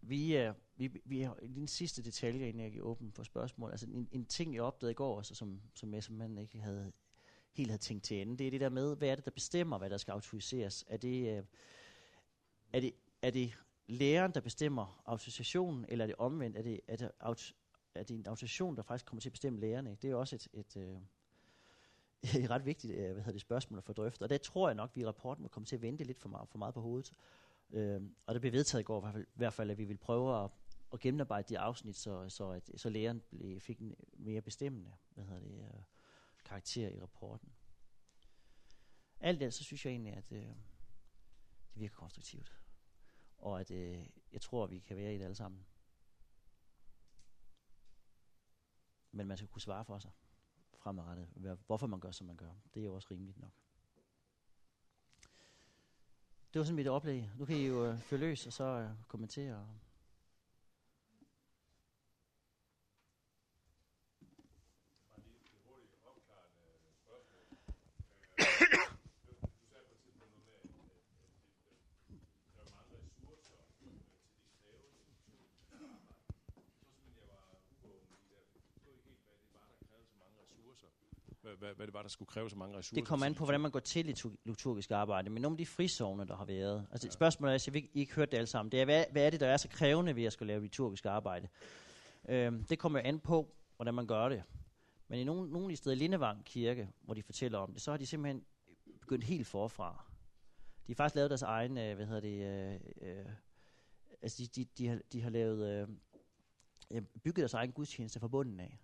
Vi, 0.00 0.36
øh, 0.36 0.54
vi, 0.76 1.00
vi 1.04 1.20
har 1.20 1.38
en 1.42 1.68
sidste 1.68 2.02
detalje, 2.02 2.48
inden 2.48 2.62
jeg 2.62 2.76
er 2.76 2.82
åben 2.82 3.12
for 3.12 3.22
spørgsmål. 3.22 3.70
Altså 3.70 3.86
en, 3.86 4.08
en 4.12 4.24
ting, 4.24 4.54
jeg 4.54 4.62
opdagede 4.62 4.90
i 4.90 4.94
går, 4.94 5.16
altså, 5.16 5.34
som, 5.34 5.60
som 5.74 5.94
jeg 5.94 6.04
simpelthen 6.04 6.38
ikke 6.38 6.60
havde 6.60 6.92
helt 7.52 7.70
havde 7.70 7.82
tænkt 7.82 8.04
til 8.04 8.20
ende, 8.20 8.36
det 8.38 8.46
er 8.46 8.50
det 8.50 8.60
der 8.60 8.68
med, 8.68 8.96
hvad 8.96 9.08
er 9.08 9.14
det, 9.14 9.24
der 9.24 9.30
bestemmer, 9.30 9.78
hvad 9.78 9.90
der 9.90 9.96
skal 9.96 10.12
autoriseres? 10.12 10.84
Er 10.88 10.96
det, 10.96 11.38
øh, 11.38 11.44
er 12.72 12.80
det, 12.80 12.92
er 13.22 13.30
det 13.30 13.58
læreren, 13.86 14.32
der 14.34 14.40
bestemmer 14.40 15.02
autorisationen, 15.06 15.84
eller 15.88 16.04
er 16.04 16.06
det 16.06 16.16
omvendt? 16.18 16.56
Er 16.56 16.62
det, 16.62 16.80
er 16.88 16.96
det, 16.96 17.10
aut, 17.20 17.54
er 17.94 18.02
det 18.02 18.14
en 18.14 18.26
autorisation, 18.26 18.76
der 18.76 18.82
faktisk 18.82 19.06
kommer 19.06 19.20
til 19.20 19.28
at 19.28 19.32
bestemme 19.32 19.60
lærerne? 19.60 19.96
Det 20.02 20.10
er 20.10 20.14
også 20.14 20.36
et, 20.36 20.48
et, 20.52 20.76
et, 20.76 20.82
øh, 20.82 22.40
et 22.44 22.50
ret 22.50 22.66
vigtigt 22.66 22.92
øh, 22.92 23.12
hvad 23.12 23.22
hedder 23.22 23.32
det, 23.32 23.40
spørgsmål 23.40 23.78
at 23.78 23.84
få 23.84 23.92
drøftet. 23.92 24.22
Og 24.22 24.28
det 24.28 24.40
tror 24.40 24.68
jeg 24.68 24.74
nok, 24.74 24.90
at 24.90 24.96
vi 24.96 25.00
i 25.00 25.06
rapporten 25.06 25.42
må 25.42 25.48
komme 25.48 25.66
til 25.66 25.76
at 25.76 25.82
vente 25.82 26.04
lidt 26.04 26.18
for 26.18 26.28
meget, 26.28 26.48
for 26.48 26.58
meget 26.58 26.74
på 26.74 26.80
hovedet. 26.80 27.12
Øh, 27.70 28.02
og 28.26 28.34
det 28.34 28.40
blev 28.40 28.52
vedtaget 28.52 28.82
i 28.82 28.84
går 28.84 28.98
i 28.98 29.00
hvert 29.00 29.12
fald, 29.14 29.24
i 29.24 29.36
hvert 29.36 29.52
fald 29.52 29.70
at 29.70 29.78
vi 29.78 29.84
vil 29.84 29.96
prøve 29.96 30.44
at, 30.44 30.50
at 30.92 31.00
gennemarbejde 31.00 31.48
de 31.48 31.58
afsnit, 31.58 31.96
så, 31.96 32.28
så, 32.28 32.50
at, 32.50 32.70
så 32.76 32.88
læreren 32.88 33.22
blev, 33.30 33.60
fik 33.60 33.80
en 33.80 33.94
mere 34.12 34.40
bestemmende 34.40 34.92
hvad 35.10 35.24
hedder 35.24 35.40
det, 35.40 35.58
øh, 35.58 35.82
karakter 36.44 36.88
i 36.88 37.00
rapporten. 37.00 37.52
Alt 39.20 39.40
det, 39.40 39.54
så 39.54 39.64
synes 39.64 39.84
jeg 39.84 39.90
egentlig, 39.90 40.12
at 40.12 40.32
øh, 40.32 40.38
det 40.38 41.80
virker 41.80 41.96
konstruktivt 41.96 42.52
og 43.38 43.60
at 43.60 43.70
øh, 43.70 44.06
jeg 44.32 44.40
tror, 44.40 44.64
at 44.64 44.70
vi 44.70 44.78
kan 44.78 44.96
være 44.96 45.14
i 45.14 45.18
det 45.18 45.24
alle 45.24 45.34
sammen. 45.34 45.66
Men 49.12 49.26
man 49.26 49.36
skal 49.36 49.48
kunne 49.48 49.62
svare 49.62 49.84
for 49.84 49.98
sig 49.98 50.10
fremadrettet, 50.86 51.58
hvorfor 51.66 51.86
man 51.86 52.00
gør, 52.00 52.10
som 52.10 52.26
man 52.26 52.36
gør. 52.36 52.50
Det 52.74 52.80
er 52.80 52.84
jo 52.84 52.94
også 52.94 53.08
rimeligt 53.10 53.38
nok. 53.38 53.52
Det 56.52 56.58
var 56.58 56.64
sådan 56.64 56.76
mit 56.76 56.88
oplæg. 56.88 57.30
Nu 57.36 57.44
kan 57.44 57.56
I 57.56 57.66
jo 57.66 57.86
øh, 57.86 58.00
følge 58.00 58.26
løs 58.26 58.46
og 58.46 58.52
så 58.52 58.64
øh, 58.64 58.90
kommentere. 59.08 59.68
Hvad, 81.46 81.56
hvad, 81.56 81.74
hvad 81.76 81.86
det 81.86 81.94
var, 81.94 82.02
der 82.02 82.08
skulle 82.08 82.26
kræve 82.26 82.50
så 82.50 82.56
mange 82.56 82.78
ressourcer. 82.78 83.00
Det 83.00 83.08
kommer 83.08 83.26
an 83.26 83.34
på, 83.34 83.44
hvordan 83.44 83.60
man 83.60 83.70
går 83.70 83.80
til 83.80 84.06
litur- 84.06 84.36
liturgisk 84.44 84.90
arbejde. 84.90 85.30
Men 85.30 85.42
nogle 85.42 85.54
af 85.54 85.58
de 85.58 85.66
frisovne, 85.66 86.26
der 86.26 86.36
har 86.36 86.44
været, 86.44 86.86
altså 86.90 87.06
ja. 87.06 87.10
spørgsmålet 87.10 87.68
er, 87.68 87.76
I 87.76 87.90
ikke 87.94 88.14
hørt 88.14 88.32
det 88.32 88.36
alle 88.36 88.46
sammen, 88.46 88.72
det 88.72 88.80
er, 88.80 88.84
hvad, 88.84 89.04
hvad 89.12 89.26
er 89.26 89.30
det, 89.30 89.40
der 89.40 89.46
er 89.46 89.56
så 89.56 89.68
krævende 89.68 90.16
ved 90.16 90.24
at 90.24 90.32
skulle 90.32 90.46
lave 90.46 90.62
liturgisk 90.62 91.06
arbejde? 91.06 91.48
Øhm, 92.28 92.64
det 92.64 92.78
kommer 92.78 93.00
an 93.04 93.20
på, 93.20 93.54
hvordan 93.76 93.94
man 93.94 94.06
gør 94.06 94.28
det. 94.28 94.42
Men 95.08 95.20
i 95.20 95.24
nogle, 95.24 95.50
nogle 95.50 95.64
af 95.64 95.70
de 95.70 95.76
steder, 95.76 95.96
Lindevang 95.96 96.44
Kirke, 96.44 96.88
hvor 97.02 97.14
de 97.14 97.22
fortæller 97.22 97.58
om 97.58 97.72
det, 97.72 97.82
så 97.82 97.90
har 97.90 97.98
de 97.98 98.06
simpelthen 98.06 98.44
begyndt 99.00 99.24
helt 99.24 99.46
forfra. 99.46 100.04
De 100.86 100.92
har 100.92 100.94
faktisk 100.94 101.14
lavet 101.14 101.30
deres 101.30 101.42
egen, 101.42 101.78
øh, 101.78 101.96
hvad 101.96 102.06
hedder 102.06 102.20
det, 102.20 102.44
øh, 103.02 103.18
øh, 103.18 103.26
altså 104.22 104.42
de, 104.42 104.46
de, 104.46 104.64
de, 104.78 104.88
har, 104.88 105.00
de 105.12 105.22
har 105.22 105.30
lavet, 105.30 105.88
øh, 106.92 107.02
bygget 107.02 107.36
deres 107.36 107.54
egen 107.54 107.72
gudstjeneste 107.72 108.20
fra 108.20 108.28
bunden 108.28 108.60
af. 108.60 108.78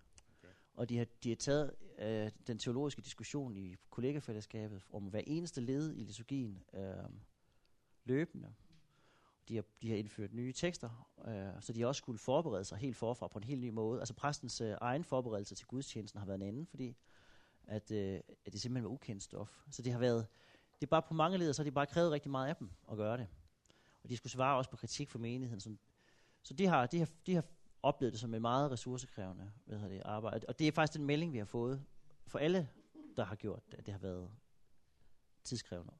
Og 0.75 0.89
de 0.89 0.97
har, 0.97 1.05
de 1.23 1.29
har 1.29 1.35
taget 1.35 1.75
øh, 1.99 2.31
den 2.47 2.59
teologiske 2.59 3.01
diskussion 3.01 3.57
i 3.57 3.75
kollegafællesskabet 3.89 4.81
om 4.93 5.03
hver 5.03 5.21
eneste 5.27 5.61
led 5.61 5.95
i 5.95 6.03
liturgien 6.03 6.63
øh, 6.73 7.09
løbende. 8.05 8.53
De 9.47 9.55
har, 9.55 9.63
de 9.81 9.89
har 9.89 9.97
indført 9.97 10.33
nye 10.33 10.53
tekster, 10.53 11.09
øh, 11.27 11.61
så 11.61 11.73
de 11.73 11.81
har 11.81 11.87
også 11.87 11.99
skulle 11.99 12.19
forberede 12.19 12.65
sig 12.65 12.77
helt 12.77 12.95
forfra 12.95 13.27
på 13.27 13.39
en 13.39 13.43
helt 13.43 13.61
ny 13.61 13.69
måde. 13.69 13.99
Altså 13.99 14.13
præstens 14.13 14.61
øh, 14.61 14.75
egen 14.81 15.03
forberedelse 15.03 15.55
til 15.55 15.67
gudstjenesten 15.67 16.19
har 16.19 16.25
været 16.25 16.41
en 16.41 16.47
anden, 16.47 16.65
fordi 16.65 16.95
at, 17.67 17.91
øh, 17.91 18.19
at 18.45 18.53
det 18.53 18.61
simpelthen 18.61 18.83
var 18.83 18.89
ukendt 18.89 19.23
stof. 19.23 19.63
Så 19.69 19.81
det 19.81 19.91
har 19.91 19.99
været, 19.99 20.27
det 20.75 20.87
er 20.87 20.89
bare 20.89 21.01
på 21.01 21.13
mange 21.13 21.37
leder, 21.37 21.53
så 21.53 21.61
har 21.61 21.69
de 21.69 21.71
bare 21.71 21.85
krævet 21.85 22.11
rigtig 22.11 22.31
meget 22.31 22.49
af 22.49 22.55
dem 22.55 22.69
at 22.91 22.97
gøre 22.97 23.17
det. 23.17 23.27
Og 24.03 24.09
de 24.09 24.17
skulle 24.17 24.31
svare 24.31 24.57
også 24.57 24.69
på 24.69 24.77
kritik 24.77 25.09
fra 25.09 25.19
menigheden. 25.19 25.59
Så, 25.59 25.75
så 26.43 26.53
de, 26.53 26.65
har, 26.65 26.85
de, 26.85 26.99
har, 26.99 27.09
de 27.25 27.35
har 27.35 27.43
oplevet 27.83 28.13
det 28.13 28.19
som 28.19 28.33
et 28.33 28.41
meget 28.41 28.71
ressourcekrævende 28.71 29.51
hvad 29.65 29.89
det, 29.89 30.01
arbejde. 30.05 30.47
Og 30.47 30.59
det 30.59 30.67
er 30.67 30.71
faktisk 30.71 30.97
den 30.97 31.05
melding, 31.05 31.33
vi 31.33 31.37
har 31.37 31.45
fået 31.45 31.85
for 32.27 32.39
alle, 32.39 32.69
der 33.17 33.25
har 33.25 33.35
gjort 33.35 33.71
det, 33.71 33.77
at 33.77 33.85
det 33.85 33.91
har 33.91 33.99
været 33.99 34.31
tidskrævende. 35.43 35.93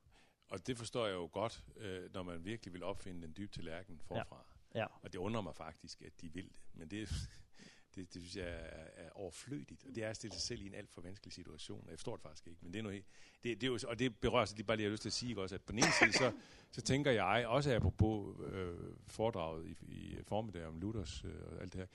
Og 0.49 0.67
det 0.67 0.77
forstår 0.77 1.05
jeg 1.07 1.13
jo 1.13 1.29
godt, 1.31 1.63
øh, 1.77 2.13
når 2.13 2.23
man 2.23 2.45
virkelig 2.45 2.73
vil 2.73 2.83
opfinde 2.83 3.21
den 3.21 3.33
dybe 3.37 3.51
tallerken 3.51 3.99
forfra. 3.99 4.45
Ja. 4.75 4.79
Ja. 4.79 4.85
Og 5.01 5.13
det 5.13 5.19
undrer 5.19 5.41
mig 5.41 5.55
faktisk, 5.55 6.01
at 6.01 6.21
de 6.21 6.33
vil 6.33 6.49
det. 6.49 6.61
Men 6.73 6.87
det, 6.87 7.09
det, 7.95 8.13
det 8.13 8.21
synes 8.21 8.35
jeg 8.35 8.47
er, 8.47 9.05
er 9.05 9.09
overflødigt. 9.15 9.85
Og 9.85 9.95
det 9.95 10.03
er 10.03 10.09
at 10.09 10.15
stille 10.15 10.33
sig 10.33 10.41
selv 10.41 10.61
i 10.61 10.67
en 10.67 10.73
alt 10.73 10.89
for 10.89 11.01
vanskelig 11.01 11.33
situation. 11.33 11.85
Jeg 11.89 11.97
forstår 11.97 12.15
det 12.15 12.23
faktisk 12.23 12.47
ikke, 12.47 12.59
men 12.61 12.73
det 12.73 12.79
er 12.79 12.83
noget 12.83 13.03
det, 13.43 13.61
det 13.61 13.67
er 13.67 13.71
jo, 13.71 13.79
Og 13.87 13.99
det 13.99 14.15
berører 14.15 14.45
sig, 14.45 14.57
det 14.57 14.63
er 14.63 14.67
bare 14.67 14.77
lige, 14.77 14.83
jeg 14.83 14.89
har 14.89 14.93
lyst 14.93 15.01
til 15.01 15.09
at 15.09 15.13
sige 15.13 15.39
også, 15.39 15.55
at 15.55 15.61
på 15.61 15.71
den 15.71 15.79
ene 15.79 15.91
side, 15.99 16.13
så, 16.13 16.31
så 16.71 16.81
tænker 16.81 17.11
jeg, 17.11 17.47
også 17.47 17.75
apropos 17.75 18.37
øh, 18.51 18.75
foredraget 19.07 19.67
i, 19.67 19.75
i 19.93 20.17
formiddag 20.27 20.65
om 20.65 20.79
Luthers 20.79 21.23
øh, 21.25 21.31
og 21.51 21.61
alt 21.61 21.73
det 21.73 21.79
her, 21.81 21.87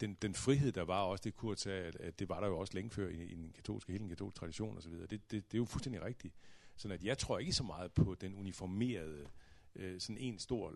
den, 0.00 0.14
den 0.22 0.34
frihed, 0.34 0.72
der 0.72 0.82
var 0.82 1.02
også, 1.02 1.22
det 1.22 1.34
kunne 1.34 1.56
tage, 1.56 1.84
at, 1.84 1.96
at 1.96 2.18
det 2.18 2.28
var 2.28 2.40
der 2.40 2.46
jo 2.46 2.58
også 2.58 2.74
længe 2.74 2.90
før 2.90 3.08
i, 3.08 3.22
i 3.22 3.34
den 3.34 3.52
katolske, 3.52 3.92
hele 3.92 4.02
den 4.02 4.08
katolske 4.08 4.38
tradition 4.38 4.78
osv. 4.78 4.92
Det, 4.92 5.10
det, 5.10 5.30
det 5.30 5.54
er 5.54 5.58
jo 5.58 5.64
fuldstændig 5.64 6.02
rigtigt. 6.02 6.34
Sådan 6.76 6.94
at 6.98 7.04
jeg 7.04 7.18
tror 7.18 7.38
ikke 7.38 7.52
så 7.52 7.62
meget 7.62 7.92
på 7.92 8.14
den 8.14 8.34
uniformerede, 8.34 9.28
øh, 9.76 10.00
sådan 10.00 10.18
en 10.18 10.38
stor 10.38 10.74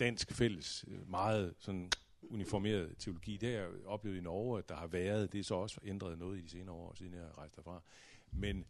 dansk 0.00 0.32
fælles, 0.32 0.84
øh, 0.88 1.10
meget 1.10 1.54
sådan 1.58 1.90
uniformeret 2.30 2.94
teologi. 2.98 3.36
Det 3.36 3.48
har 3.48 3.58
jeg 3.58 3.68
oplevet 3.84 4.16
i 4.16 4.20
Norge, 4.20 4.58
at 4.58 4.68
der 4.68 4.76
har 4.76 4.86
været. 4.86 5.32
Det 5.32 5.38
er 5.40 5.44
så 5.44 5.54
også 5.54 5.80
ændret 5.84 6.18
noget 6.18 6.38
i 6.38 6.42
de 6.42 6.48
senere 6.48 6.74
år, 6.74 6.94
siden 6.94 7.14
jeg 7.14 7.38
rejste 7.38 7.56
derfra. 7.56 7.82
Men 8.30 8.66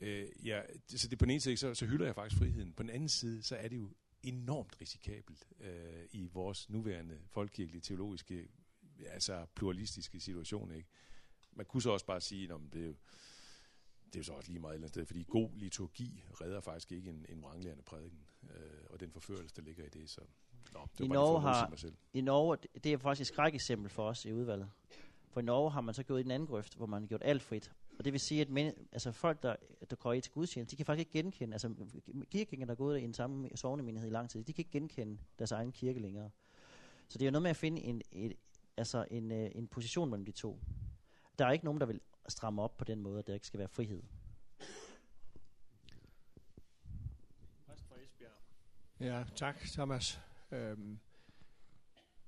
øh, 0.00 0.26
ja, 0.44 0.62
så 0.86 1.08
det 1.08 1.18
på 1.18 1.24
den 1.24 1.30
ene 1.30 1.40
side, 1.40 1.56
så, 1.56 1.74
så 1.74 1.86
hylder 1.86 2.06
jeg 2.06 2.14
faktisk 2.14 2.38
friheden. 2.38 2.72
På 2.72 2.82
den 2.82 2.90
anden 2.90 3.08
side, 3.08 3.42
så 3.42 3.56
er 3.56 3.68
det 3.68 3.76
jo 3.76 3.90
enormt 4.22 4.80
risikabelt 4.80 5.48
øh, 5.60 6.04
i 6.12 6.26
vores 6.26 6.70
nuværende 6.70 7.18
folkekirkelige 7.28 7.80
teologiske, 7.80 8.48
altså 9.06 9.46
pluralistiske 9.54 10.20
situation. 10.20 10.72
Ikke? 10.72 10.88
Man 11.52 11.66
kunne 11.66 11.82
så 11.82 11.90
også 11.90 12.06
bare 12.06 12.20
sige, 12.20 12.52
at 12.52 12.60
det 12.72 12.82
er 12.82 12.86
jo, 12.86 12.96
det 14.06 14.14
er 14.14 14.20
jo 14.20 14.22
så 14.24 14.32
også 14.32 14.50
lige 14.50 14.60
meget 14.60 14.72
et 14.72 14.74
eller 14.74 14.84
andet 14.84 14.94
sted, 14.94 15.06
fordi 15.06 15.22
god 15.22 15.50
liturgi 15.54 16.24
redder 16.40 16.60
faktisk 16.60 16.92
ikke 16.92 17.10
en, 17.10 17.26
en 17.28 17.42
vranglærende 17.42 17.82
prædiken, 17.82 18.26
øh, 18.42 18.84
og 18.90 19.00
den 19.00 19.12
forførelse, 19.12 19.54
der 19.56 19.62
ligger 19.62 19.84
i 19.84 19.88
det. 19.88 20.10
Så, 20.10 20.20
nå, 20.74 20.88
det 20.98 21.04
I, 21.04 21.08
Norge 21.08 21.40
har, 21.40 21.74
I 22.12 22.20
Norge, 22.20 22.56
det 22.84 22.92
er 22.92 22.98
faktisk 22.98 23.20
et 23.20 23.34
skræk-eksempel 23.34 23.90
for 23.90 24.08
os 24.08 24.24
i 24.24 24.32
udvalget. 24.32 24.70
For 25.30 25.40
i 25.40 25.42
Norge 25.42 25.70
har 25.70 25.80
man 25.80 25.94
så 25.94 26.02
gået 26.02 26.20
i 26.20 26.22
den 26.22 26.30
anden 26.30 26.46
grøft, 26.46 26.76
hvor 26.76 26.86
man 26.86 27.02
har 27.02 27.08
gjort 27.08 27.22
alt 27.24 27.42
frit. 27.42 27.72
Og 27.98 28.04
det 28.04 28.12
vil 28.12 28.20
sige, 28.20 28.40
at 28.40 28.50
men, 28.50 28.72
altså 28.92 29.12
folk, 29.12 29.42
der, 29.42 29.56
der 29.90 29.96
går 29.96 30.12
i 30.12 30.20
til 30.20 30.32
gudstjeneste, 30.32 30.70
de 30.70 30.76
kan 30.76 30.86
faktisk 30.86 31.08
ikke 31.08 31.18
genkende, 31.18 31.54
altså 31.54 31.74
kirkegængere, 32.30 32.66
der 32.66 32.72
er 32.72 32.76
gået 32.76 32.98
i 32.98 33.04
en 33.04 33.14
samme 33.14 33.48
sovnemenighed 33.54 34.08
i 34.08 34.12
lang 34.12 34.30
tid, 34.30 34.44
de 34.44 34.52
kan 34.52 34.62
ikke 34.62 34.70
genkende 34.70 35.18
deres 35.38 35.52
egen 35.52 35.72
kirke 35.72 36.00
længere. 36.00 36.30
Så 37.08 37.18
det 37.18 37.22
er 37.22 37.26
jo 37.26 37.30
noget 37.30 37.42
med 37.42 37.50
at 37.50 37.56
finde 37.56 37.82
en, 37.82 38.02
et, 38.12 38.36
altså 38.76 39.06
en, 39.10 39.30
øh, 39.32 39.50
en 39.54 39.68
position 39.68 40.10
mellem 40.10 40.24
de 40.24 40.32
to. 40.32 40.60
Der 41.38 41.46
er 41.46 41.50
ikke 41.50 41.64
nogen, 41.64 41.80
der 41.80 41.86
vil 41.86 42.00
stramme 42.28 42.62
op 42.62 42.76
på 42.76 42.84
den 42.84 43.00
måde, 43.00 43.18
at 43.18 43.26
der 43.26 43.34
ikke 43.34 43.46
skal 43.46 43.58
være 43.58 43.68
frihed. 43.68 44.02
Ja, 49.00 49.24
tak 49.36 49.58
Thomas. 49.58 50.20
Øhm, 50.52 50.98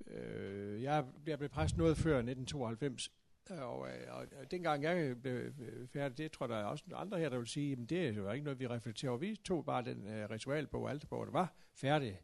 øh, 0.07 0.83
jeg, 0.83 1.05
jeg 1.27 1.39
blev 1.39 1.51
præst 1.51 1.77
noget 1.77 1.97
før 1.97 2.17
1992, 2.17 3.11
øh, 3.51 3.63
og, 3.63 3.89
øh, 3.89 3.95
og, 4.09 4.27
og 4.41 4.51
dengang 4.51 4.83
jeg 4.83 5.23
blev 5.23 5.35
øh, 5.35 5.89
færdig, 5.89 6.19
det 6.19 6.33
tror 6.33 6.47
der 6.47 6.57
er 6.57 6.65
også 6.65 6.85
andre 6.95 7.19
her, 7.19 7.29
der 7.29 7.39
vil 7.39 7.47
sige, 7.47 7.73
at 7.73 7.91
det 7.91 8.09
er 8.09 8.13
jo 8.13 8.31
ikke 8.31 8.45
noget, 8.45 8.61
vi 8.61 8.67
reflekterer 8.67 9.11
over. 9.11 9.19
Vi 9.19 9.37
tog 9.45 9.65
bare 9.65 9.85
den 9.85 10.07
uh, 10.07 10.31
ritualbog, 10.31 10.91
alterbog, 10.91 11.27
der 11.27 11.33
var 11.33 11.55
færdig. 11.75 12.21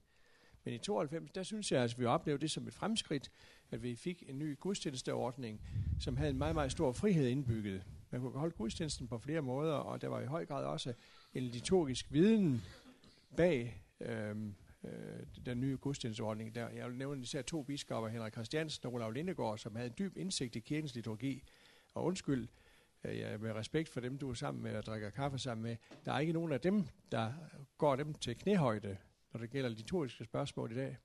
Men 0.65 0.75
i 0.75 0.79
92, 0.79 1.31
der 1.31 1.43
synes 1.43 1.73
jeg, 1.73 1.83
at 1.83 1.99
vi 1.99 2.05
oplevede 2.05 2.41
det 2.41 2.51
som 2.51 2.67
et 2.67 2.75
fremskridt, 2.75 3.31
at 3.71 3.83
vi 3.83 3.97
fik 3.97 4.25
en 4.29 4.39
ny 4.39 4.59
gudstjenesteordning, 4.59 5.61
som 6.01 6.17
havde 6.17 6.31
en 6.31 6.39
meget, 6.39 6.55
meget 6.55 6.73
stor 6.73 6.93
frihed 6.93 7.27
indbygget. 7.27 7.83
Man 8.11 8.21
kunne 8.21 8.39
holde 8.39 8.55
gudstjenesten 8.57 9.09
på 9.09 9.19
flere 9.19 9.43
måder, 9.43 9.75
og 9.75 10.01
der 10.01 10.09
var 10.09 10.21
i 10.21 10.27
høj 10.27 10.47
grad 10.47 10.65
også 10.65 10.93
en 11.35 11.43
liturgisk 11.43 12.13
viden 12.13 12.63
bag 13.37 13.83
øhm, 14.01 14.55
øh, 14.85 14.91
den 15.47 15.61
nye 15.61 15.77
gudstjenesteordning. 15.77 16.55
Der, 16.55 16.69
jeg 16.69 16.88
vil 16.88 16.99
nævne 16.99 17.23
især 17.23 17.43
to 17.43 17.62
biskopper, 17.62 18.09
Henrik 18.09 18.33
Christiansen 18.33 18.87
og 18.87 18.95
Olav 18.95 19.11
Lindegård, 19.11 19.59
som 19.59 19.77
havde 19.77 19.88
en 19.88 19.95
dyb 19.99 20.17
indsigt 20.17 20.57
i 20.57 20.61
kirkens 20.61 20.95
liturgi. 20.95 21.43
Og 21.95 22.05
undskyld, 22.05 22.49
øh, 23.05 23.19
jeg 23.19 23.41
med 23.41 23.53
respekt 23.53 23.88
for 23.88 24.01
dem, 24.01 24.19
du 24.19 24.31
er 24.31 24.35
sammen 24.35 24.62
med 24.62 24.77
og 24.77 24.87
drikker 24.87 25.11
kaffe 25.11 25.38
sammen 25.38 25.62
med, 25.62 25.77
der 26.05 26.12
er 26.12 26.19
ikke 26.19 26.33
nogen 26.33 26.53
af 26.53 26.61
dem, 26.61 26.88
der 27.12 27.33
går 27.79 27.97
dem 27.97 28.14
til 28.14 28.37
knæhøjde, 28.37 28.97
når 29.33 29.41
det 29.41 29.51
gælder 29.51 29.69
liturgiske 29.69 30.25
spørgsmål 30.25 30.73
i 30.73 30.75
dag. 30.75 30.97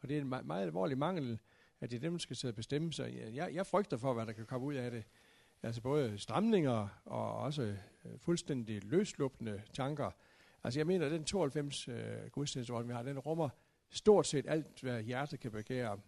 Og 0.00 0.08
det 0.08 0.16
er 0.16 0.20
en 0.20 0.28
meget, 0.28 0.46
meget 0.46 0.62
alvorlig 0.62 0.98
mangel, 0.98 1.38
at 1.80 1.90
det 1.90 1.96
er 1.96 2.00
dem, 2.00 2.12
der 2.12 2.18
skal 2.18 2.36
sidde 2.36 2.52
og 2.52 2.56
bestemme 2.56 2.92
sig. 2.92 3.30
Jeg, 3.34 3.54
jeg 3.54 3.66
frygter 3.66 3.96
for, 3.96 4.14
hvad 4.14 4.26
der 4.26 4.32
kan 4.32 4.46
komme 4.46 4.66
ud 4.66 4.74
af 4.74 4.90
det. 4.90 5.04
Altså 5.62 5.80
både 5.80 6.18
stramninger 6.18 6.88
og 7.04 7.36
også 7.36 7.62
øh, 7.62 8.18
fuldstændig 8.18 8.84
løslupende 8.84 9.62
tanker. 9.72 10.10
Altså 10.64 10.80
jeg 10.80 10.86
mener, 10.86 11.06
at 11.06 11.12
den 11.12 11.24
92 11.24 11.88
øh, 11.88 11.94
gudstjenesteordning, 12.32 12.88
vi 12.88 12.94
har, 12.94 13.02
den 13.02 13.18
rummer 13.18 13.48
stort 13.90 14.26
set 14.26 14.44
alt, 14.48 14.80
hvad 14.80 15.02
hjertet 15.02 15.40
kan 15.40 15.50
begære. 15.50 15.98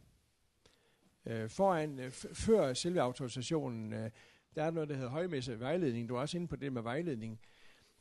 Øh, 1.26 1.50
foran, 1.50 1.98
øh, 1.98 2.10
før 2.10 2.74
selve 2.74 3.00
autorisationen, 3.00 3.92
øh, 3.92 4.10
der 4.54 4.64
er 4.64 4.70
noget, 4.70 4.88
der 4.88 4.94
hedder 4.94 5.10
højmesse 5.10 5.60
vejledning. 5.60 6.08
Du 6.08 6.14
er 6.16 6.20
også 6.20 6.36
inde 6.36 6.48
på 6.48 6.56
det 6.56 6.72
med 6.72 6.82
vejledning. 6.82 7.40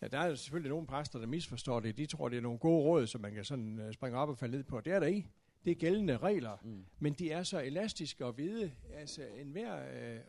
Ja, 0.01 0.07
der 0.07 0.19
er 0.19 0.35
selvfølgelig 0.35 0.69
nogle 0.69 0.87
præster, 0.87 1.19
der 1.19 1.27
misforstår 1.27 1.79
det. 1.79 1.97
De 1.97 2.05
tror, 2.05 2.29
det 2.29 2.37
er 2.37 2.41
nogle 2.41 2.59
gode 2.59 2.83
råd, 2.83 3.07
som 3.07 3.21
man 3.21 3.33
kan 3.33 3.45
sådan 3.45 3.79
uh, 3.79 3.93
springe 3.93 4.17
op 4.17 4.29
og 4.29 4.37
falde 4.37 4.55
ned 4.55 4.63
på. 4.63 4.81
Det 4.81 4.93
er 4.93 4.99
der 4.99 5.07
ikke. 5.07 5.29
Det 5.65 5.71
er 5.71 5.75
gældende 5.75 6.17
regler, 6.17 6.57
mm. 6.63 6.85
men 6.99 7.13
de 7.13 7.31
er 7.31 7.43
så 7.43 7.61
elastiske 7.61 8.25
og 8.25 8.37
vide. 8.37 8.71
Altså, 8.93 9.21
enhver 9.41 9.75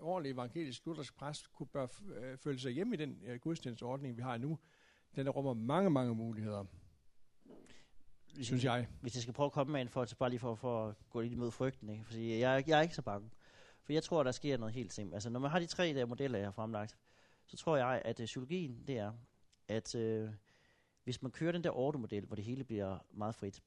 uh, 0.01 0.09
ordentlig 0.09 0.33
evangelisk 0.33 0.87
luthersk 0.87 1.17
præst 1.17 1.53
kunne 1.53 1.67
bør 1.67 1.85
uh, 1.85 2.39
føle 2.39 2.59
sig 2.59 2.73
hjemme 2.73 2.95
i 2.95 2.99
den 2.99 3.19
uh, 3.29 3.35
gudstjenesteordning, 3.35 4.17
vi 4.17 4.23
har 4.23 4.39
nu. 4.39 4.59
Den 5.17 5.31
rummer 5.31 5.55
mange, 5.55 5.91
mange 5.91 6.15
muligheder. 6.15 6.65
Hvis 8.35 8.47
synes 8.47 8.65
jeg. 8.65 8.89
Hvis 9.01 9.15
jeg 9.15 9.23
skal 9.23 9.35
prøve 9.35 9.47
at 9.47 9.53
komme 9.53 9.73
med 9.73 9.81
en 9.81 9.89
for, 9.89 10.07
bare 10.19 10.31
lige 10.31 10.41
for, 10.41 10.55
for 10.55 10.89
at 10.89 10.95
gå 11.11 11.21
lidt 11.21 11.33
imod 11.33 11.51
frygten, 11.51 11.91
ikke? 11.91 12.05
Fordi 12.05 12.39
jeg, 12.39 12.65
jeg 12.67 12.79
er 12.79 12.83
ikke 12.83 12.95
så 12.95 13.03
bange. 13.03 13.31
For 13.83 13.93
jeg 13.93 14.03
tror, 14.03 14.23
der 14.23 14.33
sker 14.33 14.57
noget 14.57 14.75
helt 14.75 14.93
simpelt. 14.93 15.15
Altså, 15.15 15.31
når 15.31 15.41
man 15.41 15.51
har 15.51 15.59
de 15.59 15.67
tre 15.67 15.95
der 15.95 16.07
modeller, 16.07 16.39
jeg 16.39 16.47
har 16.47 16.53
fremlagt, 16.53 16.97
så 17.47 17.57
tror 17.57 17.77
jeg, 17.77 18.03
at 18.05 18.21
uh, 18.21 18.25
psykologien, 18.25 18.85
det 18.87 18.99
er, 18.99 19.13
at 19.69 19.95
uh, 19.95 20.31
hvis 21.05 21.23
man 21.23 21.31
kører 21.31 21.53
den 21.53 21.65
der 21.65 21.71
ordomodel, 21.71 22.27
hvor 22.27 22.37
det 22.37 22.45
hele 22.45 22.65
bliver 22.65 22.99
meget 23.11 23.35
frit, 23.35 23.63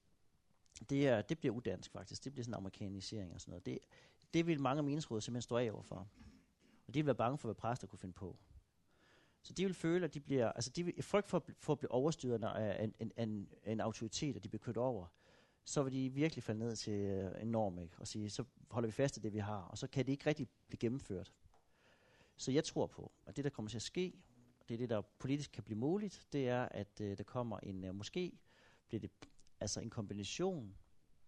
det, 0.90 1.08
er, 1.08 1.22
det 1.22 1.40
bliver 1.40 1.56
udansk 1.56 1.92
faktisk. 1.92 2.24
Det 2.24 2.32
bliver 2.34 2.44
sådan 2.44 2.54
en 2.54 2.58
amerikanisering 2.58 3.34
og 3.34 3.42
sådan 3.42 3.52
noget. 3.52 3.66
Det, 3.66 3.80
det 4.34 4.48
vil 4.48 4.62
mange 4.62 4.84
menighedsråd 4.84 5.22
simpelthen 5.22 5.42
stå 5.42 5.58
af 5.58 5.72
overfor. 5.72 6.08
Og 6.88 6.94
de 6.94 7.00
vil 7.00 7.06
være 7.06 7.16
bange 7.16 7.38
for, 7.38 7.48
hvad 7.48 7.56
præster 7.56 7.88
kunne 7.88 8.00
finde 8.00 8.14
på. 8.14 8.38
Så 9.42 9.54
de 9.54 9.66
vil 9.66 9.74
føle, 9.74 10.06
at 10.06 10.14
de 10.14 10.20
bliver, 10.20 10.52
altså 10.52 10.70
de 10.70 10.84
vil, 10.84 11.04
frygt 11.04 11.30
for, 11.30 11.46
for 11.60 11.74
at 11.74 11.80
blive 11.80 11.92
overstyret 11.92 12.44
af 12.44 12.78
øh, 12.78 12.84
en, 12.84 12.94
en, 13.00 13.30
en, 13.30 13.50
en 13.66 13.80
autoritet, 13.80 14.36
og 14.36 14.44
de 14.44 14.50
bliver 14.50 14.60
kørt 14.60 14.78
over, 14.78 15.08
så 15.64 15.84
vil 15.84 15.94
de 15.94 16.10
virkelig 16.10 16.44
falde 16.44 16.60
ned 16.60 16.76
til 16.76 16.94
øh, 16.94 17.42
en 17.42 17.48
norm, 17.48 17.80
ikke? 17.80 17.96
og 18.00 18.08
sige, 18.08 18.30
så 18.30 18.44
holder 18.72 18.88
vi 18.88 18.92
fast 18.92 19.18
i 19.18 19.20
det, 19.20 19.34
vi 19.34 19.38
har, 19.38 19.62
og 19.62 19.78
så 19.78 19.88
kan 19.88 20.06
det 20.06 20.12
ikke 20.12 20.26
rigtig 20.26 20.48
blive 20.68 20.80
gennemført. 20.80 21.34
Så 22.38 22.52
jeg 22.52 22.64
tror 22.64 22.88
på, 22.88 23.12
at 23.26 23.38
det, 23.38 23.44
der 23.44 23.50
kommer 23.50 23.70
til 23.70 23.78
at 23.78 23.82
ske, 23.82 24.14
det 24.68 24.74
er 24.74 24.78
det, 24.78 24.90
der 24.90 25.02
politisk 25.02 25.52
kan 25.52 25.64
blive 25.64 25.78
muligt, 25.78 26.28
det 26.34 26.50
er, 26.50 26.66
at 26.72 27.02
øh, 27.02 27.18
der 27.18 27.24
kommer 27.24 27.60
en, 27.60 27.84
øh, 27.84 27.96
måske 27.96 28.40
bliver 28.88 29.02
det 29.02 29.12
altså 29.60 29.80
en 29.80 29.90
kombination 29.90 30.78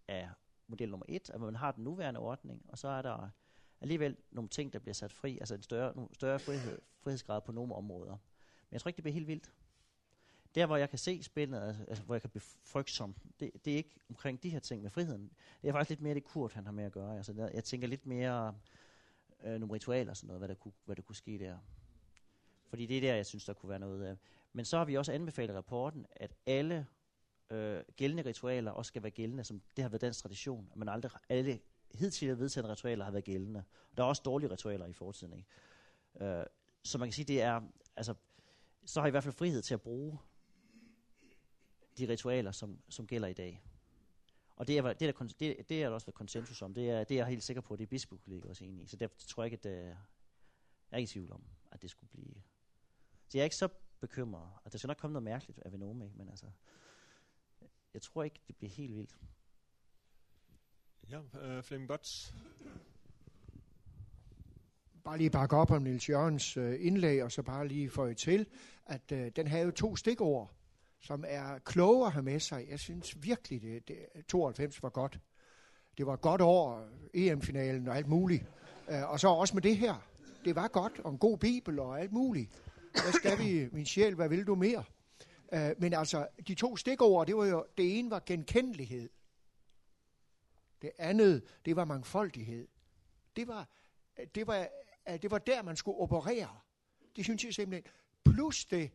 af 0.08 0.30
model 0.66 0.90
nummer 0.90 1.06
et, 1.08 1.30
at 1.30 1.40
man 1.40 1.54
har 1.54 1.72
den 1.72 1.84
nuværende 1.84 2.20
ordning, 2.20 2.66
og 2.68 2.78
så 2.78 2.88
er 2.88 3.02
der 3.02 3.30
alligevel 3.82 4.16
nogle 4.30 4.48
ting, 4.48 4.72
der 4.72 4.78
bliver 4.78 4.94
sat 4.94 5.12
fri, 5.12 5.38
altså 5.38 5.54
en 5.54 5.62
større, 5.62 5.96
nogle 5.96 6.14
større 6.14 6.38
frihed, 6.38 6.78
frihedsgrad 6.98 7.40
på 7.40 7.52
nogle 7.52 7.74
områder. 7.74 8.10
Men 8.10 8.72
jeg 8.72 8.80
tror 8.80 8.88
ikke, 8.88 8.96
det 8.96 9.02
bliver 9.02 9.14
helt 9.14 9.26
vildt. 9.26 9.52
Der, 10.54 10.66
hvor 10.66 10.76
jeg 10.76 10.90
kan 10.90 10.98
se 10.98 11.22
spillet, 11.22 11.60
altså, 11.60 11.84
altså 11.88 12.04
hvor 12.04 12.14
jeg 12.14 12.20
kan 12.20 12.30
blive 12.30 12.42
frygtsom, 12.64 13.14
det, 13.40 13.50
det 13.64 13.72
er 13.72 13.76
ikke 13.76 14.00
omkring 14.08 14.42
de 14.42 14.50
her 14.50 14.58
ting 14.58 14.82
med 14.82 14.90
friheden. 14.90 15.30
Det 15.62 15.68
er 15.68 15.72
faktisk 15.72 15.90
lidt 15.90 16.00
mere 16.00 16.14
det 16.14 16.24
Kurt, 16.24 16.52
han 16.52 16.64
har 16.64 16.72
med 16.72 16.84
at 16.84 16.92
gøre. 16.92 17.16
Altså, 17.16 17.32
der, 17.32 17.48
jeg 17.54 17.64
tænker 17.64 17.88
lidt 17.88 18.06
mere 18.06 18.54
øh, 19.44 19.60
nogle 19.60 19.74
ritualer 19.74 20.10
og 20.10 20.16
sådan 20.16 20.26
noget, 20.26 20.40
hvad 20.40 20.48
der, 20.48 20.54
kunne, 20.54 20.72
hvad 20.84 20.96
der 20.96 21.02
kunne 21.02 21.16
ske 21.16 21.38
der. 21.38 21.58
Fordi 22.66 22.86
det 22.86 22.96
er 22.96 23.00
der, 23.00 23.14
jeg 23.14 23.26
synes, 23.26 23.44
der 23.44 23.52
kunne 23.52 23.70
være 23.70 23.78
noget 23.78 24.04
af. 24.04 24.16
Men 24.52 24.64
så 24.64 24.78
har 24.78 24.84
vi 24.84 24.96
også 24.96 25.12
anbefalet 25.12 25.56
rapporten, 25.56 26.06
at 26.16 26.34
alle 26.46 26.86
øh, 27.50 27.82
gældende 27.96 28.22
ritualer 28.22 28.70
også 28.70 28.88
skal 28.88 29.02
være 29.02 29.10
gældende, 29.10 29.44
som 29.44 29.62
det 29.76 29.82
har 29.82 29.88
været 29.88 30.00
dansk 30.00 30.20
tradition, 30.20 30.68
at 30.70 30.76
man 30.76 30.88
aldrig, 30.88 31.10
alle 31.28 31.60
hidtil 31.94 32.38
vedtagne 32.38 32.70
ritualer 32.70 33.04
har 33.04 33.12
været 33.12 33.24
gældende. 33.24 33.64
Der 33.96 34.02
er 34.02 34.06
også 34.06 34.22
dårlige 34.24 34.50
ritualer 34.50 34.86
i 34.86 34.92
fortiden. 34.92 35.32
Ikke? 35.32 36.30
Øh, 36.38 36.46
så 36.82 36.98
man 36.98 37.08
kan 37.08 37.12
sige, 37.12 37.24
det 37.24 37.42
er, 37.42 37.60
altså, 37.96 38.14
så 38.84 39.00
har 39.00 39.06
I 39.06 39.08
i 39.08 39.10
hvert 39.10 39.22
fald 39.22 39.34
frihed 39.34 39.62
til 39.62 39.74
at 39.74 39.82
bruge 39.82 40.18
de 41.98 42.08
ritualer, 42.08 42.52
som, 42.52 42.78
som 42.88 43.06
gælder 43.06 43.28
i 43.28 43.32
dag. 43.32 43.62
Og 44.56 44.66
det 44.66 44.78
er, 44.78 44.92
det, 44.92 45.08
er 45.08 45.12
der, 45.12 45.34
det, 45.40 45.68
det 45.68 45.82
er 45.82 45.86
der 45.86 45.94
også 45.94 46.06
været 46.06 46.14
konsensus 46.14 46.62
om. 46.62 46.74
Det 46.74 46.90
er, 46.90 47.04
det 47.04 47.14
er 47.14 47.18
jeg 47.18 47.26
helt 47.26 47.42
sikker 47.42 47.60
på, 47.60 47.74
at 47.74 47.78
det 47.78 47.84
er 47.84 47.88
bispekollegiet 47.88 48.44
også 48.44 48.64
enige 48.64 48.82
i. 48.84 48.86
Så 48.86 48.96
derfor 48.96 49.16
tror 49.18 49.42
jeg 49.42 49.52
ikke, 49.52 49.68
at 49.68 49.78
øh, 49.78 49.86
jeg 49.86 49.96
er 50.90 50.96
ikke 50.96 51.10
i 51.10 51.12
tvivl 51.12 51.32
om, 51.32 51.44
at 51.70 51.82
det 51.82 51.90
skulle 51.90 52.10
blive... 52.10 52.34
Så 53.28 53.38
jeg 53.38 53.40
er 53.40 53.44
ikke 53.44 53.56
så 53.56 53.68
bekymret. 54.00 54.50
At 54.64 54.72
der 54.72 54.78
skal 54.78 54.88
nok 54.88 54.96
komme 54.96 55.12
noget 55.12 55.24
mærkeligt 55.24 55.58
af 55.58 55.72
Venome, 55.72 56.10
men 56.14 56.28
altså... 56.28 56.46
Jeg 57.94 58.02
tror 58.02 58.22
ikke, 58.22 58.40
det 58.46 58.56
bliver 58.56 58.70
helt 58.70 58.96
vildt. 58.96 59.18
Ja, 61.10 61.18
øh, 61.42 61.62
Flemming 61.62 61.88
Bots. 61.88 62.34
Bare 65.04 65.18
lige 65.18 65.30
bakke 65.30 65.56
op 65.56 65.70
om 65.70 65.82
Nils 65.82 66.08
Jørgens 66.08 66.56
øh, 66.56 66.86
indlæg, 66.86 67.24
og 67.24 67.32
så 67.32 67.42
bare 67.42 67.68
lige 67.68 67.90
få 67.90 68.14
til, 68.14 68.46
at 68.86 69.12
øh, 69.12 69.30
den 69.36 69.46
havde 69.46 69.64
jo 69.64 69.70
to 69.70 69.96
stikord 69.96 70.54
som 71.02 71.24
er 71.28 71.58
kloge 71.58 72.06
at 72.06 72.12
have 72.12 72.22
med 72.22 72.40
sig. 72.40 72.66
Jeg 72.70 72.78
synes 72.78 73.22
virkelig, 73.22 73.62
det, 73.62 73.88
det 73.88 74.26
92 74.28 74.82
var 74.82 74.88
godt. 74.88 75.18
Det 75.98 76.06
var 76.06 76.14
et 76.14 76.20
godt 76.20 76.40
år, 76.40 76.88
EM-finalen 77.14 77.88
og 77.88 77.96
alt 77.96 78.08
muligt. 78.08 78.44
Øh, 78.90 79.10
og 79.10 79.20
så 79.20 79.28
også 79.28 79.54
med 79.54 79.62
det 79.62 79.76
her. 79.76 79.94
Det 80.44 80.56
var 80.56 80.68
godt, 80.68 81.00
og 81.04 81.10
en 81.10 81.18
god 81.18 81.38
bibel 81.38 81.78
og 81.78 82.00
alt 82.00 82.12
muligt. 82.12 82.50
Hvad 82.92 83.12
skal 83.12 83.38
vi, 83.38 83.68
min 83.72 83.86
sjæl, 83.86 84.14
hvad 84.14 84.28
vil 84.28 84.46
du 84.46 84.54
mere? 84.54 84.84
Øh, 85.52 85.70
men 85.78 85.94
altså, 85.94 86.26
de 86.48 86.54
to 86.54 86.76
stikord, 86.76 87.26
det 87.26 87.36
var 87.36 87.46
jo, 87.46 87.64
det 87.78 87.98
ene 87.98 88.10
var 88.10 88.22
genkendelighed. 88.26 89.08
Det 90.82 90.90
andet, 90.98 91.42
det 91.64 91.76
var 91.76 91.84
mangfoldighed. 91.84 92.68
Det 93.36 93.48
var, 93.48 93.68
det 94.34 94.46
var, 94.46 94.68
det 95.06 95.30
var 95.30 95.38
der, 95.38 95.62
man 95.62 95.76
skulle 95.76 95.98
operere. 95.98 96.58
Det 97.16 97.24
synes 97.24 97.44
jeg 97.44 97.54
simpelthen. 97.54 97.92
Plus 98.24 98.64
det, 98.64 98.90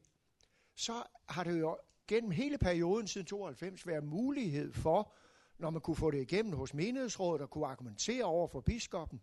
så 0.75 1.03
har 1.29 1.43
det 1.43 1.59
jo 1.59 1.77
gennem 2.07 2.31
hele 2.31 2.57
perioden 2.57 3.07
siden 3.07 3.27
92 3.27 3.87
været 3.87 4.03
mulighed 4.03 4.73
for, 4.73 5.13
når 5.57 5.69
man 5.69 5.81
kunne 5.81 5.95
få 5.95 6.11
det 6.11 6.21
igennem 6.21 6.53
hos 6.53 6.73
menighedsrådet 6.73 7.41
og 7.41 7.49
kunne 7.49 7.67
argumentere 7.67 8.23
over 8.23 8.47
for 8.47 8.61
biskoppen, 8.61 9.21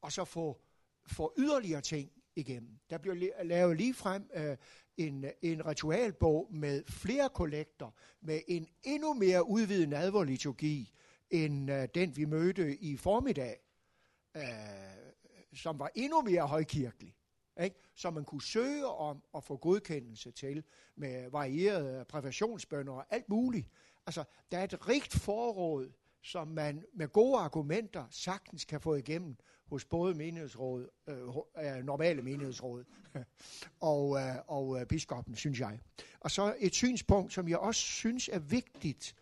og 0.00 0.12
så 0.12 0.24
få, 0.24 0.60
få 1.06 1.34
yderligere 1.38 1.80
ting 1.80 2.12
igennem. 2.36 2.78
Der 2.90 2.98
blev 2.98 3.16
lavet 3.42 3.76
lige 3.76 3.94
frem 3.94 4.30
øh, 4.34 4.56
en, 4.96 5.24
en 5.42 5.66
ritualbog 5.66 6.48
med 6.50 6.84
flere 6.84 7.28
kollekter, 7.28 7.90
med 8.20 8.40
en 8.48 8.68
endnu 8.82 9.14
mere 9.14 9.48
udvidet 9.48 9.88
nadverliturgi, 9.88 10.92
end 11.32 11.70
øh, 11.70 11.88
den 11.94 12.16
vi 12.16 12.24
mødte 12.24 12.76
i 12.76 12.96
formiddag, 12.96 13.56
øh, 14.36 14.42
som 15.54 15.78
var 15.78 15.90
endnu 15.94 16.22
mere 16.22 16.46
højkirkelig 16.46 17.14
ikke? 17.60 17.76
som 17.94 18.14
man 18.14 18.24
kunne 18.24 18.42
søge 18.42 18.86
om 18.86 19.22
at 19.34 19.44
få 19.44 19.56
godkendelse 19.56 20.30
til 20.30 20.64
med 20.96 21.30
varierede 21.30 22.04
præventionsbønder 22.04 22.92
og 22.92 23.06
alt 23.10 23.28
muligt. 23.28 23.68
Altså, 24.06 24.24
der 24.52 24.58
er 24.58 24.64
et 24.64 24.88
rigt 24.88 25.14
forråd, 25.14 25.92
som 26.22 26.48
man 26.48 26.84
med 26.94 27.08
gode 27.08 27.38
argumenter 27.38 28.04
sagtens 28.10 28.64
kan 28.64 28.80
få 28.80 28.94
igennem 28.94 29.36
hos 29.66 29.84
både 29.84 30.14
menighedsråd, 30.14 30.88
øh, 31.58 31.84
normale 31.84 32.22
menighedsråd 32.22 32.84
og, 33.80 34.20
øh, 34.20 34.36
og 34.46 34.80
øh, 34.80 34.86
biskoppen, 34.86 35.34
synes 35.34 35.60
jeg. 35.60 35.80
Og 36.20 36.30
så 36.30 36.54
et 36.58 36.74
synspunkt, 36.74 37.32
som 37.32 37.48
jeg 37.48 37.58
også 37.58 37.80
synes 37.80 38.28
er 38.28 38.38
vigtigt, 38.38 39.16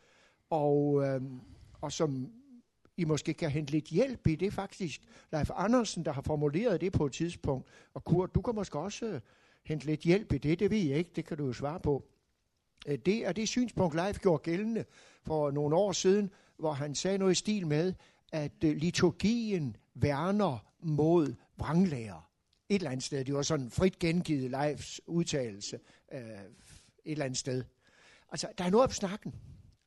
og, 0.50 1.04
øh, 1.04 1.22
og 1.82 1.92
som 1.92 2.32
i 2.96 3.04
måske 3.04 3.34
kan 3.34 3.50
hente 3.50 3.72
lidt 3.72 3.84
hjælp 3.84 4.26
i. 4.26 4.36
Det 4.36 4.46
er 4.46 4.50
faktisk 4.50 5.02
Leif 5.32 5.50
Andersen, 5.54 6.04
der 6.04 6.12
har 6.12 6.22
formuleret 6.22 6.80
det 6.80 6.92
på 6.92 7.06
et 7.06 7.12
tidspunkt. 7.12 7.68
Og 7.94 8.04
Kurt, 8.04 8.34
du 8.34 8.42
kan 8.42 8.54
måske 8.54 8.78
også 8.78 9.06
øh, 9.06 9.20
hente 9.64 9.86
lidt 9.86 10.00
hjælp 10.00 10.32
i 10.32 10.38
det. 10.38 10.58
Det 10.58 10.70
ved 10.70 10.78
jeg 10.78 10.98
ikke. 10.98 11.10
Det 11.16 11.24
kan 11.24 11.36
du 11.36 11.46
jo 11.46 11.52
svare 11.52 11.80
på. 11.80 12.08
Øh, 12.86 12.98
det 12.98 13.26
er 13.26 13.32
det 13.32 13.48
synspunkt, 13.48 13.94
Leif 13.94 14.18
gjorde 14.18 14.42
gældende 14.42 14.84
for 15.22 15.50
nogle 15.50 15.76
år 15.76 15.92
siden, 15.92 16.30
hvor 16.58 16.72
han 16.72 16.94
sagde 16.94 17.18
noget 17.18 17.32
i 17.32 17.34
stil 17.34 17.66
med, 17.66 17.94
at 18.32 18.64
øh, 18.64 18.76
liturgien 18.76 19.76
værner 19.94 20.66
mod 20.82 21.34
vranglærer. 21.58 22.30
Et 22.68 22.74
eller 22.74 22.90
andet 22.90 23.04
sted. 23.04 23.24
Det 23.24 23.34
var 23.34 23.42
sådan 23.42 23.70
frit 23.70 23.98
gengivet 23.98 24.50
Leifs 24.50 25.00
udtalelse 25.06 25.78
et 27.04 27.12
eller 27.12 27.24
andet 27.24 27.38
sted. 27.38 27.64
Altså, 28.30 28.48
der 28.58 28.64
er 28.64 28.70
noget 28.70 28.90
på 28.90 28.94
snakken. 28.94 29.34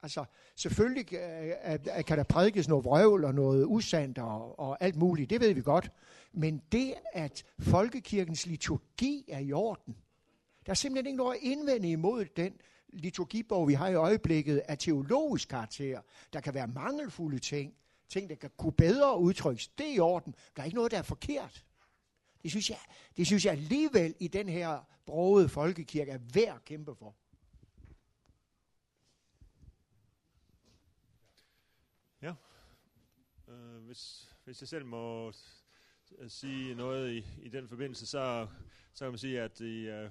Altså, 0.04 0.26
selvfølgelig 0.56 1.14
øh, 1.14 2.06
kan 2.06 2.18
der 2.18 2.24
prædikes 2.24 2.68
noget 2.68 2.86
vrøvl 2.86 3.26
og 3.26 3.36
noget 3.36 3.66
usandt 3.66 4.18
og, 4.18 4.60
og 4.60 4.78
alt 4.84 4.95
muligt, 4.95 5.30
det 5.30 5.41
ved 5.41 5.54
vi 5.54 5.62
godt. 5.62 5.91
Men 6.34 6.62
det, 6.72 6.93
at 7.14 7.43
folkekirkens 7.60 8.45
liturgi 8.45 9.26
er 9.28 9.39
i 9.39 9.54
orden, 9.54 9.95
der 10.66 10.72
er 10.72 10.74
simpelthen 10.74 11.08
ikke 11.08 11.18
noget 11.18 11.36
at 11.36 11.41
indvende 11.41 11.91
imod 11.91 12.26
den 12.26 12.54
liturgibog, 12.93 13.68
vi 13.68 13.74
har 13.74 13.88
i 13.88 13.95
øjeblikket, 13.95 14.62
af 14.68 14.78
teologisk 14.78 15.49
karakter. 15.49 16.01
Der 16.34 16.41
kan 16.41 16.54
være 16.54 16.68
mangelfulde 16.68 17.39
ting, 17.39 17.74
ting, 18.10 18.30
der 18.30 18.36
kan 18.36 18.49
kunne 18.58 18.74
bedre 18.74 19.20
udtrykkes. 19.20 19.68
Det 19.68 19.89
er 19.89 19.95
i 19.95 19.99
orden. 19.99 20.36
Der 20.56 20.62
er 20.62 20.66
ikke 20.66 20.76
noget, 20.76 20.91
der 20.91 20.97
er 20.97 21.01
forkert. 21.01 21.66
Det 22.43 22.51
synes 22.51 22.70
jeg, 22.70 22.80
det 23.18 23.26
synes 23.26 23.45
jeg 23.45 23.51
alligevel 23.51 24.16
i 24.20 24.28
den 24.28 24.49
her 24.49 24.88
brogede 25.06 25.49
folkekirke 25.49 26.12
er 26.12 26.20
værd 26.34 26.56
at 26.56 26.66
kæmpe 26.66 26.95
for. 26.95 27.16
Hvis, 33.94 34.30
hvis 34.44 34.62
jeg 34.62 34.68
selv 34.68 34.86
må 34.86 35.32
sige 36.28 36.76
noget 36.76 37.12
i, 37.12 37.26
i 37.41 37.50
den 37.50 37.68
forbindelse, 37.68 38.06
så, 38.06 38.48
så 38.94 39.06
kan 39.06 39.12
man 39.12 39.18
sige, 39.18 39.41
at 39.41 39.62
i, 39.62 39.88
uh, 39.88 40.10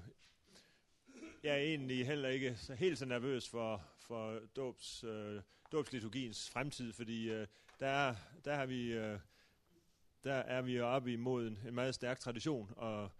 jeg 1.43 1.53
er 1.53 1.57
egentlig 1.57 2.07
heller 2.07 2.28
ikke 2.28 2.57
så 2.57 2.74
helt 2.74 2.99
så 2.99 3.05
nervøs 3.05 3.49
for, 3.49 3.85
for 3.99 4.41
dåbs, 4.57 5.05
øh, 5.05 5.37
uh, 5.37 5.43
dobsliturgiens 5.72 6.51
fremtid, 6.51 6.93
fordi 6.93 7.30
uh, 7.30 7.47
der, 7.80 8.14
der, 8.45 8.55
har 8.55 8.66
vi, 8.66 8.99
uh, 8.99 9.18
der 10.24 10.35
er 10.35 10.62
vi 10.62 10.80
oppe 10.80 11.12
imod 11.12 11.47
en, 11.47 11.59
en 11.66 11.74
meget 11.74 11.95
stærk 11.95 12.20
tradition, 12.20 12.72
og, 12.76 13.11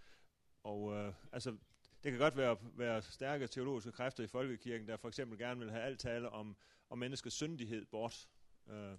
og 0.62 0.82
uh, 0.82 1.14
altså, 1.32 1.50
det 2.04 2.12
kan 2.12 2.18
godt 2.18 2.36
være, 2.36 2.56
være 2.62 3.02
stærke 3.02 3.46
teologiske 3.46 3.92
kræfter 3.92 4.24
i 4.24 4.26
folkekirken, 4.26 4.88
der 4.88 4.96
for 4.96 5.08
eksempel 5.08 5.38
gerne 5.38 5.60
vil 5.60 5.70
have 5.70 5.82
alt 5.82 6.00
tale 6.00 6.30
om, 6.30 6.56
om 6.90 6.98
menneskets 6.98 7.36
syndighed 7.36 7.86
bort. 7.86 8.28
Uh, 8.66 8.98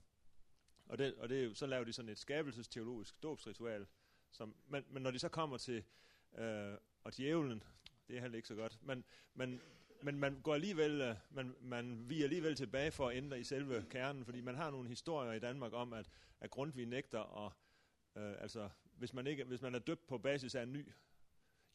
og, 0.86 0.98
det, 0.98 1.16
og 1.16 1.30
det, 1.30 1.58
så 1.58 1.66
laver 1.66 1.84
de 1.84 1.94
sådan 1.94 2.10
et 2.10 2.18
skabelsesteologisk 2.18 3.24
dåbsritual. 3.24 3.88
Som, 4.32 4.56
men, 4.68 4.86
men 4.90 5.04
når 5.04 5.12
de 5.12 5.20
så 5.20 5.30
kommer 5.30 5.58
til 5.58 5.84
øh, 6.38 6.78
og 7.04 7.18
djævlen, 7.18 7.64
det 8.08 8.18
er 8.18 8.22
heller 8.22 8.36
ikke 8.36 8.48
så 8.48 8.56
godt. 8.56 8.80
Men, 8.82 9.04
men, 9.34 9.62
men 10.04 10.20
man 10.20 10.42
går 10.42 10.54
alligevel, 10.54 11.02
øh, 11.02 11.16
man, 11.30 11.56
man 11.62 12.10
vi 12.10 12.24
alligevel 12.24 12.56
tilbage 12.56 12.92
for 12.92 13.10
at 13.10 13.18
ændre 13.18 13.40
i 13.40 13.44
selve 13.44 13.86
kernen, 13.90 14.26
fordi 14.26 14.42
man 14.42 14.56
har 14.56 14.72
nogle 14.72 14.90
historier 14.90 15.32
i 15.32 15.40
Danmark 15.40 15.74
om, 15.74 15.94
at, 15.94 16.10
at 16.40 16.52
Grundtvig 16.52 16.86
nægter 16.86 17.46
at, 17.46 17.54
øh, 18.24 18.42
altså, 18.42 18.70
hvis 18.98 19.14
man, 19.14 19.28
ikke, 19.28 19.44
hvis 19.44 19.62
man 19.62 19.76
er 19.76 19.80
døbt 19.80 20.08
på 20.08 20.18
basis 20.18 20.56
af 20.56 20.64
en 20.64 20.74
ny 20.74 20.92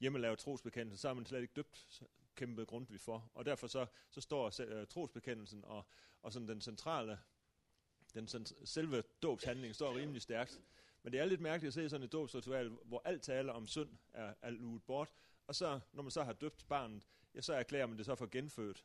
hjemmelavet 0.01 0.39
trosbekendelse, 0.39 1.01
så 1.01 1.09
er 1.09 1.15
man 1.15 1.27
slet 1.27 1.43
ikke 1.43 1.55
døbt 1.55 2.03
kæmpe 2.35 2.65
Grundtvig 2.65 3.01
for. 3.01 3.31
Og 3.35 3.45
derfor 3.45 3.67
så, 3.67 3.87
så 4.11 4.21
står 4.21 4.61
øh, 4.61 4.87
trosbekendelsen 4.87 5.65
og, 5.65 5.87
og 6.23 6.33
sådan 6.33 6.49
den 6.49 6.61
centrale 6.61 7.19
den 8.15 8.29
sådan, 8.29 8.47
selve 8.65 9.03
dåbshandling 9.23 9.75
står 9.75 9.97
rimelig 9.97 10.23
stærkt. 10.23 10.61
Men 11.03 11.13
det 11.13 11.21
er 11.21 11.25
lidt 11.25 11.41
mærkeligt 11.41 11.69
at 11.69 11.75
se 11.75 11.89
sådan 11.89 12.05
et 12.05 12.13
dåbsritual, 12.13 12.69
hvor 12.69 13.03
alt 13.05 13.23
taler 13.23 13.53
om 13.53 13.67
synd 13.67 13.91
er, 14.13 14.35
er 14.43 14.51
luet 14.51 14.83
bort, 14.83 15.09
og 15.47 15.55
så, 15.55 15.81
når 15.93 16.03
man 16.03 16.11
så 16.11 16.23
har 16.25 16.33
døbt 16.33 16.69
barnet, 16.69 17.07
ja, 17.35 17.41
så 17.41 17.55
erklærer 17.55 17.87
man 17.87 17.99
det 17.99 18.07
så 18.07 18.15
for 18.15 18.27
genfødt. 18.27 18.85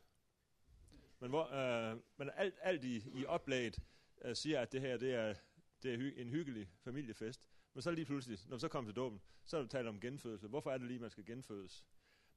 Men, 1.20 1.30
hvor, 1.30 1.52
øh, 1.52 1.98
men 2.16 2.30
alt, 2.36 2.54
alt 2.62 2.84
i, 2.84 3.04
i 3.14 3.24
oplægget 3.26 3.78
øh, 4.24 4.36
siger, 4.36 4.60
at 4.60 4.72
det 4.72 4.80
her 4.80 4.96
det 4.96 5.14
er, 5.14 5.34
det 5.82 5.94
er 5.94 5.96
hy, 5.96 6.20
en 6.20 6.28
hyggelig 6.28 6.70
familiefest. 6.80 7.48
Men 7.74 7.82
så 7.82 7.90
lige 7.90 8.04
pludselig, 8.04 8.38
når 8.44 8.50
man 8.50 8.60
så 8.60 8.68
kommer 8.68 8.90
til 8.90 8.96
dåben, 8.96 9.20
så 9.44 9.56
er 9.56 9.60
det 9.60 9.70
talt 9.70 9.88
om 9.88 10.00
genfødelse. 10.00 10.48
Hvorfor 10.48 10.70
er 10.70 10.78
det 10.78 10.86
lige, 10.86 11.00
man 11.00 11.10
skal 11.10 11.24
genfødes? 11.24 11.84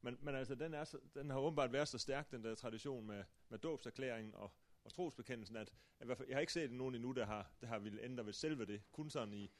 Men, 0.02 0.18
men 0.22 0.36
altså, 0.36 0.56
den, 0.56 0.74
er 0.74 0.84
så, 0.84 1.00
den 1.16 1.30
har 1.30 1.40
åbenbart 1.40 1.74
været 1.74 1.88
så 1.88 1.98
stærk, 1.98 2.32
den 2.32 2.44
der 2.44 2.56
tradition 2.56 3.08
med, 3.08 3.24
med 3.50 3.60
dåbserklæringen 3.60 4.36
og, 4.36 4.52
og 4.88 4.94
trosbekendelsen, 4.94 5.56
at, 5.56 5.74
at 6.00 6.08
jeg 6.28 6.36
har 6.36 6.40
ikke 6.40 6.54
set 6.54 6.72
nogen 6.72 6.96
endnu, 6.96 7.12
der 7.12 7.26
har, 7.26 7.52
der 7.62 7.68
har 7.68 7.80
ville 7.80 8.02
ændre 8.02 8.26
ved 8.26 8.34
selve 8.34 8.66
det. 8.66 8.82
Kun 8.92 9.10
sådan 9.10 9.34
i 9.34 9.52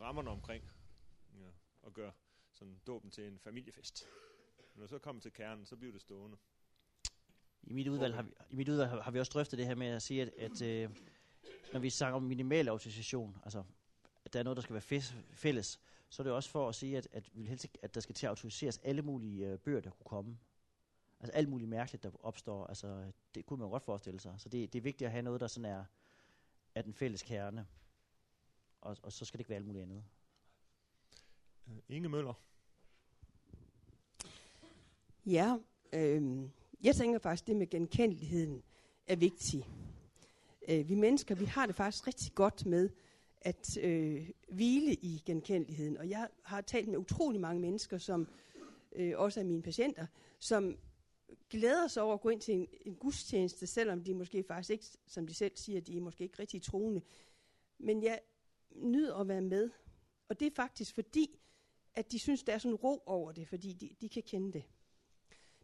rammerne 0.00 0.30
omkring 0.30 0.64
ja, 1.34 1.48
og 1.82 1.92
gøre 1.92 2.12
sådan 2.52 2.80
dåben 2.86 3.10
til 3.10 3.26
en 3.26 3.38
familiefest. 3.38 4.08
Men 4.74 4.80
når 4.80 4.86
så 4.86 4.98
kommer 4.98 5.22
til 5.22 5.32
kernen, 5.32 5.66
så 5.66 5.76
bliver 5.76 5.92
det 5.92 6.00
stående. 6.00 6.36
I 7.62 7.72
mit 7.72 7.88
udvalg, 7.88 8.14
har 8.14 8.22
vi, 8.22 8.30
i 8.50 8.54
mit 8.54 8.68
udvalg 8.68 8.90
har, 8.90 9.00
har 9.00 9.10
vi 9.10 9.18
også 9.18 9.30
drøftet 9.34 9.58
det 9.58 9.66
her 9.66 9.74
med 9.74 9.86
at 9.86 10.02
sige, 10.02 10.22
at, 10.22 10.28
at 10.28 10.62
øh, 10.62 10.90
når 11.72 11.80
vi 11.80 11.90
snakker 11.90 12.16
om 12.16 12.22
minimal 12.22 12.68
autorisation, 12.68 13.38
altså 13.44 13.64
at 14.24 14.32
der 14.32 14.38
er 14.38 14.42
noget, 14.42 14.56
der 14.56 14.62
skal 14.62 14.74
være 14.74 15.02
fælles, 15.32 15.80
så 16.08 16.22
er 16.22 16.24
det 16.24 16.32
også 16.32 16.50
for 16.50 16.68
at 16.68 16.74
sige, 16.74 16.96
at, 16.96 17.08
at, 17.12 17.30
vi 17.32 17.44
helst, 17.44 17.66
at 17.82 17.94
der 17.94 18.00
skal 18.00 18.14
til 18.14 18.26
at 18.26 18.30
autoriseres 18.30 18.78
alle 18.78 19.02
mulige 19.02 19.46
øh, 19.46 19.58
bøger, 19.58 19.80
der 19.80 19.90
kunne 19.90 20.04
komme. 20.04 20.38
Altså 21.20 21.32
alt 21.32 21.48
muligt 21.48 21.70
mærkeligt, 21.70 22.02
der 22.02 22.10
opstår. 22.22 22.66
Altså, 22.66 23.12
det 23.34 23.46
kunne 23.46 23.60
man 23.60 23.70
godt 23.70 23.82
forestille 23.82 24.20
sig. 24.20 24.34
Så 24.38 24.48
det, 24.48 24.72
det 24.72 24.78
er 24.78 24.82
vigtigt 24.82 25.06
at 25.06 25.12
have 25.12 25.22
noget, 25.22 25.40
der 25.40 25.46
sådan 25.46 25.70
er, 25.70 25.84
er 26.74 26.82
den 26.82 26.94
fælles 26.94 27.22
kerne. 27.22 27.66
Og, 28.80 28.96
og 29.02 29.12
så 29.12 29.24
skal 29.24 29.38
det 29.38 29.40
ikke 29.40 29.48
være 29.48 29.56
alt 29.56 29.66
muligt 29.66 29.82
andet. 29.82 30.04
Uh, 31.66 31.78
Inge 31.88 32.08
Møller. 32.08 32.34
Ja, 35.26 35.58
øh, 35.92 36.48
jeg 36.82 36.96
tænker 36.96 37.18
faktisk, 37.18 37.46
det 37.46 37.56
med 37.56 37.70
genkendeligheden 37.70 38.62
er 39.06 39.16
vigtigt. 39.16 39.66
Øh, 40.68 40.88
vi 40.88 40.94
mennesker, 40.94 41.34
vi 41.34 41.44
har 41.44 41.66
det 41.66 41.76
faktisk 41.76 42.06
rigtig 42.06 42.34
godt 42.34 42.66
med 42.66 42.90
at 43.40 43.78
øh, 43.82 44.30
hvile 44.48 44.94
i 44.94 45.22
genkendeligheden. 45.26 45.96
Og 45.96 46.08
jeg 46.08 46.28
har 46.42 46.60
talt 46.60 46.88
med 46.88 46.98
utrolig 46.98 47.40
mange 47.40 47.60
mennesker, 47.60 47.98
som 47.98 48.28
øh, 48.96 49.12
også 49.16 49.40
er 49.40 49.44
mine 49.44 49.62
patienter, 49.62 50.06
som 50.38 50.78
glæder 51.50 51.88
sig 51.88 52.02
over 52.02 52.14
at 52.14 52.20
gå 52.20 52.28
ind 52.28 52.40
til 52.40 52.54
en, 52.54 52.68
en 52.86 52.94
gudstjeneste, 52.94 53.66
selvom 53.66 54.04
de 54.04 54.14
måske 54.14 54.42
faktisk 54.42 54.70
ikke, 54.70 54.84
som 55.06 55.26
de 55.26 55.34
selv 55.34 55.56
siger, 55.56 55.80
de 55.80 55.96
er 55.96 56.00
måske 56.00 56.24
ikke 56.24 56.38
rigtig 56.38 56.62
troende. 56.62 57.02
Men 57.78 58.02
jeg 58.02 58.20
nyder 58.70 59.14
at 59.14 59.28
være 59.28 59.42
med. 59.42 59.70
Og 60.28 60.40
det 60.40 60.46
er 60.46 60.54
faktisk 60.56 60.94
fordi, 60.94 61.40
at 61.94 62.12
de 62.12 62.18
synes, 62.18 62.42
der 62.42 62.52
er 62.52 62.58
sådan 62.58 62.74
ro 62.74 63.02
over 63.06 63.32
det, 63.32 63.48
fordi 63.48 63.72
de, 63.72 63.90
de 64.00 64.08
kan 64.08 64.22
kende 64.22 64.52
det. 64.52 64.64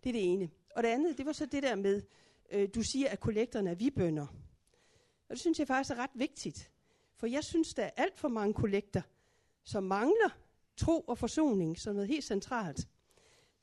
Det 0.04 0.08
er 0.08 0.12
det 0.12 0.32
ene. 0.32 0.50
Og 0.76 0.82
det 0.82 0.88
andet, 0.88 1.18
det 1.18 1.26
var 1.26 1.32
så 1.32 1.46
det 1.46 1.62
der 1.62 1.74
med, 1.74 2.02
øh, 2.52 2.68
du 2.74 2.82
siger, 2.82 3.08
at 3.08 3.20
kollekterne 3.20 3.70
er 3.70 3.74
vibønder. 3.74 4.26
Og 5.28 5.30
det 5.30 5.40
synes 5.40 5.58
jeg 5.58 5.66
faktisk 5.66 5.90
er 5.90 6.02
ret 6.02 6.10
vigtigt. 6.14 6.70
For 7.14 7.26
jeg 7.26 7.44
synes, 7.44 7.74
der 7.74 7.82
er 7.82 7.90
alt 7.96 8.18
for 8.18 8.28
mange 8.28 8.54
kollekter, 8.54 9.02
som 9.64 9.84
mangler 9.84 10.30
tro 10.76 11.00
og 11.00 11.18
forsoning 11.18 11.78
som 11.78 11.94
noget 11.94 12.08
helt 12.08 12.24
centralt. 12.24 12.88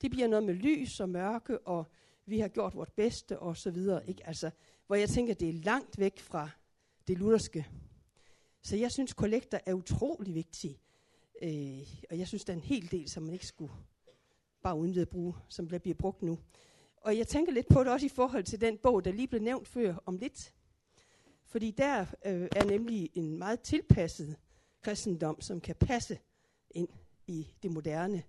Det 0.00 0.10
bliver 0.10 0.28
noget 0.28 0.44
med 0.44 0.54
lys 0.54 1.00
og 1.00 1.08
mørke, 1.08 1.58
og 1.58 1.86
vi 2.26 2.38
har 2.38 2.48
gjort 2.48 2.74
vort 2.74 2.92
bedste 2.92 3.38
og 3.38 3.56
så 3.56 3.70
videre. 3.70 4.08
Ikke? 4.08 4.26
Altså, 4.26 4.50
hvor 4.86 4.96
jeg 4.96 5.08
tænker, 5.08 5.34
det 5.34 5.48
er 5.48 5.52
langt 5.52 5.98
væk 5.98 6.20
fra 6.20 6.50
det 7.08 7.18
lutherske. 7.18 7.66
Så 8.62 8.76
jeg 8.76 8.92
synes, 8.92 9.12
kollekter 9.12 9.58
er 9.66 9.74
utrolig 9.74 10.34
vigtige. 10.34 10.80
Øh, 11.42 11.86
og 12.10 12.18
jeg 12.18 12.28
synes, 12.28 12.44
der 12.44 12.52
er 12.52 12.56
en 12.56 12.62
hel 12.62 12.90
del, 12.90 13.10
som 13.10 13.22
man 13.22 13.32
ikke 13.32 13.46
skulle 13.46 13.72
bare 14.62 14.76
uden 14.76 14.98
at 14.98 15.08
bruge, 15.08 15.34
som 15.48 15.68
bliver 15.68 15.94
brugt 15.94 16.22
nu. 16.22 16.38
Og 16.96 17.18
jeg 17.18 17.28
tænker 17.28 17.52
lidt 17.52 17.68
på 17.68 17.84
det 17.84 17.92
også 17.92 18.06
i 18.06 18.08
forhold 18.14 18.44
til 18.44 18.60
den 18.60 18.78
bog, 18.78 19.04
der 19.04 19.12
lige 19.12 19.28
blev 19.28 19.42
nævnt 19.42 19.68
før 19.68 19.94
om 20.06 20.16
lidt. 20.16 20.54
Fordi 21.44 21.70
der 21.70 22.00
øh, 22.00 22.48
er 22.56 22.64
nemlig 22.64 23.10
en 23.14 23.38
meget 23.38 23.60
tilpasset 23.60 24.36
kristendom, 24.82 25.40
som 25.40 25.60
kan 25.60 25.74
passe 25.74 26.18
ind 26.70 26.88
i 27.26 27.48
det 27.62 27.70
moderne. 27.70 28.22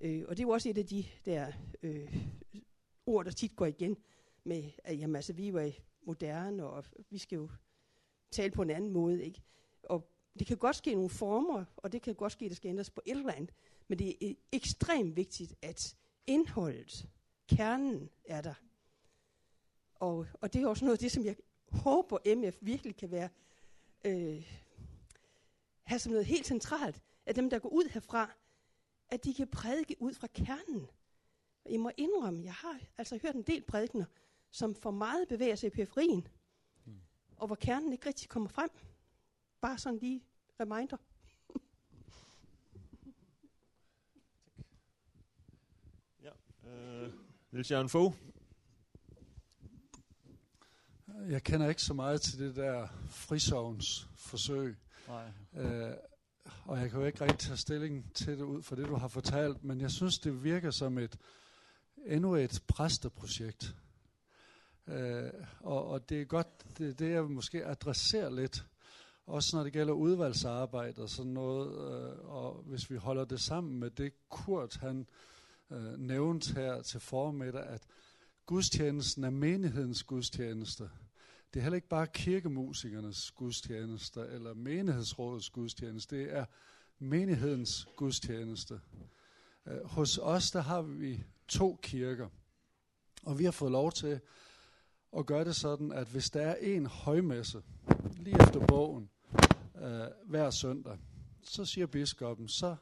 Øh, 0.00 0.24
og 0.28 0.36
det 0.36 0.42
er 0.42 0.46
jo 0.46 0.50
også 0.50 0.68
et 0.68 0.78
af 0.78 0.86
de 0.86 1.04
der 1.24 1.52
øh, 1.82 2.16
ord, 3.06 3.24
der 3.24 3.30
tit 3.30 3.56
går 3.56 3.66
igen 3.66 3.96
med, 4.44 4.70
at 4.84 4.98
jamen, 4.98 5.16
altså, 5.16 5.32
vi 5.32 5.48
er 5.48 5.56
øh, 5.56 5.72
moderne, 6.02 6.66
og 6.66 6.84
vi 7.10 7.18
skal 7.18 7.36
jo 7.36 7.50
tale 8.30 8.50
på 8.50 8.62
en 8.62 8.70
anden 8.70 8.90
måde. 8.90 9.24
Ikke? 9.24 9.42
Og 9.82 10.10
det 10.38 10.46
kan 10.46 10.56
godt 10.56 10.76
ske 10.76 10.94
nogle 10.94 11.10
former, 11.10 11.64
og 11.76 11.92
det 11.92 12.02
kan 12.02 12.14
godt 12.14 12.32
ske, 12.32 12.44
at 12.44 12.48
det 12.48 12.56
skal 12.56 12.68
ændres 12.68 12.90
på 12.90 13.00
et 13.06 13.16
eller 13.16 13.32
andet. 13.32 13.54
Men 13.88 13.98
det 13.98 14.08
er 14.08 14.14
øh, 14.22 14.34
ekstremt 14.52 15.16
vigtigt, 15.16 15.54
at 15.62 15.96
indholdet, 16.26 17.08
kernen 17.48 18.10
er 18.24 18.40
der. 18.40 18.54
Og, 19.94 20.26
og 20.40 20.52
det 20.52 20.62
er 20.62 20.68
også 20.68 20.84
noget 20.84 20.96
af 20.96 20.98
det, 20.98 21.12
som 21.12 21.24
jeg 21.24 21.36
håber, 21.68 22.34
MF 22.36 22.56
virkelig 22.60 22.96
kan 22.96 23.10
være, 23.10 23.28
øh, 24.04 24.46
have 25.82 25.98
som 25.98 26.12
noget 26.12 26.26
helt 26.26 26.46
centralt, 26.46 27.02
at 27.26 27.36
dem, 27.36 27.50
der 27.50 27.58
går 27.58 27.68
ud 27.68 27.88
herfra, 27.90 28.34
at 29.10 29.24
de 29.24 29.34
kan 29.34 29.48
prædike 29.48 29.96
ud 29.98 30.14
fra 30.14 30.26
kernen. 30.26 30.86
Jeg 31.70 31.80
må 31.80 31.90
indrømme, 31.96 32.44
jeg 32.44 32.54
har 32.54 32.80
altså 32.98 33.18
hørt 33.22 33.34
en 33.34 33.42
del 33.42 33.62
prædikener, 33.62 34.04
som 34.50 34.74
for 34.74 34.90
meget 34.90 35.28
bevæger 35.28 35.54
sig 35.54 35.66
i 35.66 35.70
periferien, 35.70 36.28
mm. 36.84 37.00
og 37.36 37.46
hvor 37.46 37.56
kernen 37.56 37.92
ikke 37.92 38.06
rigtig 38.06 38.28
kommer 38.28 38.48
frem. 38.48 38.70
Bare 39.60 39.78
sådan 39.78 39.98
lige 39.98 40.24
reminder. 40.60 40.96
ja, 46.24 46.30
øh, 46.70 47.12
Niels 47.50 47.70
Jørgen 47.70 47.88
Fogh. 47.88 48.14
Jeg 51.28 51.42
kender 51.42 51.68
ikke 51.68 51.82
så 51.82 51.94
meget 51.94 52.20
til 52.20 52.38
det 52.38 52.56
der 52.56 52.88
frisovns 53.08 54.08
forsøg. 54.16 54.76
Nej. 55.08 55.32
Øh, 55.54 55.94
og 56.68 56.78
jeg 56.78 56.90
kan 56.90 57.00
jo 57.00 57.06
ikke 57.06 57.20
rigtig 57.20 57.38
tage 57.38 57.56
stilling 57.56 58.14
til 58.14 58.38
det 58.38 58.44
ud 58.44 58.62
fra 58.62 58.76
det, 58.76 58.88
du 58.88 58.94
har 58.94 59.08
fortalt, 59.08 59.64
men 59.64 59.80
jeg 59.80 59.90
synes, 59.90 60.18
det 60.18 60.44
virker 60.44 60.70
som 60.70 60.98
et 60.98 61.18
endnu 62.06 62.34
et 62.34 62.62
præsteprojekt. 62.68 63.74
Øh, 64.86 65.30
og, 65.60 65.86
og 65.86 66.08
det 66.08 66.20
er 66.20 66.24
godt, 66.24 66.78
det, 66.78 66.98
det 66.98 67.10
jeg 67.10 67.24
måske 67.24 67.66
adresserer 67.66 68.30
lidt, 68.30 68.66
også 69.26 69.56
når 69.56 69.64
det 69.64 69.72
gælder 69.72 69.92
udvalgsarbejde 69.92 71.02
og 71.02 71.08
sådan 71.08 71.32
noget, 71.32 71.68
øh, 71.68 72.18
og 72.28 72.62
hvis 72.66 72.90
vi 72.90 72.96
holder 72.96 73.24
det 73.24 73.40
sammen 73.40 73.80
med 73.80 73.90
det, 73.90 74.12
Kurt 74.28 74.76
han 74.76 75.06
øh, 75.70 75.98
nævnte 75.98 76.54
her 76.54 76.82
til 76.82 77.00
formiddag, 77.00 77.66
at 77.66 77.82
gudstjenesten 78.46 79.24
er 79.24 79.30
menighedens 79.30 80.02
gudstjeneste. 80.02 80.90
Det 81.54 81.60
er 81.60 81.62
heller 81.62 81.76
ikke 81.76 81.88
bare 81.88 82.06
kirkemusikernes 82.06 83.30
gudstjeneste 83.30 84.20
eller 84.20 84.54
menighedsrådets 84.54 85.50
gudstjeneste. 85.50 86.16
Det 86.16 86.36
er 86.36 86.44
menighedens 86.98 87.88
gudstjeneste. 87.96 88.80
Øh, 89.66 89.84
hos 89.84 90.18
os, 90.18 90.50
der 90.50 90.60
har 90.60 90.82
vi 90.82 91.24
to 91.48 91.78
kirker. 91.82 92.28
Og 93.22 93.38
vi 93.38 93.44
har 93.44 93.50
fået 93.50 93.72
lov 93.72 93.92
til 93.92 94.20
at 95.16 95.26
gøre 95.26 95.44
det 95.44 95.56
sådan, 95.56 95.92
at 95.92 96.08
hvis 96.08 96.30
der 96.30 96.42
er 96.42 96.54
en 96.54 96.86
højmesse, 96.86 97.62
lige 98.16 98.42
efter 98.42 98.66
bogen, 98.66 99.10
øh, 99.82 100.06
hver 100.26 100.50
søndag, 100.50 100.98
så 101.42 101.64
siger 101.64 101.86
biskoppen, 101.86 102.48
så 102.48 102.76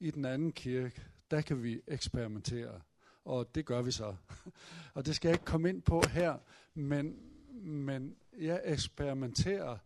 i 0.00 0.10
den 0.10 0.24
anden 0.24 0.52
kirke, 0.52 1.02
der 1.30 1.40
kan 1.40 1.62
vi 1.62 1.80
eksperimentere. 1.86 2.80
Og 3.24 3.54
det 3.54 3.66
gør 3.66 3.82
vi 3.82 3.90
så. 3.90 4.16
og 4.94 5.06
det 5.06 5.16
skal 5.16 5.28
jeg 5.28 5.34
ikke 5.34 5.44
komme 5.44 5.68
ind 5.68 5.82
på 5.82 6.02
her, 6.12 6.38
men 6.74 7.16
men 7.62 8.16
jeg 8.38 8.62
eksperimenterer 8.64 9.78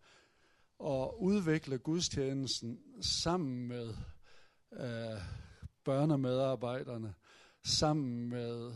og 0.79 1.23
udvikler 1.23 1.77
gudstjenesten 1.77 2.81
sammen 3.01 3.68
med 3.68 3.95
øh, 4.73 5.20
børnemedarbejderne, 5.85 7.14
sammen 7.64 8.29
med 8.29 8.73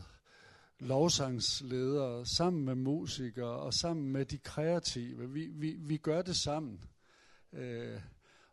lovsangsledere, 0.78 2.26
sammen 2.26 2.64
med 2.64 2.74
musikere 2.74 3.56
og 3.56 3.74
sammen 3.74 4.12
med 4.12 4.24
de 4.24 4.38
kreative. 4.38 5.30
Vi, 5.30 5.46
vi, 5.46 5.76
vi 5.78 5.96
gør 5.96 6.22
det 6.22 6.36
sammen. 6.36 6.80
Øh, 7.52 8.00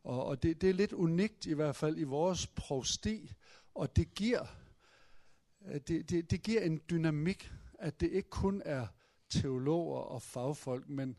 og 0.04 0.26
og 0.26 0.44
det, 0.44 0.62
det 0.62 0.70
er 0.70 0.74
lidt 0.74 0.94
unikt 0.94 1.46
i 1.46 1.54
hvert 1.54 1.76
fald 1.76 1.98
i 1.98 2.04
vores 2.04 2.48
provsti, 2.48 3.34
og 3.76 3.96
det 3.96 4.14
giver, 4.14 4.46
øh, 5.66 5.82
det, 5.88 6.10
det, 6.10 6.32
det 6.32 6.44
giver 6.44 6.62
en 6.62 6.82
dynamik, 6.90 7.52
at 7.80 8.00
det 8.00 8.12
ikke 8.12 8.30
kun 8.30 8.62
er 8.66 8.88
teologer 9.42 10.00
og 10.00 10.22
fagfolk, 10.22 10.90
men 10.90 11.18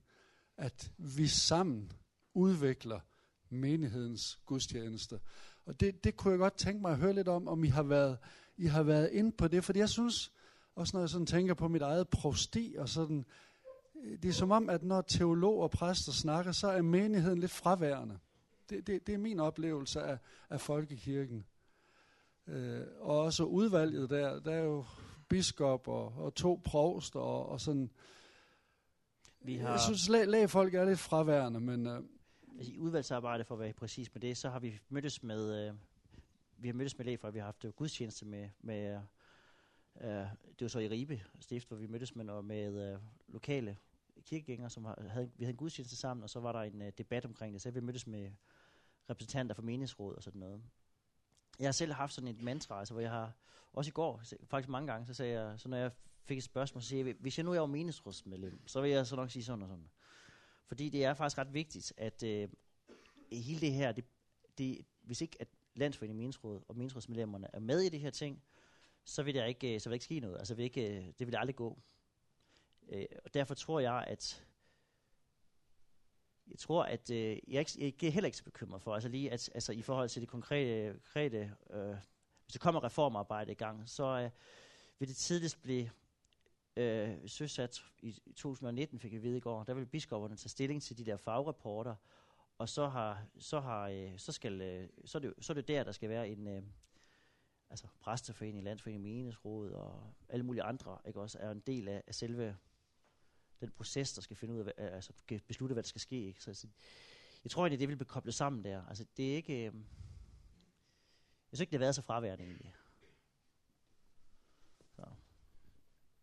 at 0.56 0.92
vi 0.98 1.26
sammen 1.26 1.92
udvikler 2.34 3.00
menighedens 3.48 4.40
gudstjeneste. 4.46 5.20
Og 5.66 5.80
det, 5.80 6.04
det 6.04 6.16
kunne 6.16 6.30
jeg 6.30 6.38
godt 6.38 6.56
tænke 6.56 6.82
mig 6.82 6.92
at 6.92 6.98
høre 6.98 7.12
lidt 7.12 7.28
om, 7.28 7.48
om 7.48 7.64
I 7.64 7.68
har 7.68 7.82
været, 7.82 8.18
I 8.56 8.66
har 8.66 8.82
været 8.82 9.10
inde 9.12 9.32
på 9.32 9.48
det, 9.48 9.64
for 9.64 9.72
jeg 9.76 9.88
synes, 9.88 10.32
også 10.74 10.96
når 10.96 11.00
jeg 11.00 11.08
sådan 11.08 11.26
tænker 11.26 11.54
på 11.54 11.68
mit 11.68 11.82
eget 11.82 12.08
prosti 12.08 12.74
og 12.78 12.88
sådan, 12.88 13.24
øh, 14.04 14.18
det 14.22 14.28
er 14.28 14.32
som 14.32 14.50
om, 14.50 14.70
at 14.70 14.82
når 14.82 15.00
teologer 15.00 15.62
og 15.62 15.70
præster 15.70 16.12
snakker, 16.12 16.52
så 16.52 16.68
er 16.68 16.82
menigheden 16.82 17.38
lidt 17.38 17.50
fraværende. 17.50 18.18
Det, 18.70 18.86
det, 18.86 19.06
det 19.06 19.14
er 19.14 19.18
min 19.18 19.40
oplevelse 19.40 20.02
af, 20.02 20.18
af 20.50 20.60
folkekirken. 20.60 21.44
Øh, 22.46 22.80
og 23.00 23.20
også 23.20 23.44
udvalget 23.44 24.10
der, 24.10 24.40
der 24.40 24.52
er 24.52 24.62
jo 24.62 24.84
biskop 25.28 25.88
og, 25.88 26.12
og 26.16 26.34
to 26.34 26.60
provst 26.64 27.16
og, 27.16 27.46
og 27.48 27.60
sådan. 27.60 27.90
Vi 29.40 29.56
har, 29.56 29.70
jeg 29.70 29.80
synes, 29.80 30.08
lag, 30.08 30.26
lægefolk 30.26 30.74
er 30.74 30.84
lidt 30.84 30.98
fraværende, 30.98 31.60
men... 31.60 31.86
Uh, 31.86 31.96
altså, 32.58 32.72
I 32.72 32.78
udvalgsarbejde, 32.78 33.44
for 33.44 33.54
at 33.54 33.60
være 33.60 33.72
præcis 33.72 34.14
med 34.14 34.20
det, 34.20 34.36
så 34.36 34.50
har 34.50 34.58
vi 34.58 34.80
mødtes 34.88 35.22
med... 35.22 35.70
Uh, 35.70 35.76
vi 36.56 36.68
har 36.68 36.74
mødtes 36.74 36.98
med 36.98 37.06
lægefolk, 37.06 37.34
vi 37.34 37.38
har 37.38 37.44
haft 37.44 37.66
gudstjeneste 37.76 38.26
med... 38.26 38.48
med 38.60 39.00
uh, 39.94 40.04
det 40.04 40.60
var 40.60 40.68
så 40.68 40.78
i 40.78 40.88
Ribe 40.88 41.22
stift, 41.40 41.68
hvor 41.68 41.76
vi 41.76 41.86
mødtes 41.86 42.16
med, 42.16 42.42
med 42.42 42.94
uh, 42.94 43.00
lokale 43.28 43.76
kirkegængere, 44.24 44.70
som 44.70 44.84
havde, 44.84 45.30
vi 45.36 45.44
havde 45.44 45.52
en 45.52 45.56
gudstjeneste 45.56 45.96
sammen, 45.96 46.24
og 46.24 46.30
så 46.30 46.40
var 46.40 46.52
der 46.52 46.60
en 46.60 46.82
uh, 46.82 46.88
debat 46.98 47.24
omkring 47.24 47.52
det. 47.52 47.62
Så 47.62 47.70
vi 47.70 47.80
mødtes 47.80 48.06
med 48.06 48.30
repræsentanter 49.10 49.54
for 49.54 49.62
meningsråd 49.62 50.14
og 50.14 50.22
sådan 50.22 50.40
noget. 50.40 50.62
Jeg 51.58 51.66
har 51.66 51.72
selv 51.72 51.92
haft 51.92 52.12
sådan 52.12 52.28
et 52.28 52.42
mantra, 52.42 52.78
altså, 52.78 52.94
hvor 52.94 53.00
jeg 53.00 53.10
har, 53.10 53.32
også 53.72 53.88
i 53.88 53.92
går, 53.92 54.22
faktisk 54.44 54.68
mange 54.68 54.92
gange, 54.92 55.06
så 55.06 55.14
sagde 55.14 55.40
jeg, 55.40 55.60
så 55.60 55.68
når 55.68 55.76
jeg 55.76 55.90
fik 56.24 56.38
et 56.38 56.44
spørgsmål, 56.44 56.82
så 56.82 56.88
siger 56.88 57.04
jeg, 57.04 57.14
hvis 57.20 57.38
jeg 57.38 57.44
nu 57.44 57.52
er 57.52 57.56
jo 57.56 57.66
meningsrådsmedlem, 57.66 58.68
så 58.68 58.80
vil 58.80 58.90
jeg 58.90 59.06
så 59.06 59.16
nok 59.16 59.30
sige 59.30 59.44
sådan 59.44 59.62
og 59.62 59.68
sådan. 59.68 59.88
Fordi 60.66 60.88
det 60.88 61.04
er 61.04 61.14
faktisk 61.14 61.38
ret 61.38 61.54
vigtigt, 61.54 61.92
at 61.96 62.22
øh, 62.22 62.48
hele 63.32 63.60
det 63.60 63.72
her, 63.72 63.92
det, 63.92 64.04
det, 64.58 64.86
hvis 65.02 65.20
ikke 65.20 65.36
at 65.40 65.48
Landsforeningen 65.74 66.18
Meningsråd 66.18 66.62
og 66.68 66.76
meningsrådsmedlemmerne 66.76 67.48
er 67.52 67.60
med 67.60 67.80
i 67.80 67.88
det 67.88 68.00
her 68.00 68.10
ting, 68.10 68.42
så 69.04 69.22
vil 69.22 69.34
der 69.34 69.44
ikke, 69.44 69.74
øh, 69.74 69.80
så 69.80 69.88
vil 69.88 69.90
der 69.90 69.94
ikke 69.94 70.04
ske 70.04 70.20
noget. 70.20 70.38
Altså 70.38 70.54
vil 70.54 70.64
ikke, 70.64 70.96
øh, 70.96 71.12
det 71.18 71.26
vil 71.26 71.36
aldrig 71.36 71.56
gå. 71.56 71.78
Øh, 72.88 73.06
og 73.24 73.34
derfor 73.34 73.54
tror 73.54 73.80
jeg, 73.80 74.04
at 74.06 74.44
jeg 76.50 76.58
tror, 76.58 76.84
at 76.84 77.10
øh, 77.10 77.38
jeg, 77.48 77.56
er 77.56 77.76
ikke, 77.78 77.98
jeg 78.02 78.08
er 78.08 78.12
heller 78.12 78.26
ikke 78.26 78.38
så 78.38 78.44
bekymret 78.44 78.82
for, 78.82 78.94
altså 78.94 79.08
lige 79.08 79.32
at, 79.32 79.50
altså 79.54 79.72
i 79.72 79.82
forhold 79.82 80.08
til 80.08 80.22
det 80.22 80.28
konkrete, 80.28 80.92
konkrete 80.92 81.52
øh, 81.70 81.96
hvis 82.44 82.52
der 82.52 82.58
kommer 82.58 82.84
reformarbejde 82.84 83.52
i 83.52 83.54
gang, 83.54 83.88
så 83.88 84.04
øh, 84.04 84.30
vil 84.98 85.08
det 85.08 85.16
tidligst 85.16 85.62
blive 85.62 85.90
øh, 86.76 87.16
søsat 87.26 87.84
i, 88.02 88.08
i 88.26 88.32
2019, 88.32 88.98
fik 88.98 89.12
jeg 89.12 89.22
vide 89.22 89.36
i 89.36 89.40
går, 89.40 89.64
der 89.64 89.74
vil 89.74 89.86
biskopperne 89.86 90.36
tage 90.36 90.48
stilling 90.48 90.82
til 90.82 90.98
de 90.98 91.04
der 91.04 91.16
fagrapporter, 91.16 91.94
og 92.58 92.68
så 92.68 92.88
har, 92.88 93.26
så 93.38 93.60
har, 93.60 93.88
øh, 93.88 94.18
så 94.18 94.32
skal, 94.32 94.60
øh, 94.60 94.88
så 95.04 95.18
er 95.18 95.22
det, 95.22 95.34
så 95.40 95.52
er 95.52 95.54
det 95.54 95.68
der, 95.68 95.84
der 95.84 95.92
skal 95.92 96.08
være 96.08 96.28
en, 96.28 96.46
øh, 96.48 96.62
altså 97.70 97.86
præsteforening, 98.00 98.64
landsforening, 98.64 99.02
menighedsråd 99.02 99.70
og 99.70 100.12
alle 100.28 100.44
mulige 100.44 100.62
andre, 100.62 100.98
ikke 101.06 101.20
også, 101.20 101.38
er 101.38 101.50
en 101.50 101.62
del 101.66 101.88
af, 101.88 102.02
af 102.06 102.14
selve 102.14 102.56
den 103.60 103.70
proces, 103.70 104.12
der 104.12 104.22
skal 104.22 104.36
finde 104.36 104.54
ud 104.54 104.60
af, 104.60 104.72
altså 104.76 105.12
beslutte, 105.46 105.72
hvad 105.72 105.82
der 105.82 105.88
skal 105.88 106.00
ske. 106.00 106.26
Ikke? 106.26 106.42
Så, 106.42 106.50
altså, 106.50 106.66
jeg 107.44 107.50
tror 107.50 107.62
egentlig, 107.62 107.80
det 107.80 107.88
vil 107.88 107.96
blive 107.96 108.08
koblet 108.08 108.34
sammen 108.34 108.64
der. 108.64 108.86
Altså, 108.86 109.06
det 109.16 109.32
er 109.32 109.36
ikke... 109.36 109.66
Øh, 109.66 109.74
jeg 111.50 111.56
synes 111.56 111.60
ikke, 111.60 111.70
det 111.70 111.78
har 111.78 111.84
været 111.84 111.94
så 111.94 112.02
fraværende 112.02 112.44
egentlig. 112.44 112.74
Så. 114.96 115.06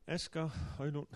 Asger 0.08 0.48
Højlund. 0.48 1.08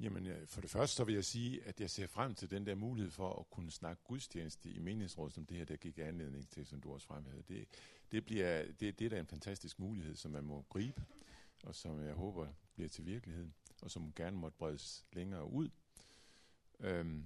Jamen, 0.00 0.46
for 0.46 0.60
det 0.60 0.70
første 0.70 0.96
så 0.96 1.04
vil 1.04 1.14
jeg 1.14 1.24
sige, 1.24 1.64
at 1.64 1.80
jeg 1.80 1.90
ser 1.90 2.06
frem 2.06 2.34
til 2.34 2.50
den 2.50 2.66
der 2.66 2.74
mulighed 2.74 3.10
for 3.10 3.40
at 3.40 3.50
kunne 3.50 3.70
snakke 3.70 4.02
gudstjeneste 4.04 4.70
i 4.70 4.78
menighedsrådet, 4.78 5.34
som 5.34 5.46
det 5.46 5.56
her, 5.56 5.64
der 5.64 5.76
gik 5.76 5.98
anledning 5.98 6.48
til, 6.48 6.66
som 6.66 6.80
du 6.80 6.92
også 6.92 7.06
fremhævede. 7.06 7.42
Det, 7.48 7.68
det, 8.12 8.24
bliver, 8.24 8.72
det, 8.72 8.98
det 8.98 9.04
er 9.04 9.08
da 9.08 9.20
en 9.20 9.26
fantastisk 9.26 9.78
mulighed, 9.78 10.16
som 10.16 10.30
man 10.30 10.44
må 10.44 10.64
gribe, 10.68 11.04
og 11.62 11.74
som 11.74 12.04
jeg 12.04 12.14
håber 12.14 12.48
bliver 12.74 12.88
til 12.88 13.06
virkelighed 13.06 13.50
og 13.82 13.90
som 13.90 14.12
gerne 14.12 14.36
måtte 14.36 14.58
bredes 14.58 15.06
længere 15.12 15.50
ud. 15.50 15.68
Øhm, 16.80 17.24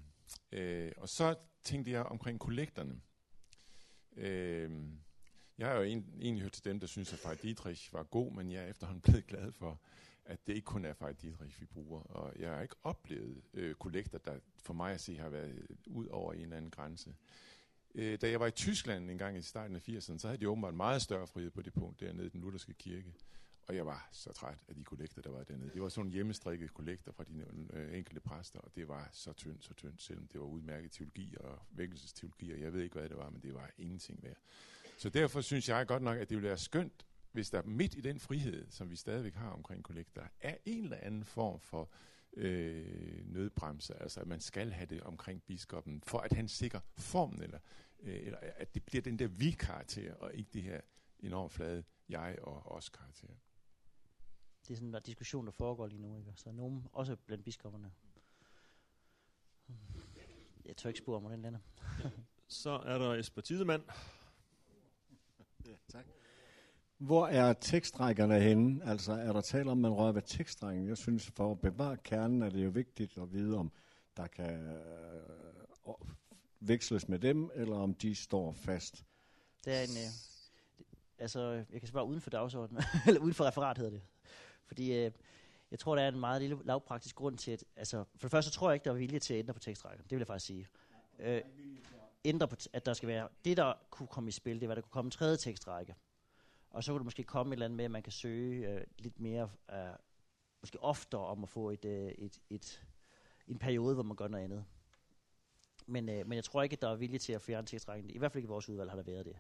øh, 0.53 0.93
og 0.97 1.09
så 1.09 1.35
tænkte 1.65 1.91
jeg 1.91 2.03
omkring 2.03 2.41
kollekterne. 2.41 3.01
Øhm, 4.17 5.01
jeg 5.59 5.69
har 5.69 5.75
jo 5.75 5.83
en, 5.83 6.15
egentlig 6.21 6.43
hørt 6.43 6.53
til 6.53 6.65
dem, 6.65 6.81
der 6.81 6.87
synes, 6.87 7.13
at 7.13 7.19
Fej 7.19 7.35
Dietrich 7.35 7.93
var 7.93 8.03
god, 8.03 8.33
men 8.33 8.51
jeg 8.51 8.65
er 8.65 8.67
efterhånden 8.67 9.01
blevet 9.03 9.27
glad 9.27 9.53
for, 9.53 9.81
at 10.25 10.47
det 10.47 10.55
ikke 10.55 10.65
kun 10.65 10.85
er 10.85 10.93
Fej 10.93 11.13
Dietrich, 11.13 11.61
vi 11.61 11.67
bruger. 11.67 12.01
Og 12.01 12.33
jeg 12.39 12.51
har 12.51 12.63
ikke 12.63 12.77
oplevet 12.83 13.43
øh, 13.55 13.75
kollekter, 13.75 14.19
der 14.19 14.39
for 14.63 14.75
mig 14.75 14.93
at 14.93 15.01
se 15.01 15.17
har 15.17 15.29
været 15.29 15.67
ud 15.87 16.07
over 16.07 16.33
en 16.33 16.41
eller 16.41 16.57
anden 16.57 16.71
grænse. 16.71 17.15
Øh, 17.95 18.19
da 18.21 18.31
jeg 18.31 18.41
var 18.41 18.47
i 18.47 18.51
Tyskland 18.51 19.11
en 19.11 19.19
gang 19.19 19.37
i 19.37 19.43
starten 19.43 19.77
af 19.77 19.89
80'erne, 19.89 20.19
så 20.19 20.29
havde 20.29 20.41
de 20.41 20.49
åbenbart 20.49 20.75
meget 20.75 21.03
større 21.03 21.27
frihed 21.27 21.51
på 21.51 21.63
det 21.63 21.73
punkt 21.73 22.01
dernede 22.01 22.27
i 22.27 22.29
den 22.29 22.41
lutherske 22.41 22.75
kirke. 22.75 23.15
Og 23.71 23.77
jeg 23.77 23.87
var 23.87 24.09
så 24.13 24.33
træt 24.33 24.59
af 24.69 24.75
de 24.75 24.85
kollekter, 24.85 25.23
der 25.23 25.31
var 25.31 25.45
dernede. 25.45 25.71
Det 25.75 25.83
var 25.83 25.89
sådan 25.89 26.11
hjemmestrikket 26.11 26.75
kollekter 26.75 27.13
fra 27.13 27.25
de 27.25 27.45
øh, 27.73 27.99
enkelte 27.99 28.21
præster, 28.21 28.61
og 28.61 28.75
det 28.75 28.89
var 28.89 29.09
så 29.13 29.33
tyndt, 29.33 29.65
så 29.65 29.75
tyndt, 29.75 30.03
selvom 30.03 30.27
det 30.27 30.41
var 30.41 30.47
udmærket 30.47 30.93
teologi 30.93 31.35
og 31.41 31.59
vækkelsesteologi, 31.71 32.53
og 32.53 32.61
jeg 32.61 32.73
ved 32.73 32.83
ikke, 32.83 32.99
hvad 32.99 33.09
det 33.09 33.17
var, 33.17 33.31
men 33.31 33.43
det 33.43 33.55
var 33.55 33.71
ingenting 33.79 34.23
værd. 34.23 34.37
Så 34.97 35.09
derfor 35.09 35.41
synes 35.41 35.69
jeg 35.69 35.87
godt 35.87 36.03
nok, 36.03 36.19
at 36.19 36.29
det 36.29 36.37
ville 36.37 36.49
være 36.49 36.59
skønt, 36.59 37.07
hvis 37.33 37.51
der 37.51 37.63
midt 37.63 37.95
i 37.95 38.01
den 38.01 38.19
frihed, 38.19 38.67
som 38.71 38.91
vi 38.91 38.97
stadigvæk 38.97 39.35
har 39.35 39.51
omkring 39.51 39.85
kollekter, 39.85 40.27
er 40.41 40.57
en 40.65 40.85
eller 40.85 40.99
anden 41.03 41.25
form 41.25 41.61
for 41.61 41.91
øh, 42.37 43.33
nødbremse, 43.33 44.03
altså 44.03 44.21
at 44.21 44.27
man 44.27 44.41
skal 44.41 44.73
have 44.73 44.87
det 44.87 45.01
omkring 45.01 45.43
biskoppen, 45.43 46.03
for 46.03 46.19
at 46.19 46.33
han 46.33 46.49
sikrer 46.49 46.81
formen, 46.97 47.43
eller, 47.43 47.59
øh, 48.01 48.27
eller 48.27 48.39
at 48.41 48.75
det 48.75 48.85
bliver 48.85 49.03
den 49.03 49.19
der 49.19 49.27
vi-karakter, 49.27 50.15
og 50.15 50.35
ikke 50.35 50.51
det 50.53 50.63
her 50.63 50.81
enormt 51.21 51.53
flade 51.53 51.85
jeg 52.09 52.39
og 52.43 52.73
os 52.73 52.89
karakter 52.89 53.29
det 54.63 54.71
er 54.71 54.75
sådan 54.75 54.95
en 54.95 55.03
diskussion, 55.07 55.47
der 55.47 55.53
foregår 55.53 55.87
lige 55.87 56.03
nu. 56.03 56.17
Ikke? 56.17 56.33
Så 56.37 56.53
nogen, 56.53 56.87
også 56.93 57.17
blandt 57.17 57.45
biskopperne. 57.45 57.93
Jeg 60.65 60.77
tør 60.77 60.89
ikke 60.89 60.99
spore, 60.99 61.21
hvor 61.21 61.29
den 61.29 61.43
lander. 61.43 61.59
Så 62.49 62.71
er 62.71 62.99
der 62.99 63.15
Esper 63.15 63.43
Tidemand. 63.43 63.83
Ja, 65.67 65.75
tak. 65.89 66.05
Hvor 66.99 67.27
er 67.27 67.53
tekstrækkerne 67.53 68.41
henne? 68.41 68.85
Altså 68.85 69.13
er 69.13 69.33
der 69.33 69.41
tale 69.41 69.71
om, 69.71 69.79
at 69.79 69.83
man 69.83 69.93
rører 69.93 70.13
ved 70.13 70.23
tekstrækken? 70.23 70.89
Jeg 70.89 70.97
synes, 70.97 71.31
for 71.31 71.53
at 71.53 71.61
bevare 71.61 71.97
kernen 71.97 72.43
er 72.43 72.51
det 72.51 72.65
jo 72.65 72.71
vigtigt 72.71 73.19
at 73.19 73.33
vide, 73.33 73.57
om 73.57 73.73
der 74.17 74.27
kan 74.27 74.61
øh, 74.61 75.95
veksles 76.61 77.09
med 77.09 77.19
dem, 77.19 77.51
eller 77.55 77.77
om 77.77 77.95
de 77.95 78.15
står 78.15 78.53
fast. 78.53 79.05
Det 79.65 79.75
er 79.75 79.83
en... 79.83 79.91
Øh, 79.91 80.13
altså, 81.19 81.65
jeg 81.73 81.81
kan 81.81 81.89
svare 81.89 82.05
uden 82.05 82.21
for 82.21 82.31
dagsordenen, 82.31 82.83
eller 83.07 83.21
uden 83.21 83.35
for 83.35 83.45
referat 83.45 83.79
hedder 83.79 83.91
det. 83.91 84.03
Fordi 84.71 84.93
øh, 84.93 85.13
jeg 85.71 85.79
tror, 85.79 85.95
der 85.95 86.03
er 86.03 86.09
en 86.09 86.21
meget 86.21 86.43
lille 86.43 86.59
lavpraktisk 86.65 87.17
grund 87.17 87.39
til, 87.39 87.51
at 87.51 87.65
altså, 87.77 88.05
for 88.05 88.23
det 88.23 88.31
første 88.31 88.51
tror 88.51 88.71
jeg 88.71 88.75
ikke, 88.75 88.85
der 88.85 88.91
er 88.91 88.95
vilje 88.95 89.19
til 89.19 89.35
at 89.35 89.39
ændre 89.39 89.55
på 89.55 89.61
tekstrækken. 89.61 90.05
Det 90.05 90.11
vil 90.11 90.19
jeg 90.19 90.27
faktisk 90.27 90.47
sige. 90.47 90.67
Øh, 91.19 91.43
ændre 92.25 92.49
på, 92.49 92.57
at 92.73 92.87
der 92.87 92.93
skal 92.93 93.09
være, 93.09 93.29
det 93.45 93.57
der 93.57 93.75
kunne 93.91 94.07
komme 94.07 94.29
i 94.29 94.33
spil, 94.33 94.61
det 94.61 94.69
var, 94.69 94.73
at 94.73 94.77
der 94.77 94.83
kunne 94.83 94.91
komme 94.91 95.07
en 95.07 95.11
tredje 95.11 95.37
tekstrække. 95.37 95.95
Og 96.71 96.85
så 96.85 96.93
kunne 96.93 96.99
der 96.99 97.05
måske 97.05 97.23
komme 97.23 97.53
et 97.53 97.55
eller 97.55 97.65
andet 97.65 97.77
med, 97.77 97.85
at 97.85 97.91
man 97.91 98.03
kan 98.03 98.13
søge 98.13 98.69
øh, 98.69 98.85
lidt 98.99 99.21
mere, 99.21 99.51
øh, 99.73 99.79
måske 100.61 100.83
oftere 100.83 101.21
om 101.27 101.43
at 101.43 101.49
få 101.49 101.71
et, 101.71 101.85
øh, 101.85 102.13
et, 102.13 102.41
et, 102.51 102.83
en 103.47 103.59
periode, 103.59 103.95
hvor 103.95 104.03
man 104.03 104.17
gør 104.17 104.29
noget 104.29 104.45
andet. 104.45 104.65
Men, 105.87 106.09
øh, 106.09 106.27
men 106.27 106.37
jeg 106.37 106.45
tror 106.45 106.63
ikke, 106.63 106.75
at 106.75 106.83
der 106.83 106.89
er 106.89 106.97
vilje 106.97 107.19
til 107.19 107.33
at 107.33 107.43
fjerne 107.43 107.67
tekstrækken. 107.67 108.11
I 108.11 108.19
hvert 108.19 108.33
fald 108.33 108.43
ikke 108.43 108.47
i 108.47 108.55
vores 108.55 108.69
udvalg 108.69 108.91
har 108.91 108.97
der 108.97 109.05
været 109.05 109.27
det. 109.27 109.37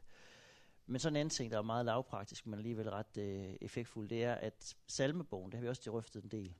Men 0.90 1.00
sådan 1.00 1.16
en 1.16 1.20
anden 1.20 1.30
ting, 1.30 1.50
der 1.50 1.58
er 1.58 1.62
meget 1.62 1.86
lavpraktisk, 1.86 2.46
men 2.46 2.58
alligevel 2.58 2.90
ret 2.90 3.16
øh, 3.16 3.56
effektfuld, 3.60 4.08
det 4.08 4.24
er, 4.24 4.34
at 4.34 4.76
salmebogen, 4.86 5.52
det 5.52 5.58
har 5.58 5.62
vi 5.62 5.68
også 5.68 5.90
røftet 5.90 6.24
en 6.24 6.30
del, 6.30 6.54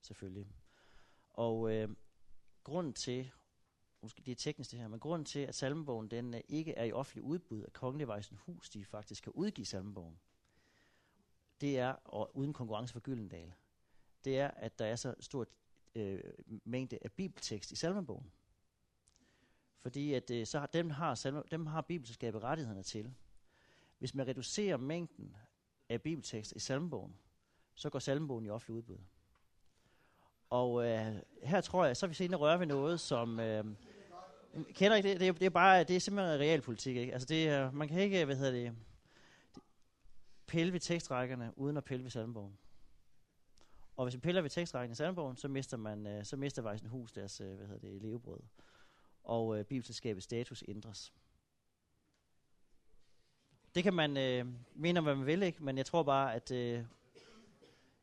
selvfølgelig. 0.00 0.52
Og 1.30 1.72
øh, 1.72 1.88
grunden 2.64 2.92
til, 2.92 3.30
måske 4.02 4.22
det 4.22 4.32
er 4.32 4.36
teknisk 4.36 4.70
det 4.70 4.78
her, 4.78 4.88
men 4.88 5.00
grunden 5.00 5.24
til, 5.24 5.38
at 5.38 5.54
salmebogen 5.54 6.10
den 6.10 6.34
øh, 6.34 6.40
ikke 6.48 6.72
er 6.72 6.84
i 6.84 6.92
offentlig 6.92 7.22
udbud 7.22 7.62
af 7.62 7.72
Kongelig 7.72 8.24
Hus, 8.36 8.70
de 8.70 8.84
faktisk 8.84 9.22
kan 9.22 9.32
udgive 9.32 9.66
salmebogen, 9.66 10.18
det 11.60 11.78
er, 11.78 11.92
og 12.04 12.36
uden 12.36 12.52
konkurrence 12.52 12.92
for 12.92 13.00
Gyldendal, 13.00 13.54
det 14.24 14.38
er, 14.38 14.50
at 14.50 14.78
der 14.78 14.86
er 14.86 14.96
så 14.96 15.14
stor 15.20 15.46
øh, 15.94 16.20
mængde 16.64 16.98
af 17.02 17.12
bibeltekst 17.12 17.72
i 17.72 17.76
salmebogen. 17.76 18.32
Fordi 19.78 20.14
at, 20.14 20.30
øh, 20.30 20.46
så 20.46 20.58
har, 20.58 20.66
dem, 20.66 20.90
har 20.90 21.14
salme, 21.14 21.42
dem 21.50 21.66
har 21.66 21.80
bibelselskabet 21.80 22.42
rettighederne 22.42 22.82
til. 22.82 23.14
Hvis 23.98 24.14
man 24.14 24.26
reducerer 24.26 24.76
mængden 24.76 25.36
af 25.88 26.02
bibeltekst 26.02 26.52
i 26.52 26.58
salmebogen, 26.58 27.16
så 27.74 27.90
går 27.90 27.98
salmebogen 27.98 28.46
i 28.46 28.50
offentlig 28.50 28.76
udbud. 28.76 28.98
Og 30.50 30.86
øh, 30.86 31.14
her 31.42 31.60
tror 31.60 31.84
jeg, 31.84 31.96
så 31.96 32.06
er 32.06 32.08
vi 32.08 32.14
senere 32.14 32.40
røre 32.40 32.60
ved 32.60 32.66
noget, 32.66 33.00
som... 33.00 33.40
Øh, 33.40 33.64
kender 34.74 34.96
ikke 34.96 35.08
det? 35.08 35.20
Det 35.20 35.28
er, 35.28 35.32
det 35.32 35.46
er 35.46 35.50
bare, 35.50 35.84
det 35.84 35.96
er 35.96 36.00
simpelthen 36.00 36.40
realpolitik, 36.40 36.96
ikke? 36.96 37.12
Altså 37.12 37.26
det 37.26 37.48
er, 37.48 37.70
man 37.70 37.88
kan 37.88 38.00
ikke, 38.00 38.24
hvad 38.24 38.36
hedder 38.36 38.52
det, 38.52 38.76
pille 40.46 40.72
ved 40.72 40.80
tekstrækkerne, 40.80 41.52
uden 41.56 41.76
at 41.76 41.84
pille 41.84 42.04
ved 42.04 42.10
salmebogen. 42.10 42.58
Og 43.96 44.04
hvis 44.04 44.14
man 44.14 44.20
piller 44.20 44.42
ved 44.42 44.50
tekstrækken 44.50 44.92
i 44.92 44.94
salmebogen, 44.94 45.36
så 45.36 45.48
mister 45.48 45.76
man, 45.76 46.06
øh, 46.06 46.24
så 46.24 46.36
mister 46.36 46.62
Weissenhus 46.62 47.12
deres, 47.12 47.40
øh, 47.40 47.54
hvad 47.54 47.66
hedder 47.66 47.88
det, 47.88 48.02
levebrød. 48.02 48.40
Og 49.24 49.58
øh, 49.58 49.64
bibelselskabets 49.64 50.24
status 50.24 50.64
ændres. 50.68 51.12
Det 53.76 53.84
kan 53.84 53.94
man 53.94 54.16
øh, 54.16 54.46
mene 54.74 54.98
om, 54.98 55.04
hvad 55.04 55.14
man 55.14 55.26
vil, 55.26 55.42
ikke? 55.42 55.64
men 55.64 55.78
jeg 55.78 55.86
tror 55.86 56.02
bare, 56.02 56.34
at 56.34 56.50
øh, 56.50 56.84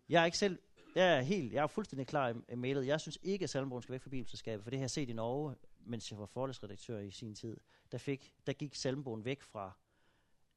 jeg 0.09 0.21
er 0.21 0.25
ikke 0.25 0.37
selv, 0.37 0.59
jeg 0.95 1.17
er 1.17 1.21
helt, 1.21 1.53
jeg 1.53 1.63
er 1.63 1.67
fuldstændig 1.67 2.07
klar 2.07 2.29
i, 2.29 2.33
i 2.51 2.55
mailet. 2.55 2.87
Jeg 2.87 3.01
synes 3.01 3.19
ikke, 3.23 3.43
at 3.43 3.49
Salmbogen 3.49 3.81
skal 3.81 3.93
væk 3.93 4.01
fra 4.01 4.09
Bibelselskabet, 4.09 4.63
for 4.63 4.69
det 4.69 4.79
har 4.79 4.83
jeg 4.83 4.91
set 4.91 5.09
i 5.09 5.13
Norge, 5.13 5.55
mens 5.79 6.11
jeg 6.11 6.19
var 6.19 6.25
forlæsredaktør 6.25 6.99
i 6.99 7.11
sin 7.11 7.35
tid. 7.35 7.57
Der, 7.91 7.97
fik, 7.97 8.33
der 8.47 8.53
gik 8.53 8.75
Salmbogen 8.75 9.25
væk 9.25 9.41
fra 9.41 9.71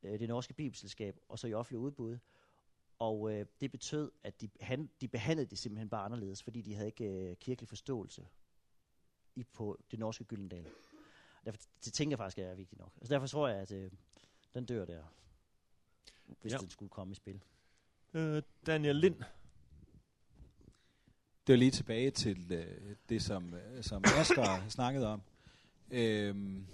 øh, 0.03 0.19
det 0.19 0.29
norske 0.29 0.55
Bibelselskab, 0.55 1.19
og 1.29 1.39
så 1.39 1.47
i 1.47 1.55
offentlig 1.55 1.79
udbud. 1.79 2.19
Og 2.99 3.33
øh, 3.33 3.47
det 3.61 3.71
betød, 3.71 4.13
at 4.25 4.41
de, 4.41 4.49
han, 4.61 4.91
de 5.01 5.09
behandlede 5.09 5.51
det 5.51 5.59
simpelthen 5.59 5.89
bare 5.89 6.05
anderledes, 6.05 6.43
fordi 6.43 6.63
de 6.63 6.75
havde 6.75 6.89
ikke 6.89 7.05
øh, 7.05 7.37
kirkelig 7.37 7.69
forståelse 7.69 8.27
i, 9.35 9.45
på 9.45 9.79
det 9.91 9.99
norske 9.99 10.25
Gyldendal. 10.25 10.69
Derfor, 11.45 11.61
det 11.85 11.93
tænker 11.93 12.13
jeg 12.13 12.19
faktisk 12.19 12.39
er 12.39 12.55
vigtigt 12.55 12.79
nok. 12.79 12.93
Altså 12.97 13.15
derfor 13.15 13.27
tror 13.27 13.49
jeg, 13.49 13.59
at 13.59 13.73
øh, 13.73 13.91
den 14.57 14.65
dør 14.65 14.85
der, 14.85 15.03
hvis 16.41 16.53
ja. 16.53 16.59
den 16.59 16.71
skulle 16.71 16.91
komme 16.91 17.13
i 17.13 17.15
spil. 17.15 17.41
Øh, 18.15 18.43
Daniel 18.67 18.97
Lind. 18.97 19.23
Det 21.47 21.53
er 21.53 21.57
lige 21.57 21.71
tilbage 21.71 22.11
til 22.11 22.53
øh, 22.53 22.97
det, 23.09 23.23
som, 23.23 23.55
øh, 23.55 23.83
som 23.83 24.05
Asger 24.19 24.69
snakkede 24.69 25.07
om. 25.07 25.23
Øhm, 25.91 26.67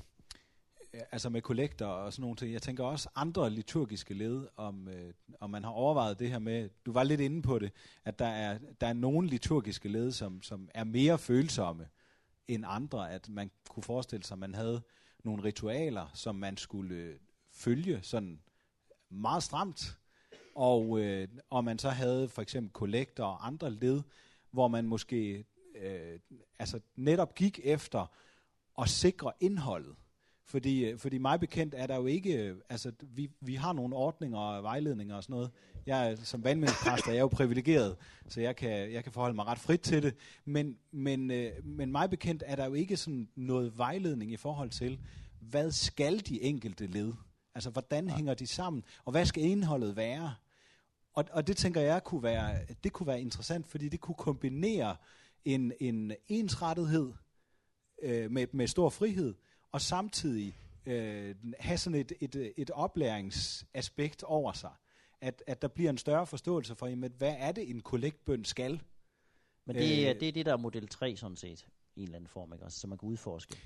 altså 0.93 1.29
med 1.29 1.43
kollekter 1.43 1.87
og 1.87 2.13
sådan 2.13 2.21
nogle 2.21 2.37
ting. 2.37 2.53
Jeg 2.53 2.63
tænker 2.63 2.85
også 2.85 3.09
andre 3.15 3.51
liturgiske 3.51 4.15
led, 4.15 4.49
om, 4.57 4.89
øh, 4.89 5.15
om 5.41 5.51
man 5.51 5.65
har 5.65 5.71
overvejet 5.71 6.19
det 6.19 6.31
her 6.31 6.39
med, 6.39 6.69
du 6.87 6.93
var 6.93 7.03
lidt 7.03 7.21
inde 7.21 7.43
på 7.43 7.59
det, 7.59 7.73
at 8.05 8.19
der 8.19 8.27
er, 8.27 8.59
der 8.81 8.87
er 8.87 8.93
nogle 8.93 9.29
liturgiske 9.29 9.89
led, 9.89 10.13
som, 10.13 10.43
som 10.43 10.69
er 10.75 10.85
mere 10.85 11.19
følsomme 11.19 11.89
end 12.49 12.65
andre, 12.67 13.11
at 13.13 13.29
man 13.29 13.51
kunne 13.69 13.83
forestille 13.83 14.25
sig, 14.25 14.35
at 14.35 14.39
man 14.39 14.55
havde 14.55 14.83
nogle 15.25 15.45
ritualer, 15.45 16.11
som 16.15 16.37
man 16.37 16.57
skulle 16.57 16.95
øh, 16.95 17.19
følge 17.65 18.01
sådan 18.03 18.41
meget 19.11 19.43
stramt, 19.43 19.99
og, 20.55 21.01
øh, 21.01 21.29
og 21.51 21.65
man 21.65 21.79
så 21.79 21.91
havde 21.91 22.29
for 22.29 22.43
eksempel 22.43 22.73
kollekter 22.73 23.25
og 23.25 23.47
andre 23.47 23.71
led, 23.71 24.03
hvor 24.51 24.69
man 24.69 24.87
måske 24.87 25.45
øh, 25.83 26.19
altså 26.59 26.81
netop 26.97 27.35
gik 27.35 27.61
efter 27.65 28.07
at 28.81 28.89
sikre 28.89 29.33
indholdet. 29.41 29.95
Fordi, 30.45 30.85
øh, 30.85 30.99
fordi 30.99 31.19
mig 31.19 31.41
bekendt 31.41 31.75
er 31.77 31.87
der 31.87 31.97
jo 31.97 32.07
ikke, 32.07 32.43
øh, 32.43 32.57
altså 32.69 32.93
vi, 33.01 33.31
vi 33.41 33.55
har 33.55 33.73
nogle 33.73 33.97
ordninger 33.97 34.39
og 34.39 34.63
vejledninger 34.63 35.17
og 35.17 35.23
sådan 35.23 35.35
noget. 35.35 35.51
Jeg 35.87 36.19
som 36.19 36.45
vandmændspræst 36.45 37.07
er 37.07 37.13
jeg 37.13 37.21
jo 37.21 37.29
privilegeret, 37.29 37.97
så 38.29 38.41
jeg 38.41 38.57
kan, 38.57 38.93
jeg 38.93 39.03
kan 39.05 39.13
forholde 39.13 39.35
mig 39.35 39.47
ret 39.47 39.59
frit 39.59 39.81
til 39.81 40.03
det. 40.03 40.15
Men, 40.45 40.79
men, 40.91 41.31
øh, 41.31 41.53
men 41.65 41.93
mig 41.93 42.11
bekendt 42.11 42.43
er 42.47 42.57
der 42.57 42.65
jo 42.65 42.75
ikke 42.75 42.97
sådan 42.97 43.29
noget 43.37 43.79
vejledning 43.79 44.33
i 44.33 44.37
forhold 44.37 44.71
til, 44.71 44.99
hvad 45.41 45.71
skal 45.71 46.27
de 46.27 46.43
enkelte 46.43 46.87
led? 46.87 47.13
Altså 47.55 47.71
hvordan 47.71 48.09
ja. 48.09 48.15
hænger 48.15 48.35
de 48.35 48.47
sammen? 48.47 48.83
Og 49.05 49.13
hvad 49.13 49.27
skal 49.27 49.43
indholdet 49.43 49.97
være? 49.97 50.35
Og, 51.15 51.25
og 51.33 51.47
det 51.47 51.57
tænker 51.57 51.81
jeg 51.81 52.05
kunne 52.05 52.23
være, 52.23 52.59
det 52.85 52.93
kunne 52.93 53.07
være 53.07 53.21
interessant, 53.21 53.67
fordi 53.67 53.89
det 53.89 54.01
kunne 54.01 54.15
kombinere 54.15 54.97
en, 55.45 55.73
en 55.81 56.13
ensrettethed 56.29 57.13
øh, 58.03 58.31
med, 58.31 58.47
med 58.53 58.67
stor 58.67 58.91
frihed, 58.91 59.35
og 59.73 59.81
samtidig 59.81 60.57
øh, 60.87 61.35
have 61.59 61.79
sådan 61.79 61.99
et, 62.01 62.13
et, 62.21 62.53
et 62.57 62.71
oplæringsaspekt 62.71 64.23
over 64.23 64.53
sig. 64.53 64.71
At, 65.21 65.43
at 65.47 65.63
der 65.63 65.69
bliver 65.69 65.91
en 65.91 65.99
større 65.99 66.27
forståelse 66.27 66.75
for, 66.75 66.87
jamen, 66.87 67.13
hvad 67.19 67.35
er 67.39 67.53
det, 67.53 67.71
en 67.71 67.81
kollektbøn 67.81 68.45
skal? 68.45 68.83
Men 69.65 69.77
det, 69.77 69.83
øh, 69.83 70.21
det 70.21 70.29
er 70.29 70.33
det, 70.33 70.47
der 70.47 70.53
er 70.53 70.57
model 70.57 70.89
3 70.89 71.17
sådan 71.17 71.37
set, 71.37 71.67
i 71.97 72.01
en 72.01 72.05
eller 72.05 72.17
anden 72.17 72.29
form, 72.29 72.53
ikke? 72.53 72.65
Altså, 72.65 72.81
så 72.81 72.87
man 72.87 72.99
kan 72.99 73.09
udforske. 73.09 73.57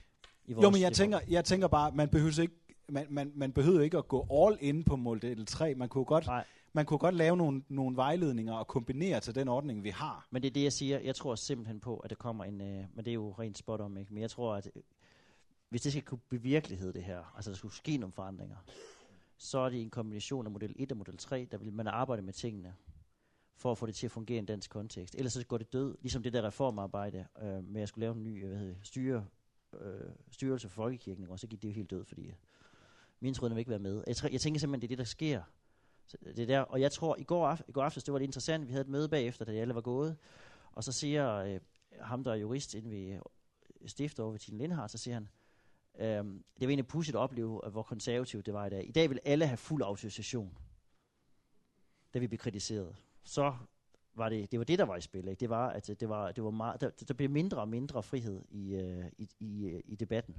I 0.45 0.53
vores, 0.53 0.65
jo, 0.65 0.71
men 0.71 0.81
jeg 0.81 0.93
tænker, 0.93 1.21
jeg 1.29 1.45
tænker 1.45 1.69
bare, 1.69 1.93
man 1.93 2.09
behøver 2.09 2.41
ikke 2.41 2.55
man, 2.89 3.07
man, 3.11 3.33
man 3.35 3.53
behøver 3.53 3.81
ikke 3.81 3.99
at 3.99 4.09
gå 4.09 4.27
all 4.31 4.59
in 4.61 4.85
på 4.85 4.97
model 4.97 5.47
3. 5.47 5.75
Man 5.75 5.89
kunne 5.89 6.05
godt, 6.05 6.29
man 6.73 6.87
kunne 6.87 6.99
godt 6.99 7.15
lave 7.15 7.37
nogle, 7.37 7.63
nogle 7.69 7.97
vejledninger 7.97 8.55
og 8.55 8.67
kombinere 8.67 9.21
til 9.21 9.35
den 9.35 9.49
ordning, 9.49 9.85
vi 9.85 9.91
har. 9.91 10.27
Men 10.31 10.43
det 10.43 10.49
er 10.49 10.53
det, 10.53 10.63
jeg 10.63 10.73
siger. 10.73 10.99
Jeg 10.99 11.15
tror 11.15 11.35
simpelthen 11.35 11.81
på, 11.81 11.97
at 11.97 12.11
der 12.11 12.17
kommer 12.17 12.45
en... 12.45 12.61
Øh, 12.61 12.85
men 12.95 13.05
det 13.05 13.09
er 13.11 13.15
jo 13.15 13.35
rent 13.39 13.59
spot 13.59 13.81
om, 13.81 13.97
ikke? 13.97 14.15
Men 14.15 14.21
jeg 14.21 14.31
tror, 14.31 14.55
at 14.55 14.71
hvis 15.69 15.83
det 15.83 15.93
skal 15.93 16.05
kunne 16.05 16.21
blive 16.29 16.43
virkelighed, 16.43 16.93
det 16.93 17.05
her, 17.05 17.33
altså 17.37 17.51
der 17.51 17.57
skulle 17.57 17.75
ske 17.75 17.97
nogle 17.97 18.13
forandringer, 18.13 18.57
så 19.39 19.59
er 19.59 19.69
det 19.69 19.81
en 19.81 19.91
kombination 19.91 20.47
af 20.47 20.53
model 20.53 20.75
1 20.77 20.93
og 20.93 20.99
model 20.99 21.17
3, 21.17 21.49
der 21.51 21.59
vil 21.59 21.73
man 21.73 21.87
arbejde 21.87 22.23
med 22.23 22.33
tingene, 22.33 22.75
for 23.57 23.73
at 23.73 23.79
få 23.79 23.87
det 23.87 23.95
til 23.95 24.07
at 24.07 24.11
fungere 24.11 24.37
i 24.37 24.39
en 24.39 24.47
dansk 24.47 24.71
kontekst. 24.71 25.15
Ellers 25.15 25.33
så 25.33 25.47
går 25.47 25.59
det 25.59 25.73
død, 25.73 25.97
ligesom 26.01 26.23
det 26.23 26.33
der 26.33 26.45
reformarbejde 26.45 27.27
øh, 27.43 27.65
med 27.65 27.83
at 27.83 27.89
skulle 27.89 28.03
lave 28.03 28.15
en 28.17 28.25
ny 28.25 28.47
hvad 28.47 28.59
hedder, 28.59 28.75
styre, 28.83 29.27
øh, 29.81 30.11
styrelse 30.31 30.69
for 30.69 30.75
folkekirken, 30.75 31.29
og 31.29 31.39
så 31.39 31.47
gik 31.47 31.63
det 31.63 31.69
jo 31.69 31.73
helt 31.73 31.91
død, 31.91 32.05
fordi 32.05 32.35
min 33.21 33.35
vil 33.43 33.59
ikke 33.59 33.71
være 33.71 33.79
med. 33.79 34.05
Jeg, 34.07 34.33
jeg 34.33 34.41
tænker 34.41 34.61
simpelthen, 34.61 34.81
det 34.81 34.87
er 34.87 34.89
det, 34.89 34.99
der 34.99 35.05
sker. 35.05 35.43
Så 36.07 36.17
det 36.37 36.49
der, 36.49 36.61
og 36.61 36.81
jeg 36.81 36.93
tror, 36.93 37.17
i 37.19 37.25
går, 37.25 37.47
af, 37.47 37.63
i 37.69 37.73
går 37.73 37.83
aftes, 37.83 38.05
det 38.05 38.13
var 38.13 38.19
det 38.19 38.27
interessant, 38.27 38.67
vi 38.67 38.73
havde 38.73 38.83
et 38.83 38.89
møde 38.89 39.09
bagefter, 39.09 39.45
da 39.45 39.53
alle 39.53 39.75
var 39.75 39.81
gået, 39.81 40.17
og 40.73 40.85
så 40.85 40.93
siger 40.93 41.37
øh, 41.37 41.61
ham, 42.01 42.25
der 42.25 42.31
er 42.31 42.37
jurist 42.37 42.75
inde 42.75 42.91
ved 42.91 43.15
øh, 43.15 43.21
stifter 43.87 44.23
over 44.23 44.33
ved 44.33 44.41
Tine 44.41 44.59
Lindhardt, 44.59 44.93
så 44.93 44.99
siger 44.99 45.15
han, 45.15 45.29
Øhm, 45.99 46.45
det 46.61 46.67
var 46.67 46.71
egentlig 46.71 46.87
pudsigt 46.87 47.17
at 47.17 47.21
opleve, 47.21 47.61
hvor 47.71 47.83
konservativt 47.83 48.47
det 48.47 48.55
var 48.55 48.67
i 48.67 48.71
dag. 48.71 48.89
I 48.89 48.93
dag 48.93 49.11
vil 49.11 49.21
alle 49.25 49.47
have 49.47 49.57
fuld 49.57 49.83
autorisation. 49.83 50.59
Da 52.15 52.19
vi 52.19 52.27
blev 52.27 52.39
kritiseret. 52.39 52.97
Så 53.23 53.57
var 54.15 54.29
det, 54.29 54.53
det 54.53 54.59
var 54.59 54.65
det, 54.65 54.79
der 54.79 54.85
var 54.85 54.97
i 54.97 55.01
spil. 55.01 55.29
Ikke? 55.29 55.41
Det 55.41 55.51
var, 55.51 55.69
at 55.69 55.91
øh, 55.91 55.97
det 56.01 56.09
var, 56.09 56.33
det 56.33 56.45
var 56.45 56.51
meget, 56.51 56.81
der, 56.81 56.91
der 56.91 57.15
blev 57.15 57.31
mindre 57.31 57.59
og 57.59 57.69
mindre 57.69 58.03
frihed 58.03 58.43
i, 58.51 58.75
øh, 58.75 59.05
i, 59.19 59.29
i, 59.41 59.67
øh, 59.67 59.81
i 59.85 59.97
debatten. 59.97 60.37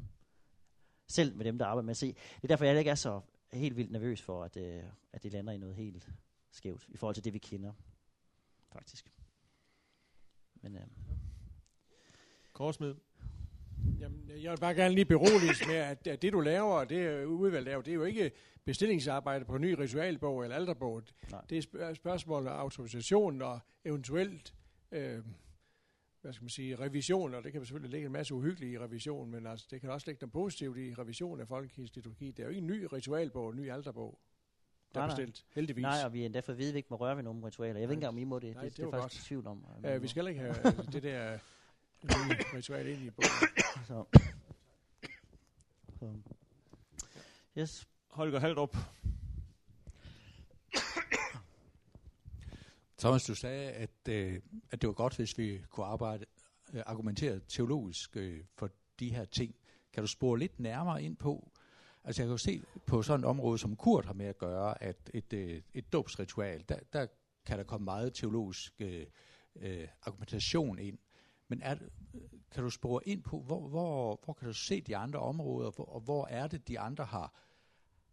Selv 1.07 1.35
med 1.35 1.45
dem, 1.45 1.57
der 1.57 1.65
arbejder 1.65 1.85
med 1.85 1.91
at 1.91 1.97
se. 1.97 2.07
Det 2.07 2.43
er 2.43 2.47
derfor, 2.47 2.65
jeg 2.65 2.77
ikke 2.77 2.91
er 2.91 2.95
så 2.95 3.21
helt 3.53 3.77
vildt 3.77 3.91
nervøs 3.91 4.21
for, 4.21 4.43
at, 4.43 4.57
uh, 4.57 4.83
at 5.13 5.23
det 5.23 5.31
lander 5.33 5.53
i 5.53 5.57
noget 5.57 5.75
helt 5.75 6.09
skævt, 6.51 6.85
i 6.89 6.97
forhold 6.97 7.15
til 7.15 7.23
det, 7.23 7.33
vi 7.33 7.37
kender, 7.37 7.73
faktisk. 8.71 9.11
Men, 10.61 10.75
uh, 10.75 10.81
Korsmed. 12.53 12.95
Jamen, 13.99 14.31
jeg 14.41 14.51
vil 14.51 14.57
bare 14.57 14.73
gerne 14.75 14.95
lige 14.95 15.05
beroliges 15.05 15.67
med, 15.67 15.75
at, 15.75 16.07
at 16.07 16.21
det 16.21 16.33
du 16.33 16.39
laver, 16.39 16.83
det 16.83 17.25
udvalg 17.25 17.65
laver, 17.65 17.81
det 17.81 17.91
er 17.91 17.95
jo 17.95 18.03
ikke 18.03 18.31
bestillingsarbejde 18.65 19.45
på 19.45 19.55
en 19.55 19.61
ny 19.61 19.71
ritualbog 19.73 20.43
eller 20.43 20.55
alterbog. 20.55 21.03
Nej. 21.31 21.41
Det 21.49 21.57
er 21.57 21.61
spørg- 21.61 21.95
spørgsmål 21.95 22.47
om 22.47 22.53
autorisation 22.53 23.41
og 23.41 23.59
eventuelt 23.85 24.53
øh, 24.91 25.23
hvad 26.21 26.33
skal 26.33 26.43
man 26.43 26.49
sige, 26.49 26.75
revision, 26.75 27.33
og 27.33 27.43
det 27.43 27.51
kan 27.51 27.61
selvfølgelig 27.61 27.91
ligge 27.91 28.05
en 28.05 28.11
masse 28.11 28.33
uhyggelige 28.33 28.71
i 28.71 28.79
revision, 28.79 29.31
men 29.31 29.47
altså, 29.47 29.67
det 29.71 29.81
kan 29.81 29.89
også 29.89 30.07
ligge 30.07 30.19
noget 30.21 30.31
positivt 30.31 30.77
i 30.77 30.93
revision 30.93 31.39
af 31.39 31.47
folkekirkens 31.47 31.95
liturgi. 31.95 32.31
Det 32.31 32.39
er 32.39 32.43
jo 32.43 32.49
ikke 32.49 32.61
en 32.61 32.67
ny 32.67 32.87
ritualbog, 32.93 33.49
en 33.49 33.55
ny 33.55 33.71
alterbog, 33.71 34.19
der 34.95 35.01
er 35.01 35.07
bestilt, 35.07 35.45
heldigvis. 35.49 35.81
Nej, 35.81 35.97
og 36.05 36.13
vi 36.13 36.21
er 36.21 36.25
endda 36.25 36.39
for 36.39 36.51
at 36.51 36.57
vide, 36.57 36.69
at 36.69 36.73
vi 36.73 36.77
ikke 36.77 36.87
må 36.91 36.95
røre 36.95 37.15
ved 37.15 37.23
nogle 37.23 37.45
ritualer. 37.45 37.79
Jeg 37.79 37.89
ved 37.89 37.95
ikke 37.95 37.97
engang, 37.97 38.09
om 38.09 38.17
I 38.17 38.23
må 38.23 38.39
det. 38.39 38.55
Nej, 38.55 38.63
det, 38.63 38.77
det, 38.77 38.85
det 38.85 38.93
er 38.93 39.01
faktisk 39.01 39.25
tvivl 39.25 39.47
om. 39.47 39.65
Uh, 39.95 40.01
vi 40.01 40.07
skal 40.07 40.27
ikke 40.27 40.39
have 40.39 40.55
det 40.93 41.03
der 41.03 41.37
ritual 42.55 42.87
ind 42.87 43.01
i 43.01 43.09
bogen. 43.09 43.29
Så. 43.85 44.03
Så. 45.99 46.07
Yes. 47.57 47.87
Holger 48.07 48.39
Haldrup. 48.39 48.77
Thomas, 52.97 53.23
du 53.23 53.35
sagde, 53.35 53.71
at, 53.71 54.07
øh, 54.09 54.41
at 54.71 54.81
det 54.81 54.87
var 54.87 54.93
godt, 54.93 55.15
hvis 55.15 55.37
vi 55.37 55.61
kunne 55.69 55.85
arbejde, 55.85 56.25
øh, 56.73 56.83
argumentere 56.85 57.39
teologisk 57.47 58.17
øh, 58.17 58.43
for 58.55 58.69
de 58.99 59.09
her 59.09 59.25
ting. 59.25 59.55
Kan 59.93 60.03
du 60.03 60.07
spore 60.07 60.39
lidt 60.39 60.59
nærmere 60.59 61.03
ind 61.03 61.17
på? 61.17 61.51
Altså 62.03 62.21
jeg 62.21 62.27
kan 62.27 62.31
jo 62.31 62.37
se 62.37 62.61
på 62.85 63.01
sådan 63.01 63.19
et 63.19 63.25
område, 63.25 63.57
som 63.57 63.75
Kurt 63.75 64.05
har 64.05 64.13
med 64.13 64.25
at 64.25 64.37
gøre, 64.37 64.83
at 64.83 65.11
et, 65.13 65.33
øh, 65.33 65.61
et 65.73 65.93
dåbsritual, 65.93 66.65
der, 66.69 66.79
der 66.93 67.07
kan 67.45 67.57
der 67.57 67.63
komme 67.63 67.85
meget 67.85 68.13
teologisk 68.13 68.73
øh, 68.81 69.05
øh, 69.55 69.87
argumentation 70.01 70.79
ind. 70.79 70.97
Men 71.47 71.61
er, 71.61 71.75
øh, 72.13 72.21
kan 72.51 72.63
du 72.63 72.69
spore 72.69 73.07
ind 73.07 73.23
på, 73.23 73.39
hvor, 73.41 73.67
hvor, 73.67 74.19
hvor 74.23 74.33
kan 74.33 74.47
du 74.47 74.53
se 74.53 74.81
de 74.81 74.97
andre 74.97 75.19
områder, 75.19 75.71
hvor, 75.71 75.85
og 75.85 76.01
hvor 76.01 76.27
er 76.27 76.47
det, 76.47 76.67
de 76.67 76.79
andre 76.79 77.05
har, 77.05 77.33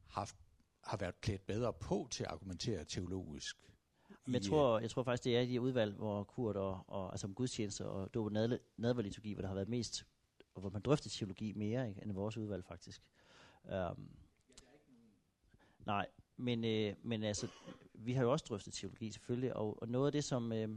haft, 0.09 0.37
har 0.85 0.97
været 0.97 1.21
klædt 1.21 1.47
bedre 1.47 1.73
på 1.73 2.09
til 2.11 2.25
at 2.25 2.31
argumentere 2.31 2.85
teologisk? 2.85 3.57
Men 4.27 4.35
jeg 4.35 4.43
tror, 4.43 4.79
jeg 4.79 4.91
tror 4.91 5.03
faktisk, 5.03 5.25
det 5.25 5.37
er 5.37 5.41
i 5.41 5.47
de 5.47 5.61
udvalg, 5.61 5.95
hvor 5.95 6.25
Kurt 6.25 6.57
og, 6.57 6.85
og 6.87 7.11
altså 7.11 7.27
om 7.27 7.35
gudstjenester 7.35 7.85
og 7.85 8.15
dåb 8.15 8.27
og 8.27 8.33
nadverliturgi, 8.77 9.33
hvor 9.33 9.41
der 9.41 9.49
har 9.49 9.55
været 9.55 9.69
mest, 9.69 10.07
og 10.55 10.61
hvor 10.61 10.71
man 10.71 10.83
drøfter 10.83 11.11
teologi 11.11 11.53
mere 11.53 11.89
ikke, 11.89 12.03
end 12.03 12.13
vores 12.13 12.37
udvalg 12.37 12.65
faktisk. 12.65 13.03
Um, 13.63 14.09
nej, 15.87 16.07
men, 16.37 16.65
øh, 16.65 16.95
men 17.03 17.23
altså, 17.23 17.49
vi 17.95 18.13
har 18.13 18.23
jo 18.23 18.33
også 18.33 18.45
drøftet 18.49 18.73
teologi 18.73 19.11
selvfølgelig, 19.11 19.57
og, 19.57 19.83
og 19.83 19.89
noget 19.89 20.07
af 20.07 20.13
det, 20.13 20.25
som... 20.25 20.53
Øh, 20.53 20.69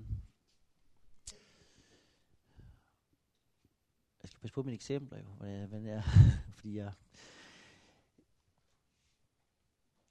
jeg 4.22 4.30
skal 4.30 4.41
passe 4.41 4.54
på 4.54 4.64
mine 4.64 4.76
eksempler 4.76 5.20
jo, 5.20 5.26
men 5.68 5.86
jeg, 5.86 6.04
fordi 6.58 6.78
jeg... 6.78 6.91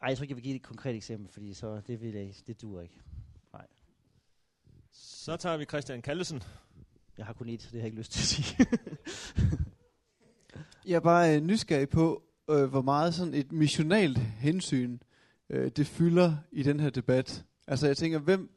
Ej, 0.00 0.08
jeg 0.08 0.16
tror 0.16 0.22
ikke, 0.22 0.32
jeg 0.32 0.36
vil 0.36 0.44
give 0.44 0.56
et 0.56 0.62
konkret 0.62 0.96
eksempel, 0.96 1.28
fordi 1.28 1.54
så 1.54 1.80
det, 1.80 2.00
vil 2.00 2.14
jeg, 2.14 2.34
det 2.46 2.62
duer 2.62 2.80
ikke. 2.80 3.02
Så 5.26 5.36
tager 5.36 5.56
vi 5.56 5.64
Christian 5.64 6.02
Kallesen. 6.02 6.42
Jeg 7.18 7.26
har 7.26 7.32
kun 7.32 7.48
et, 7.48 7.62
så 7.62 7.68
det 7.72 7.72
har 7.72 7.78
jeg 7.78 7.86
ikke 7.86 7.98
lyst 7.98 8.12
til 8.12 8.20
at 8.20 8.26
sige. 8.26 8.66
jeg 10.88 10.96
er 10.96 11.00
bare 11.00 11.36
øh, 11.36 11.42
nysgerrig 11.42 11.88
på, 11.88 12.22
øh, 12.50 12.64
hvor 12.64 12.82
meget 12.82 13.14
sådan 13.14 13.34
et 13.34 13.52
missionalt 13.52 14.18
hensyn 14.18 14.98
øh, 15.50 15.70
det 15.76 15.86
fylder 15.86 16.36
i 16.52 16.62
den 16.62 16.80
her 16.80 16.90
debat. 16.90 17.44
Altså 17.66 17.86
jeg 17.86 17.96
tænker, 17.96 18.18
hvem 18.18 18.50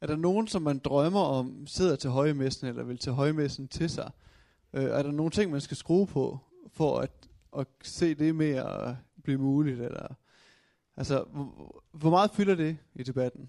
er 0.00 0.06
der 0.06 0.16
nogen, 0.16 0.48
som 0.48 0.62
man 0.62 0.78
drømmer 0.78 1.20
om, 1.20 1.66
sidder 1.66 1.96
til 1.96 2.10
højmessen 2.10 2.66
eller 2.66 2.82
vil 2.82 2.98
til 2.98 3.12
højmessen 3.12 3.68
til 3.68 3.90
sig? 3.90 4.10
Øh, 4.72 4.84
er 4.84 5.02
der 5.02 5.10
nogle 5.10 5.30
ting, 5.30 5.50
man 5.50 5.60
skal 5.60 5.76
skrue 5.76 6.06
på, 6.06 6.38
for 6.72 6.98
at, 6.98 7.28
at 7.58 7.66
se 7.82 8.14
det 8.14 8.34
med 8.34 8.50
at 8.50 8.94
blive 9.22 9.38
muligt? 9.38 9.80
Eller, 9.80 10.14
altså, 10.96 11.22
hvor, 11.22 11.82
hvor 11.92 12.10
meget 12.10 12.30
fylder 12.30 12.54
det 12.54 12.76
i 12.94 13.02
debatten? 13.02 13.48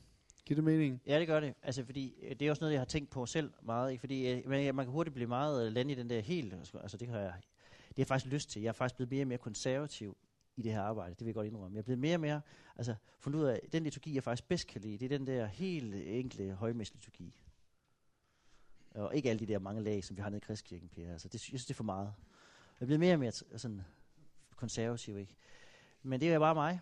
Giver 0.50 0.56
det 0.56 0.64
mening? 0.64 1.02
Ja, 1.06 1.20
det 1.20 1.28
gør 1.28 1.40
det. 1.40 1.54
Altså, 1.64 1.86
fordi 1.86 2.16
øh, 2.22 2.36
det 2.36 2.42
er 2.42 2.50
også 2.50 2.62
noget, 2.62 2.74
jeg 2.74 2.80
har 2.80 2.86
tænkt 2.86 3.10
på 3.10 3.26
selv 3.26 3.54
meget. 3.62 3.92
Ikke? 3.92 4.00
Fordi 4.00 4.32
øh, 4.32 4.50
man, 4.50 4.76
man 4.76 4.86
kan 4.86 4.92
hurtigt 4.92 5.14
blive 5.14 5.28
meget 5.28 5.86
uh, 5.86 5.92
i 5.92 5.96
den 5.96 6.10
der 6.10 6.20
helt... 6.20 6.54
Altså, 6.54 6.78
altså, 6.78 6.98
det 6.98 7.08
har 7.08 7.20
jeg, 7.20 7.34
det 7.72 7.86
har 7.88 7.94
jeg 7.98 8.08
faktisk 8.08 8.34
lyst 8.34 8.50
til. 8.50 8.62
Jeg 8.62 8.70
er 8.70 8.74
faktisk 8.74 8.96
blevet 8.96 9.12
mere 9.12 9.24
og 9.24 9.28
mere 9.28 9.38
konservativ 9.38 10.18
i 10.56 10.62
det 10.62 10.72
her 10.72 10.82
arbejde. 10.82 11.12
Det 11.12 11.20
vil 11.20 11.28
jeg 11.28 11.34
godt 11.34 11.48
indrømme. 11.48 11.76
Jeg 11.76 11.80
er 11.80 11.84
blevet 11.84 12.00
mere 12.00 12.16
og 12.16 12.20
mere... 12.20 12.42
Altså, 12.76 12.96
fundet 13.20 13.40
ud 13.40 13.46
af, 13.46 13.60
den 13.72 13.84
liturgi, 13.84 14.16
jeg 14.16 14.24
faktisk 14.24 14.48
bedst 14.48 14.68
kan 14.68 14.82
lide, 14.82 14.98
det 14.98 15.06
er 15.06 15.18
den 15.18 15.28
der 15.28 15.46
helt 15.46 15.96
enkle 15.96 16.54
højmæssliturgi. 16.54 17.42
Og 18.92 19.16
ikke 19.16 19.30
alle 19.30 19.40
de 19.40 19.54
der 19.54 19.60
mange 19.60 19.84
lag, 19.84 20.04
som 20.04 20.18
vi 20.18 20.22
har 20.22 20.30
nede 20.30 20.38
i 20.38 20.46
Kristkirken, 20.46 20.90
Per. 20.90 21.12
Altså, 21.12 21.28
det, 21.28 21.34
jeg 21.34 21.42
synes, 21.42 21.66
det 21.66 21.74
er 21.74 21.76
for 21.76 21.84
meget. 21.84 22.14
Jeg 22.80 22.88
bliver 22.88 23.00
mere 23.00 23.14
og 23.14 23.20
mere 23.20 23.32
sådan 23.32 23.82
konservativ, 24.56 25.18
ikke? 25.18 25.36
Men 26.04 26.22
det 26.22 26.34
er 26.34 26.40
bare 26.40 26.56
mig. 26.56 26.80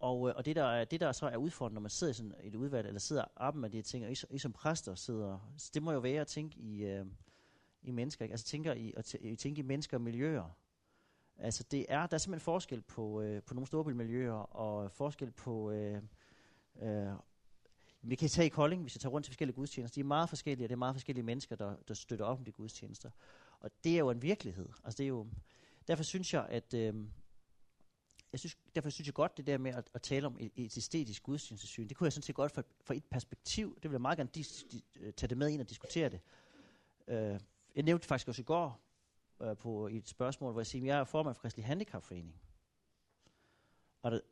Og, 0.00 0.28
øh, 0.28 0.34
og 0.36 0.44
det, 0.44 0.56
der 0.56 0.64
er, 0.64 0.84
det, 0.84 1.00
der 1.00 1.12
så 1.12 1.26
er 1.26 1.36
udfordrende, 1.36 1.74
når 1.74 1.80
man 1.80 1.90
sidder 1.90 2.10
i 2.10 2.14
sådan 2.14 2.34
et 2.42 2.54
udvalg, 2.54 2.86
eller 2.86 3.00
sidder 3.00 3.24
op 3.36 3.54
med 3.54 3.70
de 3.70 3.76
her 3.76 3.82
ting, 3.82 4.04
og 4.04 4.12
I, 4.12 4.16
I 4.30 4.38
som 4.38 4.52
præster 4.52 4.94
sidder, 4.94 5.52
det 5.74 5.82
må 5.82 5.92
jo 5.92 5.98
være 5.98 6.20
at 6.20 6.26
tænke 6.26 6.58
i, 6.58 6.84
øh, 6.84 7.06
i 7.82 7.90
mennesker, 7.90 8.24
ikke? 8.24 8.32
altså 8.32 8.46
tænker 8.46 8.72
i, 8.72 8.94
at 8.96 9.04
tænke 9.38 9.58
i 9.58 9.62
mennesker 9.62 9.96
og 9.96 10.00
miljøer. 10.00 10.56
Altså 11.38 11.64
det 11.70 11.86
er, 11.88 12.06
der 12.06 12.14
er 12.14 12.18
simpelthen 12.18 12.44
forskel 12.44 12.82
på, 12.82 13.20
øh, 13.20 13.42
på 13.42 13.54
nogle 13.54 13.66
storbymiljøer, 13.66 14.32
og 14.32 14.92
forskel 14.92 15.30
på, 15.30 15.70
øh, 15.70 16.02
øh, 16.82 17.12
vi 18.02 18.14
kan 18.14 18.28
tage 18.28 18.46
i 18.46 18.48
Kolding, 18.48 18.82
hvis 18.82 18.94
jeg 18.94 19.00
tager 19.00 19.12
rundt 19.12 19.24
til 19.24 19.32
forskellige 19.32 19.56
gudstjenester, 19.56 19.94
de 19.94 20.00
er 20.00 20.04
meget 20.04 20.28
forskellige, 20.28 20.66
og 20.66 20.68
det 20.68 20.74
er 20.74 20.78
meget 20.78 20.94
forskellige 20.94 21.24
mennesker, 21.24 21.56
der, 21.56 21.76
der 21.88 21.94
støtter 21.94 22.24
op 22.24 22.38
om 22.38 22.44
de 22.44 22.52
gudstjenester. 22.52 23.10
Og 23.60 23.70
det 23.84 23.94
er 23.94 23.98
jo 23.98 24.10
en 24.10 24.22
virkelighed. 24.22 24.68
Altså 24.84 24.98
det 24.98 25.04
er 25.04 25.08
jo, 25.08 25.26
derfor 25.88 26.02
synes 26.02 26.34
jeg, 26.34 26.46
at 26.48 26.74
øh, 26.74 26.94
jeg 28.32 28.40
synes, 28.40 28.58
derfor 28.74 28.90
synes 28.90 29.06
jeg 29.06 29.14
godt, 29.14 29.36
det 29.36 29.46
der 29.46 29.58
med 29.58 29.74
at, 29.74 29.90
at 29.94 30.02
tale 30.02 30.26
om 30.26 30.36
et, 30.40 30.52
et 30.56 30.76
æstetisk 30.76 31.22
gudstjenestesyn, 31.22 31.88
det 31.88 31.96
kunne 31.96 32.04
jeg 32.04 32.12
sådan 32.12 32.22
set 32.22 32.34
godt 32.34 32.52
for, 32.52 32.64
for 32.80 32.94
et 32.94 33.04
perspektiv, 33.04 33.74
det 33.74 33.90
vil 33.90 33.94
jeg 33.94 34.00
meget 34.00 34.16
gerne 34.16 34.30
dis, 34.34 34.64
di, 34.72 34.84
øh, 34.96 35.12
tage 35.12 35.28
det 35.28 35.38
med 35.38 35.48
ind 35.48 35.60
og 35.60 35.68
diskutere 35.68 36.08
det. 36.08 36.20
Uh, 37.06 37.40
jeg 37.74 37.82
nævnte 37.84 38.06
faktisk 38.06 38.28
også 38.28 38.42
i 38.42 38.44
går 38.44 38.80
uh, 39.40 39.56
på 39.56 39.88
et 39.88 40.08
spørgsmål, 40.08 40.52
hvor 40.52 40.60
jeg 40.60 40.66
siger, 40.66 40.82
at 40.82 40.86
jeg 40.86 40.98
er 40.98 41.04
formand 41.04 41.34
for 41.34 41.42
Kristelig 41.42 41.66
Handicapforening. 41.66 42.40
Og 44.02 44.10
det, 44.10 44.22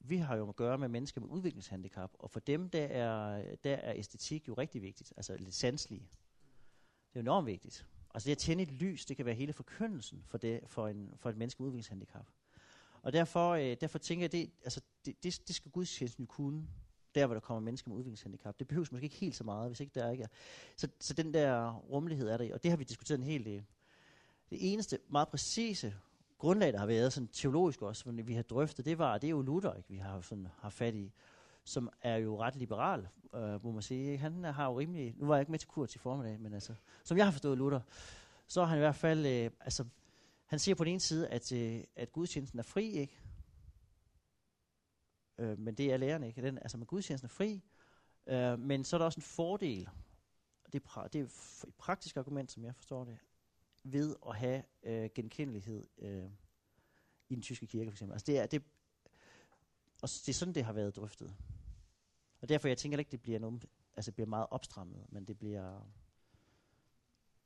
vi 0.00 0.16
har 0.16 0.36
jo 0.36 0.48
at 0.48 0.56
gøre 0.56 0.78
med 0.78 0.88
mennesker 0.88 1.20
med 1.20 1.28
udviklingshandicap, 1.28 2.10
og 2.18 2.30
for 2.30 2.40
dem 2.40 2.70
der 2.70 2.84
er, 2.84 3.44
der 3.64 3.74
er 3.74 3.92
æstetik 3.96 4.48
jo 4.48 4.54
rigtig 4.54 4.82
vigtigt, 4.82 5.12
altså 5.16 5.36
lidt 5.36 5.54
sanslige. 5.54 6.08
Det 7.08 7.16
er 7.16 7.20
jo 7.20 7.20
enormt 7.20 7.46
vigtigt. 7.46 7.86
Altså 8.14 8.26
det 8.26 8.32
at 8.32 8.38
tænde 8.38 8.62
et 8.62 8.72
lys, 8.72 9.06
det 9.06 9.16
kan 9.16 9.26
være 9.26 9.34
hele 9.34 9.52
forkyndelsen 9.52 10.24
for, 10.26 10.38
det, 10.38 10.60
for, 10.66 10.88
en, 10.88 11.14
for 11.16 11.30
et 11.30 11.36
menneske 11.36 11.62
med 11.62 11.66
udviklingshandicap. 11.66 12.26
Og 13.02 13.12
derfor, 13.12 13.50
øh, 13.50 13.76
derfor 13.80 13.98
tænker 13.98 14.22
jeg, 14.22 14.32
det, 14.32 14.50
altså, 14.64 14.80
det, 15.04 15.24
det, 15.24 15.40
det 15.48 15.56
skal 15.56 15.70
gudstjenesten 15.70 16.26
kunne, 16.26 16.66
der 17.14 17.26
hvor 17.26 17.34
der 17.34 17.40
kommer 17.40 17.60
mennesker 17.60 17.88
med 17.88 17.96
udviklingshandicap. 17.96 18.58
Det 18.58 18.68
behøves 18.68 18.92
måske 18.92 19.04
ikke 19.04 19.16
helt 19.16 19.36
så 19.36 19.44
meget, 19.44 19.68
hvis 19.68 19.80
ikke 19.80 20.00
der 20.00 20.10
ikke 20.10 20.24
er. 20.24 20.28
Så, 20.76 20.88
så 21.00 21.14
den 21.14 21.34
der 21.34 21.72
rummelighed 21.72 22.28
er 22.28 22.36
der, 22.36 22.54
og 22.54 22.62
det 22.62 22.70
har 22.70 22.76
vi 22.76 22.84
diskuteret 22.84 23.18
en 23.18 23.24
hel 23.24 23.44
del. 23.44 23.64
Det 24.50 24.72
eneste 24.72 24.98
meget 25.08 25.28
præcise 25.28 25.94
grundlag, 26.38 26.72
der 26.72 26.78
har 26.78 26.86
været 26.86 27.12
sådan 27.12 27.28
teologisk 27.32 27.82
også, 27.82 28.02
som 28.02 28.26
vi 28.26 28.34
har 28.34 28.42
drøftet, 28.42 28.84
det 28.84 28.98
var, 28.98 29.18
det 29.18 29.26
er 29.26 29.30
jo 29.30 29.42
Luther, 29.42 29.74
ikke, 29.74 29.88
vi 29.88 29.96
har, 29.96 30.20
sådan, 30.20 30.48
har 30.58 30.70
fat 30.70 30.94
i, 30.94 31.12
som 31.64 31.90
er 32.02 32.16
jo 32.16 32.40
ret 32.40 32.56
liberal, 32.56 33.08
øh, 33.34 33.64
må 33.64 33.72
man 33.72 33.82
sige. 33.82 34.18
Han 34.18 34.44
har 34.44 34.66
jo 34.66 34.78
rimelig, 34.78 35.14
nu 35.16 35.26
var 35.26 35.34
jeg 35.34 35.40
ikke 35.40 35.50
med 35.50 35.58
til 35.58 35.68
kurs 35.68 35.94
i 35.94 35.98
formiddag, 35.98 36.40
men 36.40 36.54
altså, 36.54 36.74
som 37.04 37.16
jeg 37.16 37.26
har 37.26 37.30
forstået 37.30 37.58
Luther, 37.58 37.80
så 38.46 38.60
har 38.60 38.66
han 38.66 38.78
i 38.78 38.80
hvert 38.80 38.96
fald, 38.96 39.26
øh, 39.26 39.50
altså, 39.60 39.84
han 40.48 40.58
siger 40.58 40.74
på 40.74 40.84
den 40.84 40.92
ene 40.92 41.00
side, 41.00 41.28
at, 41.28 41.52
øh, 41.52 41.84
at 41.96 42.12
gudstjenesten 42.12 42.58
er 42.58 42.62
fri, 42.62 42.90
ikke? 42.90 43.20
Øh, 45.38 45.58
men 45.58 45.74
det 45.74 45.92
er 45.92 45.96
lærerne 45.96 46.28
ikke. 46.28 46.42
Den, 46.42 46.58
altså, 46.58 46.78
med 46.78 46.86
gudstjenesten 46.86 47.26
er 47.26 47.30
fri, 47.30 47.62
øh, 48.26 48.58
men 48.58 48.84
så 48.84 48.96
er 48.96 48.98
der 48.98 49.04
også 49.04 49.18
en 49.18 49.22
fordel, 49.22 49.88
det 50.72 50.82
er, 50.82 50.88
pra- 50.88 51.08
det 51.08 51.20
er 51.20 51.24
et 51.24 51.74
praktisk 51.78 52.16
argument, 52.16 52.52
som 52.52 52.64
jeg 52.64 52.74
forstår 52.74 53.04
det, 53.04 53.18
ved 53.82 54.16
at 54.26 54.36
have 54.36 54.62
øh, 54.82 55.10
genkendelighed 55.14 55.86
øh, 55.98 56.30
i 57.28 57.34
den 57.34 57.42
tyske 57.42 57.66
kirke, 57.66 57.90
for 57.90 57.94
eksempel. 57.94 58.14
Altså, 58.14 58.26
det 58.26 58.38
er, 58.38 58.46
det, 58.46 58.62
og 60.02 60.08
det 60.08 60.28
er 60.28 60.32
sådan, 60.32 60.54
det 60.54 60.64
har 60.64 60.72
været 60.72 60.96
drøftet. 60.96 61.36
Og 62.40 62.48
derfor, 62.48 62.68
jeg 62.68 62.78
tænker 62.78 62.98
ikke, 62.98 63.10
det 63.10 63.22
bliver, 63.22 63.38
noget, 63.38 63.64
altså, 63.96 64.10
det 64.10 64.14
bliver 64.14 64.28
meget 64.28 64.46
opstrammet, 64.50 65.06
men 65.12 65.24
det 65.24 65.38
bliver 65.38 65.92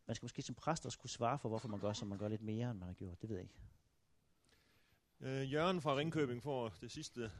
man 0.06 0.14
skal 0.14 0.24
måske 0.24 0.42
som 0.42 0.54
præst 0.54 0.86
også 0.86 0.98
kunne 0.98 1.10
svare 1.10 1.38
for, 1.38 1.48
hvorfor 1.48 1.68
man 1.68 1.80
gør, 1.80 1.92
som 1.92 2.08
man 2.08 2.18
gør 2.18 2.28
lidt 2.28 2.42
mere, 2.42 2.70
end 2.70 2.78
man 2.78 2.88
har 2.88 2.94
gjort. 2.94 3.22
Det 3.22 3.28
ved 3.28 3.36
jeg 3.36 3.42
ikke. 3.44 3.54
Øh, 5.20 5.52
Jørgen 5.52 5.80
fra 5.80 5.96
Ringkøbing 5.96 6.42
får 6.42 6.68
det 6.80 6.90
sidste. 6.90 7.30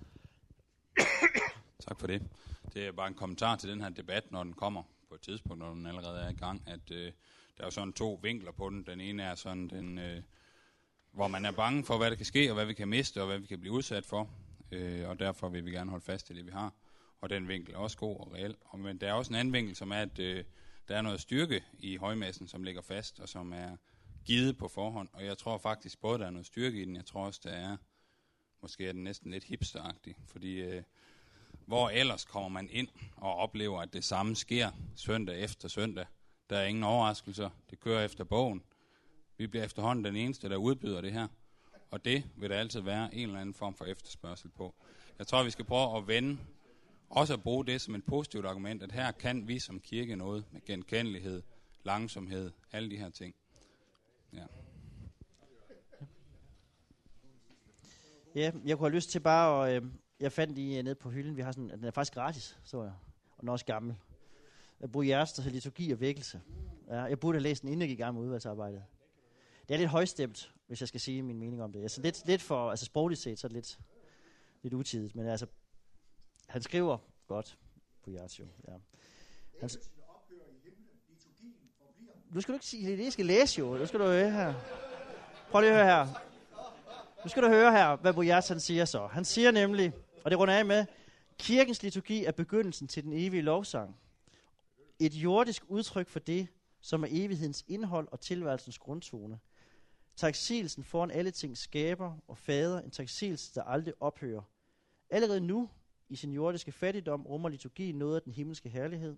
tak 1.86 2.00
for 2.00 2.06
det. 2.06 2.22
Det 2.74 2.86
er 2.86 2.92
bare 2.92 3.08
en 3.08 3.14
kommentar 3.14 3.56
til 3.56 3.70
den 3.70 3.80
her 3.80 3.88
debat, 3.88 4.32
når 4.32 4.44
den 4.44 4.52
kommer 4.52 4.82
på 5.08 5.14
et 5.14 5.20
tidspunkt, 5.20 5.58
når 5.58 5.74
den 5.74 5.86
allerede 5.86 6.20
er 6.20 6.28
i 6.28 6.34
gang, 6.34 6.62
at 6.66 6.90
øh, 6.90 7.12
der 7.58 7.64
er 7.66 7.70
sådan 7.70 7.92
to 7.92 8.20
vinkler 8.22 8.52
på 8.52 8.70
den. 8.70 8.86
Den 8.86 9.00
ene 9.00 9.22
er 9.22 9.34
sådan 9.34 9.68
den, 9.68 9.98
øh, 9.98 10.22
hvor 11.12 11.28
man 11.28 11.44
er 11.44 11.52
bange 11.52 11.84
for, 11.84 11.98
hvad 11.98 12.10
der 12.10 12.16
kan 12.16 12.26
ske, 12.26 12.50
og 12.50 12.54
hvad 12.54 12.66
vi 12.66 12.74
kan 12.74 12.88
miste, 12.88 13.20
og 13.20 13.26
hvad 13.26 13.38
vi 13.38 13.46
kan 13.46 13.60
blive 13.60 13.72
udsat 13.72 14.06
for. 14.06 14.30
Øh, 14.70 15.08
og 15.08 15.18
derfor 15.18 15.48
vil 15.48 15.64
vi 15.64 15.70
gerne 15.70 15.90
holde 15.90 16.04
fast 16.04 16.30
i 16.30 16.34
det, 16.34 16.46
vi 16.46 16.50
har. 16.50 16.72
Og 17.20 17.30
den 17.30 17.48
vinkel 17.48 17.74
er 17.74 17.78
også 17.78 17.98
god 17.98 18.16
og 18.20 18.32
reel. 18.32 18.56
Og, 18.60 18.78
men 18.78 18.98
der 18.98 19.08
er 19.08 19.12
også 19.12 19.32
en 19.32 19.34
anden 19.34 19.54
vinkel, 19.54 19.76
som 19.76 19.90
er, 19.90 19.96
at 19.96 20.18
øh, 20.18 20.44
der 20.88 20.96
er 20.96 21.02
noget 21.02 21.20
styrke 21.20 21.64
i 21.78 21.96
højmassen, 21.96 22.48
som 22.48 22.62
ligger 22.62 22.82
fast, 22.82 23.20
og 23.20 23.28
som 23.28 23.52
er 23.52 23.76
givet 24.24 24.58
på 24.58 24.68
forhånd. 24.68 25.08
Og 25.12 25.24
jeg 25.24 25.38
tror 25.38 25.58
faktisk 25.58 26.00
både, 26.00 26.18
der 26.18 26.26
er 26.26 26.30
noget 26.30 26.46
styrke 26.46 26.82
i 26.82 26.84
den, 26.84 26.96
jeg 26.96 27.06
tror 27.06 27.26
også, 27.26 27.40
der 27.44 27.50
er, 27.50 27.76
måske 28.62 28.88
er 28.88 28.92
den 28.92 29.04
næsten 29.04 29.30
lidt 29.30 29.44
hipsteragtig, 29.44 30.16
fordi 30.26 30.60
øh, 30.60 30.82
hvor 31.66 31.88
ellers 31.88 32.24
kommer 32.24 32.48
man 32.48 32.68
ind 32.70 32.88
og 33.16 33.34
oplever, 33.34 33.80
at 33.80 33.92
det 33.92 34.04
samme 34.04 34.36
sker 34.36 34.70
søndag 34.96 35.40
efter 35.40 35.68
søndag. 35.68 36.06
Der 36.50 36.58
er 36.58 36.66
ingen 36.66 36.84
overraskelser, 36.84 37.50
det 37.70 37.80
kører 37.80 38.04
efter 38.04 38.24
bogen. 38.24 38.62
Vi 39.36 39.46
bliver 39.46 39.64
efterhånden 39.64 40.04
den 40.04 40.16
eneste, 40.16 40.48
der 40.48 40.56
udbyder 40.56 41.00
det 41.00 41.12
her. 41.12 41.28
Og 41.90 42.04
det 42.04 42.24
vil 42.36 42.50
der 42.50 42.56
altid 42.56 42.80
være 42.80 43.14
en 43.14 43.28
eller 43.28 43.40
anden 43.40 43.54
form 43.54 43.74
for 43.74 43.84
efterspørgsel 43.84 44.50
på. 44.50 44.74
Jeg 45.18 45.26
tror, 45.26 45.42
vi 45.42 45.50
skal 45.50 45.64
prøve 45.64 45.96
at 45.96 46.06
vende 46.06 46.38
også 47.12 47.34
at 47.34 47.42
bruge 47.42 47.66
det 47.66 47.80
som 47.80 47.94
et 47.94 48.04
positivt 48.04 48.46
argument, 48.46 48.82
at 48.82 48.92
her 48.92 49.12
kan 49.12 49.48
vi 49.48 49.58
som 49.58 49.80
kirke 49.80 50.16
noget 50.16 50.44
med 50.50 50.60
genkendelighed, 50.64 51.42
langsomhed, 51.84 52.50
alle 52.72 52.90
de 52.90 52.96
her 52.96 53.10
ting. 53.10 53.34
Ja. 54.32 54.44
Ja, 58.34 58.52
jeg 58.64 58.78
kunne 58.78 58.88
have 58.88 58.96
lyst 58.96 59.10
til 59.10 59.20
bare 59.20 59.70
at... 59.70 59.82
Øh, 59.82 59.90
jeg 60.20 60.32
fandt 60.32 60.54
lige 60.54 60.78
øh, 60.78 60.84
nede 60.84 60.94
på 60.94 61.10
hylden, 61.10 61.36
vi 61.36 61.42
har 61.42 61.52
sådan, 61.52 61.68
den 61.68 61.84
er 61.84 61.90
faktisk 61.90 62.14
gratis, 62.14 62.58
så 62.64 62.82
jeg. 62.82 62.92
Og 63.36 63.40
den 63.40 63.48
er 63.48 63.52
også 63.52 63.64
gammel. 63.64 63.96
Bro 64.92 65.02
Jerst, 65.02 65.36
der 65.36 65.50
liturgi 65.50 65.92
og 65.92 66.00
vækkelse. 66.00 66.40
Ja, 66.88 67.02
jeg 67.02 67.20
burde 67.20 67.36
have 67.36 67.42
læst 67.42 67.62
den, 67.62 67.68
inden 67.68 67.80
jeg 67.80 67.88
gik 67.88 67.98
i 67.98 68.02
gang 68.02 68.14
med 68.14 68.22
udvalgsarbejdet. 68.22 68.84
Det 69.68 69.74
er 69.74 69.78
lidt 69.78 69.90
højstemt, 69.90 70.52
hvis 70.66 70.80
jeg 70.80 70.88
skal 70.88 71.00
sige 71.00 71.22
min 71.22 71.38
mening 71.38 71.62
om 71.62 71.72
det. 71.72 71.82
Altså 71.82 72.02
lidt, 72.02 72.26
lidt 72.26 72.42
for, 72.42 72.70
altså 72.70 72.84
sprogligt 72.84 73.20
set, 73.20 73.38
så 73.38 73.46
er 73.46 73.48
det 73.48 73.54
lidt, 73.54 73.78
lidt 74.62 74.74
utidigt. 74.74 75.14
Men 75.14 75.26
altså, 75.26 75.46
han 76.46 76.62
skriver 76.62 76.98
godt 77.26 77.58
på 78.04 78.10
Jartio. 78.10 78.46
Ja. 78.68 78.72
Han, 79.60 79.70
nu 82.34 82.40
skal 82.40 82.52
du 82.52 82.56
ikke 82.56 82.66
sige, 82.66 82.96
det 82.96 83.04
jeg 83.04 83.12
skal 83.12 83.26
læse 83.26 83.58
jo. 83.58 83.76
Nu 83.76 83.86
skal 83.86 84.00
du 84.00 84.04
høre 84.04 84.30
her. 84.30 84.54
Prøv 85.50 85.60
lige 85.60 85.70
at 85.70 85.76
høre 85.76 85.86
her. 85.86 86.06
Nu 87.24 87.28
skal 87.28 87.42
du 87.42 87.48
høre 87.48 87.72
her, 87.72 87.96
hvad 87.96 88.12
Boyas 88.12 88.48
han 88.48 88.60
siger 88.60 88.84
så. 88.84 89.06
Han 89.06 89.24
siger 89.24 89.50
nemlig, 89.50 89.92
og 90.24 90.30
det 90.30 90.38
runder 90.38 90.54
af 90.54 90.64
med, 90.64 90.86
kirkens 91.38 91.82
liturgi 91.82 92.24
er 92.24 92.32
begyndelsen 92.32 92.88
til 92.88 93.04
den 93.04 93.12
evige 93.12 93.42
lovsang. 93.42 93.96
Et 94.98 95.14
jordisk 95.14 95.62
udtryk 95.68 96.08
for 96.08 96.18
det, 96.18 96.48
som 96.80 97.04
er 97.04 97.08
evighedens 97.10 97.64
indhold 97.68 98.08
og 98.12 98.20
tilværelsens 98.20 98.78
grundtone. 98.78 99.38
Taksilsen 100.16 100.84
foran 100.84 101.10
alle 101.10 101.30
ting 101.30 101.58
skaber 101.58 102.16
og 102.28 102.38
fader, 102.38 102.80
en 102.80 102.90
taksilse, 102.90 103.54
der 103.54 103.62
aldrig 103.62 103.94
ophører. 104.00 104.42
Allerede 105.10 105.40
nu 105.40 105.70
i 106.08 106.16
sin 106.16 106.32
jordiske 106.32 106.72
fattigdom 106.72 107.26
rummer 107.26 107.48
liturgien 107.48 107.94
noget 107.94 108.16
af 108.16 108.22
den 108.22 108.32
himmelske 108.32 108.68
herlighed. 108.68 109.16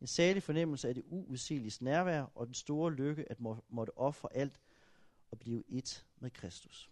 En 0.00 0.06
salig 0.06 0.42
fornemmelse 0.42 0.88
af 0.88 0.94
det 0.94 1.02
uudsigelige 1.06 1.84
nærvær 1.84 2.22
og 2.34 2.46
den 2.46 2.54
store 2.54 2.92
lykke 2.92 3.30
at 3.30 3.40
må, 3.40 3.56
måtte 3.68 3.98
ofre 3.98 4.28
alt 4.36 4.60
og 5.30 5.38
blive 5.38 5.62
et 5.68 6.04
med 6.20 6.30
Kristus. 6.30 6.90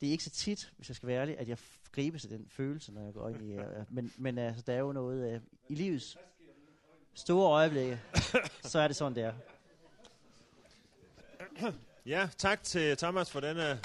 Det 0.00 0.06
er 0.06 0.10
ikke 0.12 0.24
så 0.24 0.30
tit, 0.30 0.72
hvis 0.76 0.88
jeg 0.88 0.96
skal 0.96 1.06
være 1.06 1.20
ærlig, 1.20 1.38
at 1.38 1.48
jeg 1.48 1.58
gribes 1.92 2.22
sig 2.22 2.30
den 2.30 2.48
følelse, 2.48 2.92
når 2.92 3.02
jeg 3.02 3.14
går 3.14 3.28
ind 3.28 3.42
i... 3.42 3.58
Uh, 3.58 3.64
men 3.88 4.12
men 4.18 4.38
altså, 4.38 4.62
der 4.66 4.72
er 4.72 4.78
jo 4.78 4.92
noget 4.92 5.36
uh, 5.36 5.42
i 5.68 5.74
livets 5.74 6.16
store 7.14 7.50
øjeblikke, 7.50 8.00
så 8.62 8.78
er 8.78 8.86
det 8.86 8.96
sådan, 8.96 9.14
det 9.14 9.22
er. 9.22 9.34
Ja, 12.06 12.28
tak 12.38 12.62
til 12.62 12.96
Thomas 12.96 13.30
for 13.30 13.40
denne... 13.40 13.80